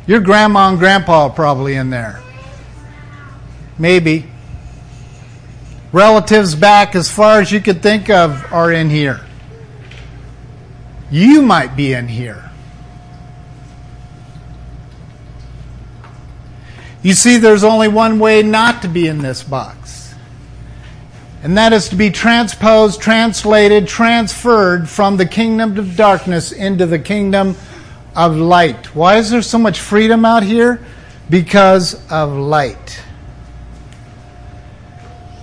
Your 0.07 0.19
grandma 0.19 0.69
and 0.69 0.77
grandpa 0.77 1.27
are 1.27 1.29
probably 1.29 1.75
in 1.75 1.89
there. 1.89 2.21
Maybe. 3.79 4.25
Relatives 5.93 6.53
back 6.53 6.95
as 6.95 7.09
far 7.09 7.39
as 7.39 7.49
you 7.49 7.61
could 7.61 7.81
think 7.81 8.09
of 8.09 8.43
are 8.51 8.73
in 8.73 8.89
here. 8.89 9.21
You 11.09 11.41
might 11.41 11.75
be 11.75 11.93
in 11.93 12.07
here. 12.07 12.51
You 17.01 17.13
see, 17.13 17.37
there's 17.37 17.63
only 17.63 17.87
one 17.87 18.19
way 18.19 18.43
not 18.43 18.81
to 18.81 18.89
be 18.89 19.07
in 19.07 19.19
this 19.19 19.43
box, 19.43 20.13
and 21.41 21.57
that 21.57 21.71
is 21.71 21.89
to 21.89 21.95
be 21.95 22.09
transposed, 22.09 22.99
translated, 22.99 23.87
transferred 23.87 24.89
from 24.89 25.15
the 25.15 25.25
kingdom 25.25 25.77
of 25.77 25.95
darkness 25.95 26.51
into 26.51 26.85
the 26.85 26.99
kingdom 26.99 27.55
of 28.15 28.35
light. 28.35 28.93
Why 28.95 29.17
is 29.17 29.29
there 29.29 29.41
so 29.41 29.57
much 29.57 29.79
freedom 29.79 30.25
out 30.25 30.43
here? 30.43 30.83
Because 31.29 31.93
of 32.11 32.33
light. 32.33 33.01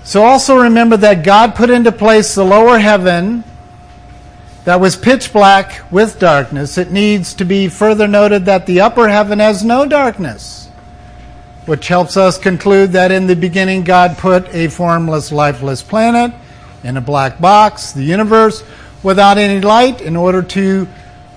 So 0.03 0.23
also 0.25 0.59
remember 0.59 0.99
that 0.99 1.25
God 1.25 1.55
put 1.55 1.71
into 1.71 1.93
place 1.93 2.35
the 2.35 2.45
lower 2.45 2.79
heaven 2.79 3.43
that 4.65 4.81
was 4.81 4.97
pitch 4.97 5.33
black 5.33 5.91
with 5.93 6.19
darkness. 6.19 6.79
It 6.79 6.91
needs 6.91 7.35
to 7.35 7.45
be 7.45 7.69
further 7.69 8.09
noted 8.09 8.47
that 8.47 8.67
the 8.67 8.81
upper 8.81 9.09
heaven 9.09 9.39
has 9.39 9.63
no 9.63 9.87
darkness, 9.87 10.69
which 11.67 11.89
helps 11.89 12.17
us 12.17 12.39
conclude 12.39 12.93
that 12.93 13.13
in 13.13 13.27
the 13.27 13.37
beginning 13.37 13.85
God 13.85 14.17
put 14.17 14.53
a 14.55 14.69
formless, 14.69 15.31
lifeless 15.31 15.83
planet 15.83 16.33
in 16.83 16.97
a 16.97 17.03
black 17.03 17.41
box, 17.41 17.93
the 17.93 18.03
universe, 18.03 18.65
without 19.03 19.37
any 19.37 19.61
light 19.61 20.01
in 20.01 20.17
order 20.17 20.43
to 20.43 20.89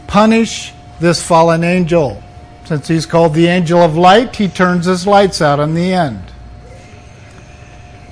punish 0.07 0.73
this 0.99 1.21
fallen 1.21 1.63
angel. 1.63 2.23
Since 2.63 2.87
he's 2.87 3.05
called 3.05 3.33
the 3.33 3.47
angel 3.47 3.79
of 3.81 3.95
light, 3.95 4.35
he 4.35 4.47
turns 4.47 4.85
his 4.85 5.05
lights 5.05 5.41
out 5.41 5.59
in 5.59 5.73
the 5.73 5.93
end. 5.93 6.21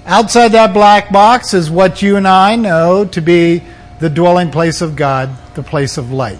Outside 0.05 0.49
that 0.49 0.73
black 0.73 1.11
box 1.11 1.53
is 1.53 1.71
what 1.71 2.01
you 2.01 2.15
and 2.15 2.27
I 2.27 2.55
know 2.55 3.05
to 3.05 3.21
be 3.21 3.63
the 3.99 4.09
dwelling 4.09 4.51
place 4.51 4.81
of 4.81 4.95
God, 4.95 5.29
the 5.55 5.63
place 5.63 5.97
of 5.97 6.11
light. 6.11 6.39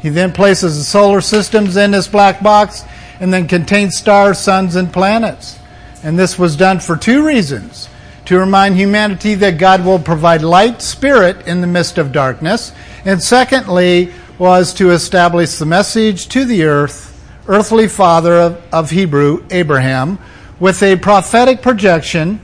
He 0.00 0.08
then 0.08 0.32
places 0.32 0.76
the 0.76 0.84
solar 0.84 1.20
systems 1.20 1.76
in 1.76 1.90
this 1.90 2.08
black 2.08 2.42
box 2.42 2.84
and 3.18 3.32
then 3.32 3.48
contains 3.48 3.96
stars, 3.96 4.38
suns, 4.38 4.76
and 4.76 4.92
planets. 4.92 5.58
And 6.02 6.18
this 6.18 6.38
was 6.38 6.56
done 6.56 6.80
for 6.80 6.96
two 6.96 7.26
reasons 7.26 7.88
to 8.26 8.38
remind 8.38 8.76
humanity 8.76 9.34
that 9.34 9.58
God 9.58 9.84
will 9.84 9.98
provide 9.98 10.42
light, 10.42 10.82
spirit 10.82 11.46
in 11.46 11.60
the 11.60 11.66
midst 11.66 11.96
of 11.96 12.12
darkness, 12.12 12.72
and 13.04 13.22
secondly, 13.22 14.12
was 14.38 14.74
to 14.74 14.90
establish 14.90 15.56
the 15.56 15.66
message 15.66 16.28
to 16.28 16.44
the 16.44 16.64
earth, 16.64 17.24
earthly 17.48 17.88
father 17.88 18.34
of, 18.34 18.62
of 18.72 18.90
Hebrew, 18.90 19.46
Abraham, 19.50 20.18
with 20.60 20.82
a 20.82 20.96
prophetic 20.96 21.62
projection 21.62 22.40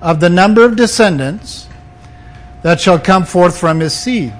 of 0.00 0.20
the 0.20 0.30
number 0.30 0.64
of 0.64 0.76
descendants 0.76 1.68
that 2.62 2.80
shall 2.80 2.98
come 2.98 3.24
forth 3.24 3.58
from 3.58 3.80
his 3.80 3.94
seed. 3.94 4.32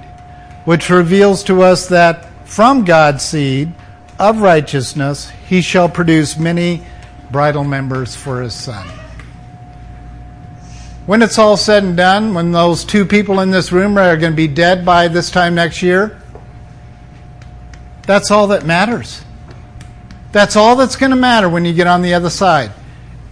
which 0.65 0.89
reveals 0.89 1.43
to 1.43 1.61
us 1.61 1.87
that 1.87 2.25
from 2.45 2.85
God's 2.85 3.23
seed 3.23 3.73
of 4.19 4.39
righteousness 4.39 5.29
he 5.47 5.61
shall 5.61 5.89
produce 5.89 6.37
many 6.37 6.83
bridal 7.31 7.63
members 7.63 8.15
for 8.15 8.41
his 8.41 8.53
son. 8.53 8.87
When 11.05 11.21
it's 11.21 11.37
all 11.37 11.57
said 11.57 11.83
and 11.83 11.97
done, 11.97 12.33
when 12.33 12.53
those 12.53 12.85
two 12.85 13.05
people 13.05 13.41
in 13.41 13.51
this 13.51 13.73
room 13.73 13.97
are 13.97 14.15
going 14.15 14.31
to 14.31 14.37
be 14.37 14.47
dead 14.47 14.85
by 14.85 15.09
this 15.09 15.29
time 15.29 15.55
next 15.55 15.81
year, 15.81 16.21
that's 18.03 18.31
all 18.31 18.47
that 18.47 18.65
matters. 18.65 19.21
That's 20.31 20.55
all 20.55 20.77
that's 20.77 20.95
going 20.95 21.09
to 21.09 21.17
matter 21.17 21.49
when 21.49 21.65
you 21.65 21.73
get 21.73 21.87
on 21.87 22.01
the 22.01 22.13
other 22.13 22.29
side. 22.29 22.71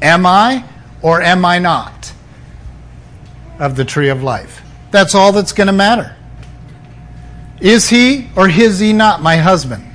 Am 0.02 0.26
I 0.26 0.66
or 1.02 1.22
am 1.22 1.46
I 1.46 1.60
not 1.60 2.12
of 3.58 3.76
the 3.76 3.86
tree 3.86 4.10
of 4.10 4.22
life? 4.22 4.62
That's 4.92 5.16
all 5.16 5.32
that's 5.32 5.54
going 5.54 5.68
to 5.68 5.74
matter. 5.74 6.16
Is 7.60 7.90
he 7.90 8.28
or 8.36 8.50
is 8.50 8.80
he 8.80 8.92
not 8.94 9.22
my 9.22 9.38
husband? 9.38 9.86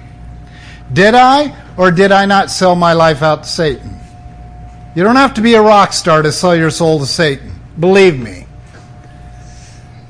Did 0.93 1.15
I 1.15 1.55
or 1.77 1.91
did 1.91 2.13
I 2.13 2.25
not 2.27 2.51
sell 2.51 2.75
my 2.75 2.93
life 2.93 3.23
out 3.23 3.43
to 3.43 3.49
Satan? 3.49 3.99
You 4.95 5.03
don't 5.03 5.17
have 5.17 5.35
to 5.35 5.43
be 5.43 5.55
a 5.55 5.61
rock 5.61 5.93
star 5.93 6.23
to 6.23 6.33
sell 6.33 6.57
your 6.57 6.71
soul 6.71 6.99
to 7.01 7.07
Satan. 7.07 7.53
Believe 7.79 8.19
me. 8.19 8.47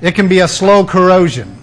It 0.00 0.14
can 0.14 0.28
be 0.28 0.40
a 0.40 0.48
slow 0.48 0.84
corrosion. 0.84 1.56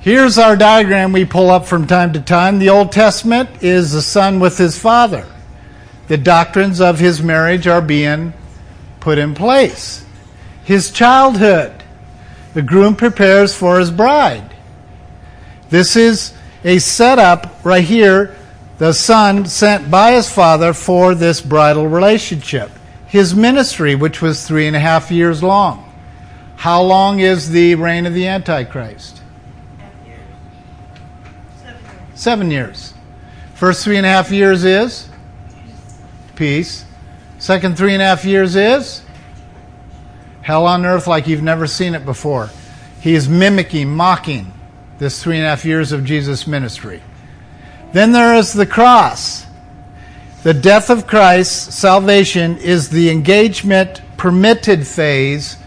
Here's 0.00 0.36
our 0.36 0.54
diagram 0.56 1.12
we 1.12 1.24
pull 1.24 1.48
up 1.48 1.64
from 1.64 1.86
time 1.86 2.12
to 2.12 2.20
time. 2.20 2.58
The 2.58 2.68
Old 2.68 2.92
Testament 2.92 3.62
is 3.62 3.92
the 3.92 4.02
son 4.02 4.38
with 4.40 4.58
his 4.58 4.78
father. 4.78 5.24
The 6.08 6.18
doctrines 6.18 6.82
of 6.82 6.98
his 6.98 7.22
marriage 7.22 7.66
are 7.66 7.80
being 7.80 8.34
put 9.04 9.18
in 9.18 9.34
place. 9.34 10.02
His 10.64 10.90
childhood. 10.90 11.84
The 12.54 12.62
groom 12.62 12.96
prepares 12.96 13.54
for 13.54 13.78
his 13.78 13.90
bride. 13.90 14.56
This 15.68 15.94
is 15.94 16.32
a 16.64 16.78
setup 16.78 17.62
right 17.64 17.84
here 17.84 18.34
the 18.78 18.92
son 18.92 19.44
sent 19.44 19.90
by 19.90 20.12
his 20.12 20.30
father 20.30 20.72
for 20.72 21.14
this 21.14 21.42
bridal 21.42 21.86
relationship. 21.86 22.70
His 23.06 23.34
ministry, 23.34 23.94
which 23.94 24.22
was 24.22 24.48
three 24.48 24.66
and 24.66 24.74
a 24.74 24.80
half 24.80 25.10
years 25.10 25.42
long. 25.42 25.92
How 26.56 26.82
long 26.82 27.20
is 27.20 27.50
the 27.50 27.74
reign 27.74 28.06
of 28.06 28.14
the 28.14 28.26
Antichrist? 28.26 29.20
Seven 32.14 32.50
years. 32.50 32.94
First 33.54 33.84
three 33.84 33.98
and 33.98 34.06
a 34.06 34.08
half 34.08 34.32
years 34.32 34.64
is 34.64 35.10
peace. 36.36 36.86
Second 37.44 37.76
three 37.76 37.92
and 37.92 38.00
a 38.00 38.06
half 38.06 38.24
years 38.24 38.56
is 38.56 39.02
hell 40.40 40.66
on 40.66 40.86
earth 40.86 41.06
like 41.06 41.26
you've 41.26 41.42
never 41.42 41.66
seen 41.66 41.94
it 41.94 42.06
before. 42.06 42.48
He 43.02 43.14
is 43.14 43.28
mimicking, 43.28 43.94
mocking 43.94 44.50
this 44.96 45.22
three 45.22 45.36
and 45.36 45.44
a 45.44 45.50
half 45.50 45.62
years 45.66 45.92
of 45.92 46.06
Jesus' 46.06 46.46
ministry. 46.46 47.02
Then 47.92 48.12
there 48.12 48.34
is 48.34 48.54
the 48.54 48.64
cross. 48.64 49.44
The 50.42 50.54
death 50.54 50.88
of 50.88 51.06
Christ, 51.06 51.72
salvation, 51.72 52.56
is 52.56 52.88
the 52.88 53.10
engagement 53.10 54.00
permitted 54.16 54.86
phase 54.86 55.58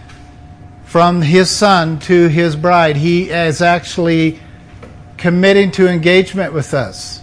from 0.83 1.21
his 1.21 1.51
son 1.51 1.99
to 1.99 2.27
his 2.27 2.55
bride. 2.55 2.95
He 2.95 3.29
is 3.29 3.61
actually 3.61 4.39
committing 5.17 5.69
to 5.73 5.87
engagement 5.87 6.53
with 6.53 6.73
us. 6.73 7.21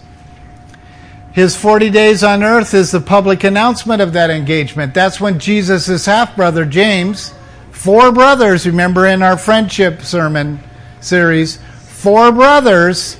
His 1.35 1.53
40 1.53 1.89
days 1.89 2.23
on 2.23 2.43
earth 2.43 2.73
is 2.73 2.91
the 2.91 3.01
public 3.01 3.43
announcement 3.43 4.01
of 4.01 4.13
that 4.13 4.29
engagement. 4.29 4.93
That's 4.93 5.19
when 5.19 5.37
Jesus' 5.37 6.05
half 6.05 6.33
brother, 6.33 6.63
James, 6.63 7.33
four 7.71 8.13
brothers, 8.13 8.65
remember 8.65 9.05
in 9.05 9.21
our 9.21 9.37
friendship 9.37 10.01
sermon 10.01 10.61
series, 11.01 11.57
four 11.57 12.31
brothers 12.31 13.17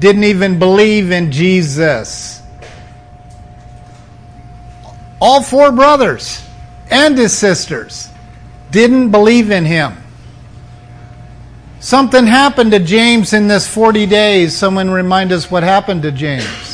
didn't 0.00 0.24
even 0.24 0.58
believe 0.58 1.12
in 1.12 1.30
Jesus. 1.30 2.42
All 5.20 5.40
four 5.40 5.70
brothers 5.70 6.44
and 6.90 7.16
his 7.16 7.32
sisters 7.32 8.08
didn't 8.72 9.12
believe 9.12 9.52
in 9.52 9.64
him. 9.64 9.96
Something 11.78 12.26
happened 12.26 12.72
to 12.72 12.80
James 12.80 13.32
in 13.32 13.46
this 13.46 13.68
40 13.68 14.06
days. 14.06 14.56
Someone 14.56 14.90
remind 14.90 15.30
us 15.30 15.48
what 15.48 15.62
happened 15.62 16.02
to 16.02 16.10
James. 16.10 16.65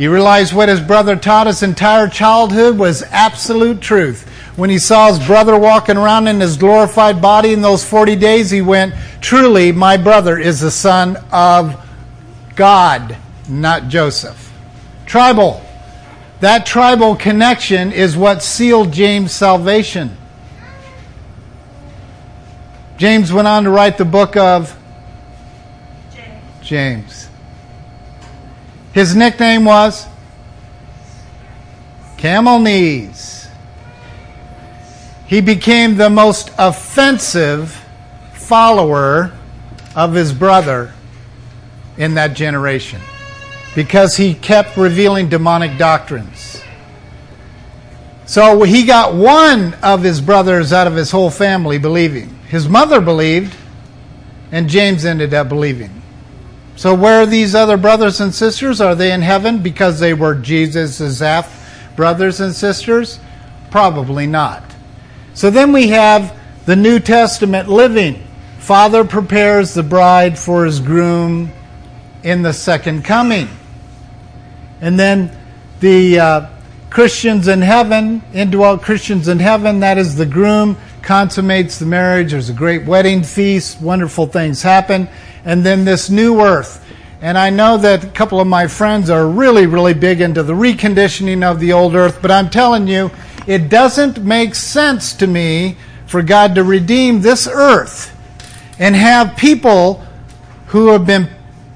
He 0.00 0.08
realized 0.08 0.54
what 0.54 0.70
his 0.70 0.80
brother 0.80 1.14
taught 1.14 1.46
his 1.46 1.62
entire 1.62 2.08
childhood 2.08 2.78
was 2.78 3.02
absolute 3.10 3.82
truth. 3.82 4.26
When 4.56 4.70
he 4.70 4.78
saw 4.78 5.12
his 5.12 5.26
brother 5.26 5.58
walking 5.58 5.98
around 5.98 6.26
in 6.26 6.40
his 6.40 6.56
glorified 6.56 7.20
body 7.20 7.52
in 7.52 7.60
those 7.60 7.84
40 7.84 8.16
days, 8.16 8.50
he 8.50 8.62
went, 8.62 8.94
Truly, 9.20 9.72
my 9.72 9.98
brother 9.98 10.38
is 10.38 10.60
the 10.60 10.70
son 10.70 11.18
of 11.30 11.86
God, 12.56 13.14
not 13.46 13.88
Joseph. 13.88 14.50
Tribal. 15.04 15.62
That 16.40 16.64
tribal 16.64 17.14
connection 17.14 17.92
is 17.92 18.16
what 18.16 18.42
sealed 18.42 18.94
James' 18.94 19.32
salvation. 19.32 20.16
James 22.96 23.30
went 23.30 23.48
on 23.48 23.64
to 23.64 23.70
write 23.70 23.98
the 23.98 24.06
book 24.06 24.34
of 24.38 24.74
James. 26.10 26.42
James. 26.62 27.19
His 28.92 29.14
nickname 29.14 29.64
was 29.64 30.06
Camel 32.16 32.58
Knees. 32.58 33.48
He 35.26 35.40
became 35.40 35.96
the 35.96 36.10
most 36.10 36.50
offensive 36.58 37.72
follower 38.34 39.32
of 39.94 40.12
his 40.12 40.32
brother 40.32 40.92
in 41.96 42.14
that 42.14 42.34
generation 42.34 43.00
because 43.76 44.16
he 44.16 44.34
kept 44.34 44.76
revealing 44.76 45.28
demonic 45.28 45.78
doctrines. 45.78 46.60
So 48.26 48.62
he 48.62 48.84
got 48.84 49.14
one 49.14 49.74
of 49.82 50.02
his 50.02 50.20
brothers 50.20 50.72
out 50.72 50.86
of 50.86 50.94
his 50.94 51.10
whole 51.10 51.30
family 51.30 51.78
believing. 51.78 52.28
His 52.48 52.68
mother 52.68 53.00
believed, 53.00 53.56
and 54.50 54.68
James 54.68 55.04
ended 55.04 55.32
up 55.32 55.48
believing. 55.48 55.99
So, 56.80 56.94
where 56.94 57.20
are 57.20 57.26
these 57.26 57.54
other 57.54 57.76
brothers 57.76 58.22
and 58.22 58.34
sisters? 58.34 58.80
Are 58.80 58.94
they 58.94 59.12
in 59.12 59.20
heaven 59.20 59.58
because 59.62 60.00
they 60.00 60.14
were 60.14 60.34
Jesus' 60.34 61.20
brothers 61.94 62.40
and 62.40 62.54
sisters? 62.54 63.20
Probably 63.70 64.26
not. 64.26 64.64
So, 65.34 65.50
then 65.50 65.72
we 65.72 65.88
have 65.88 66.34
the 66.64 66.76
New 66.76 66.98
Testament 66.98 67.68
living. 67.68 68.26
Father 68.60 69.04
prepares 69.04 69.74
the 69.74 69.82
bride 69.82 70.38
for 70.38 70.64
his 70.64 70.80
groom 70.80 71.52
in 72.22 72.40
the 72.40 72.54
second 72.54 73.04
coming. 73.04 73.50
And 74.80 74.98
then 74.98 75.36
the 75.80 76.18
uh, 76.18 76.48
Christians 76.88 77.46
in 77.46 77.60
heaven, 77.60 78.22
indwelt 78.32 78.80
Christians 78.80 79.28
in 79.28 79.38
heaven, 79.38 79.80
that 79.80 79.98
is 79.98 80.16
the 80.16 80.24
groom, 80.24 80.78
consummates 81.02 81.78
the 81.78 81.84
marriage. 81.84 82.30
There's 82.30 82.48
a 82.48 82.54
great 82.54 82.86
wedding 82.86 83.22
feast, 83.22 83.82
wonderful 83.82 84.28
things 84.28 84.62
happen. 84.62 85.10
And 85.44 85.64
then 85.64 85.84
this 85.84 86.10
new 86.10 86.40
earth. 86.40 86.84
And 87.22 87.36
I 87.36 87.50
know 87.50 87.76
that 87.78 88.04
a 88.04 88.08
couple 88.08 88.40
of 88.40 88.46
my 88.46 88.66
friends 88.66 89.10
are 89.10 89.28
really, 89.28 89.66
really 89.66 89.94
big 89.94 90.20
into 90.20 90.42
the 90.42 90.54
reconditioning 90.54 91.42
of 91.42 91.60
the 91.60 91.72
old 91.72 91.94
earth, 91.94 92.20
but 92.22 92.30
I'm 92.30 92.48
telling 92.48 92.88
you, 92.88 93.10
it 93.46 93.68
doesn't 93.68 94.22
make 94.22 94.54
sense 94.54 95.12
to 95.14 95.26
me 95.26 95.76
for 96.06 96.22
God 96.22 96.54
to 96.54 96.64
redeem 96.64 97.20
this 97.20 97.46
earth 97.46 98.16
and 98.78 98.96
have 98.96 99.36
people 99.36 100.04
who 100.68 100.88
have 100.88 101.06
been 101.06 101.28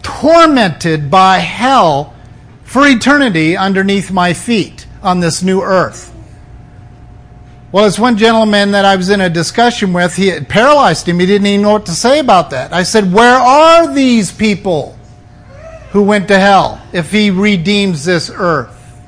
tormented 0.03 1.11
by 1.11 1.39
hell 1.39 2.15
for 2.63 2.87
eternity 2.87 3.57
underneath 3.57 4.11
my 4.11 4.33
feet 4.33 4.87
on 5.03 5.21
this 5.21 5.43
new 5.43 5.61
earth. 5.61 6.14
Well, 7.75 7.87
as 7.87 7.99
one 7.99 8.17
gentleman 8.17 8.71
that 8.71 8.85
I 8.85 8.95
was 8.95 9.09
in 9.09 9.21
a 9.21 9.29
discussion 9.29 9.93
with, 9.93 10.15
he 10.15 10.39
paralyzed 10.39 11.09
him. 11.09 11.19
He 11.19 11.27
didn't 11.27 11.49
even 11.49 11.63
know 11.63 11.73
what 11.73 11.87
to 11.87 11.93
say 11.93 12.21
about 12.21 12.51
that. 12.51 12.73
I 12.73 12.85
said, 12.85 13.13
Where 13.13 13.35
are 13.35 13.93
these 13.93 14.31
people 14.31 14.97
who 15.91 16.05
went 16.05 16.29
to 16.29 16.39
hell 16.39 16.81
if 16.93 17.11
he 17.11 17.31
redeems 17.31 18.05
this 18.05 18.31
earth? 18.33 19.03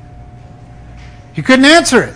He 1.33 1.43
couldn't 1.43 1.65
answer 1.65 2.03
it. 2.03 2.15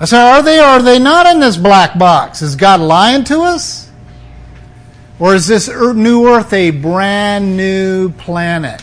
I 0.00 0.06
said, 0.06 0.18
Are 0.20 0.42
they 0.42 0.58
or 0.58 0.64
are 0.64 0.82
they 0.82 0.98
not 0.98 1.26
in 1.26 1.38
this 1.38 1.56
black 1.56 1.96
box? 1.96 2.42
Is 2.42 2.56
God 2.56 2.80
lying 2.80 3.22
to 3.26 3.42
us? 3.42 3.88
Or 5.20 5.36
is 5.36 5.46
this 5.46 5.68
new 5.68 6.26
earth 6.26 6.52
a 6.52 6.72
brand 6.72 7.56
new 7.56 8.10
planet? 8.10 8.82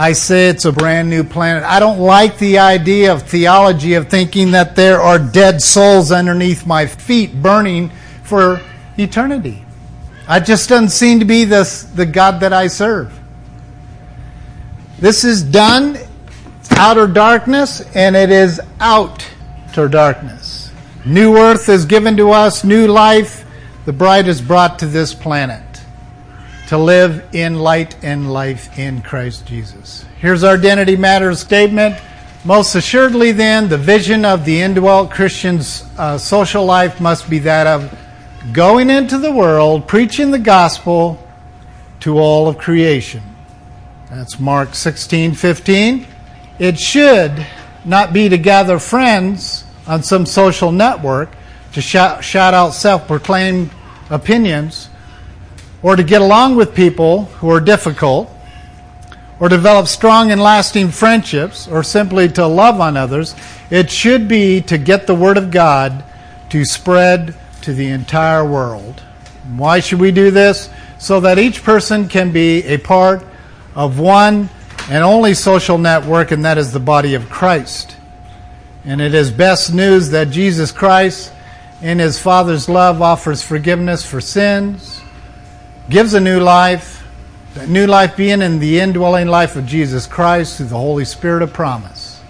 I 0.00 0.14
say 0.14 0.48
it's 0.48 0.64
a 0.64 0.72
brand 0.72 1.10
new 1.10 1.22
planet. 1.22 1.62
I 1.62 1.78
don't 1.78 1.98
like 1.98 2.38
the 2.38 2.58
idea 2.58 3.12
of 3.12 3.24
theology 3.24 3.92
of 3.92 4.08
thinking 4.08 4.52
that 4.52 4.74
there 4.74 4.98
are 4.98 5.18
dead 5.18 5.60
souls 5.60 6.10
underneath 6.10 6.66
my 6.66 6.86
feet 6.86 7.42
burning 7.42 7.90
for 8.22 8.62
eternity. 8.96 9.62
It 10.26 10.46
just 10.46 10.70
doesn't 10.70 10.88
seem 10.88 11.18
to 11.18 11.26
be 11.26 11.44
this, 11.44 11.82
the 11.82 12.06
God 12.06 12.40
that 12.40 12.54
I 12.54 12.68
serve. 12.68 13.12
This 14.98 15.22
is 15.22 15.42
done 15.42 15.98
outer 16.70 17.06
darkness 17.06 17.82
and 17.94 18.16
it 18.16 18.30
is 18.30 18.58
out 18.80 19.28
to 19.74 19.86
darkness. 19.86 20.72
New 21.04 21.36
earth 21.36 21.68
is 21.68 21.84
given 21.84 22.16
to 22.16 22.30
us, 22.30 22.64
new 22.64 22.86
life. 22.86 23.44
The 23.84 23.92
bride 23.92 24.28
is 24.28 24.40
brought 24.40 24.78
to 24.78 24.86
this 24.86 25.12
planet 25.12 25.69
to 26.70 26.78
live 26.78 27.24
in 27.32 27.56
light 27.56 27.96
and 28.04 28.32
life 28.32 28.78
in 28.78 29.02
Christ 29.02 29.44
Jesus. 29.44 30.04
Here's 30.20 30.44
our 30.44 30.54
Identity 30.54 30.94
Matters 30.94 31.40
statement. 31.40 31.96
Most 32.44 32.76
assuredly, 32.76 33.32
then, 33.32 33.68
the 33.68 33.76
vision 33.76 34.24
of 34.24 34.44
the 34.44 34.60
indwelt 34.60 35.10
Christian's 35.10 35.82
uh, 35.98 36.16
social 36.16 36.64
life 36.64 37.00
must 37.00 37.28
be 37.28 37.40
that 37.40 37.66
of 37.66 37.98
going 38.52 38.88
into 38.88 39.18
the 39.18 39.32
world, 39.32 39.88
preaching 39.88 40.30
the 40.30 40.38
gospel 40.38 41.26
to 41.98 42.20
all 42.20 42.46
of 42.46 42.56
creation. 42.56 43.24
That's 44.08 44.38
Mark 44.38 44.76
16 44.76 45.34
15. 45.34 46.06
It 46.60 46.78
should 46.78 47.44
not 47.84 48.12
be 48.12 48.28
to 48.28 48.38
gather 48.38 48.78
friends 48.78 49.64
on 49.88 50.04
some 50.04 50.24
social 50.24 50.70
network 50.70 51.30
to 51.72 51.80
shout, 51.80 52.22
shout 52.22 52.54
out 52.54 52.74
self 52.74 53.08
proclaimed 53.08 53.70
opinions 54.08 54.88
or 55.82 55.96
to 55.96 56.02
get 56.02 56.20
along 56.20 56.56
with 56.56 56.74
people 56.74 57.24
who 57.36 57.50
are 57.50 57.60
difficult, 57.60 58.30
or 59.38 59.48
develop 59.48 59.86
strong 59.86 60.30
and 60.30 60.40
lasting 60.40 60.90
friendships, 60.90 61.66
or 61.66 61.82
simply 61.82 62.28
to 62.28 62.46
love 62.46 62.78
on 62.80 62.96
others, 62.96 63.34
it 63.70 63.90
should 63.90 64.28
be 64.28 64.60
to 64.60 64.76
get 64.76 65.06
the 65.06 65.14
Word 65.14 65.38
of 65.38 65.50
God 65.50 66.04
to 66.50 66.64
spread 66.64 67.34
to 67.62 67.72
the 67.72 67.88
entire 67.88 68.44
world. 68.44 69.00
Why 69.56 69.80
should 69.80 70.00
we 70.00 70.10
do 70.10 70.30
this? 70.30 70.68
So 70.98 71.20
that 71.20 71.38
each 71.38 71.62
person 71.62 72.08
can 72.08 72.32
be 72.32 72.62
a 72.64 72.76
part 72.76 73.24
of 73.74 73.98
one 73.98 74.50
and 74.90 75.02
only 75.02 75.32
social 75.32 75.78
network, 75.78 76.30
and 76.32 76.44
that 76.44 76.58
is 76.58 76.72
the 76.72 76.80
body 76.80 77.14
of 77.14 77.30
Christ. 77.30 77.96
And 78.84 79.00
it 79.00 79.14
is 79.14 79.30
best 79.30 79.72
news 79.72 80.10
that 80.10 80.30
Jesus 80.30 80.72
Christ, 80.72 81.32
in 81.80 81.98
his 81.98 82.18
Father's 82.18 82.68
love, 82.68 83.00
offers 83.00 83.42
forgiveness 83.42 84.04
for 84.04 84.20
sins 84.20 84.99
gives 85.90 86.14
a 86.14 86.20
new 86.20 86.38
life, 86.38 87.04
that 87.54 87.68
new 87.68 87.84
life 87.84 88.16
being 88.16 88.42
in 88.42 88.60
the 88.60 88.78
indwelling 88.78 89.26
life 89.26 89.56
of 89.56 89.66
Jesus 89.66 90.06
Christ 90.06 90.56
through 90.56 90.66
the 90.66 90.76
Holy 90.76 91.04
Spirit 91.04 91.42
of 91.42 91.52
promise. 91.52 92.22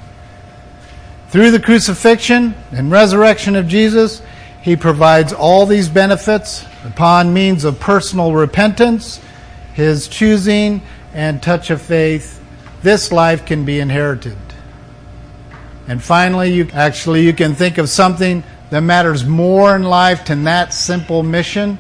Through 1.29 1.51
the 1.51 1.61
crucifixion 1.61 2.55
and 2.73 2.91
resurrection 2.91 3.55
of 3.55 3.69
Jesus, 3.69 4.23
he 4.63 4.77
provides 4.77 5.35
all 5.35 5.67
these 5.67 5.91
benefits 5.91 6.65
upon 6.85 7.35
means 7.35 7.65
of 7.65 7.79
personal 7.79 8.33
repentance, 8.33 9.21
his 9.75 10.09
choosing, 10.09 10.81
and 11.13 11.43
touch 11.43 11.69
of 11.69 11.83
faith. 11.83 12.43
This 12.83 13.13
life 13.13 13.45
can 13.45 13.67
be 13.67 13.79
inherited. 13.79 14.39
And 15.87 16.03
finally, 16.03 16.53
you 16.53 16.69
actually 16.73 17.27
you 17.27 17.35
can 17.35 17.55
think 17.55 17.77
of 17.77 17.91
something 17.91 18.43
that 18.71 18.81
matters 18.81 19.27
more 19.27 19.77
in 19.77 19.83
life 19.83 20.25
than 20.25 20.45
that 20.45 20.73
simple 20.73 21.23
mission 21.23 21.79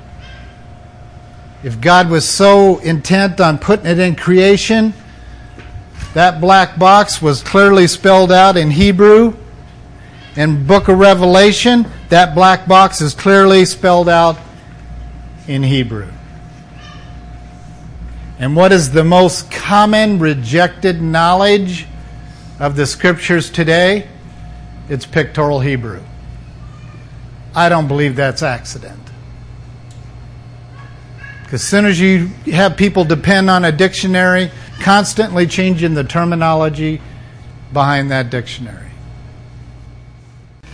if 1.62 1.80
God 1.80 2.08
was 2.08 2.28
so 2.28 2.78
intent 2.78 3.40
on 3.40 3.58
putting 3.58 3.86
it 3.86 3.98
in 3.98 4.16
creation, 4.16 4.94
that 6.14 6.40
black 6.40 6.78
box 6.78 7.20
was 7.20 7.42
clearly 7.42 7.86
spelled 7.86 8.32
out 8.32 8.56
in 8.56 8.70
Hebrew. 8.70 9.36
In 10.36 10.66
book 10.66 10.88
of 10.88 10.98
Revelation, 10.98 11.86
that 12.08 12.34
black 12.34 12.66
box 12.66 13.00
is 13.00 13.14
clearly 13.14 13.64
spelled 13.64 14.08
out 14.08 14.38
in 15.46 15.62
Hebrew. 15.62 16.10
And 18.38 18.56
what 18.56 18.72
is 18.72 18.90
the 18.90 19.04
most 19.04 19.50
common 19.50 20.18
rejected 20.18 21.02
knowledge 21.02 21.86
of 22.58 22.74
the 22.74 22.86
scriptures 22.86 23.50
today? 23.50 24.08
It's 24.88 25.04
pictorial 25.04 25.60
Hebrew. 25.60 26.00
I 27.54 27.68
don't 27.68 27.86
believe 27.86 28.16
that's 28.16 28.42
accident. 28.42 29.09
As 31.52 31.62
soon 31.62 31.84
as 31.84 31.98
you 31.98 32.28
have 32.46 32.76
people 32.76 33.04
depend 33.04 33.50
on 33.50 33.64
a 33.64 33.72
dictionary, 33.72 34.50
constantly 34.80 35.46
changing 35.46 35.94
the 35.94 36.04
terminology 36.04 37.00
behind 37.72 38.10
that 38.12 38.30
dictionary. 38.30 38.86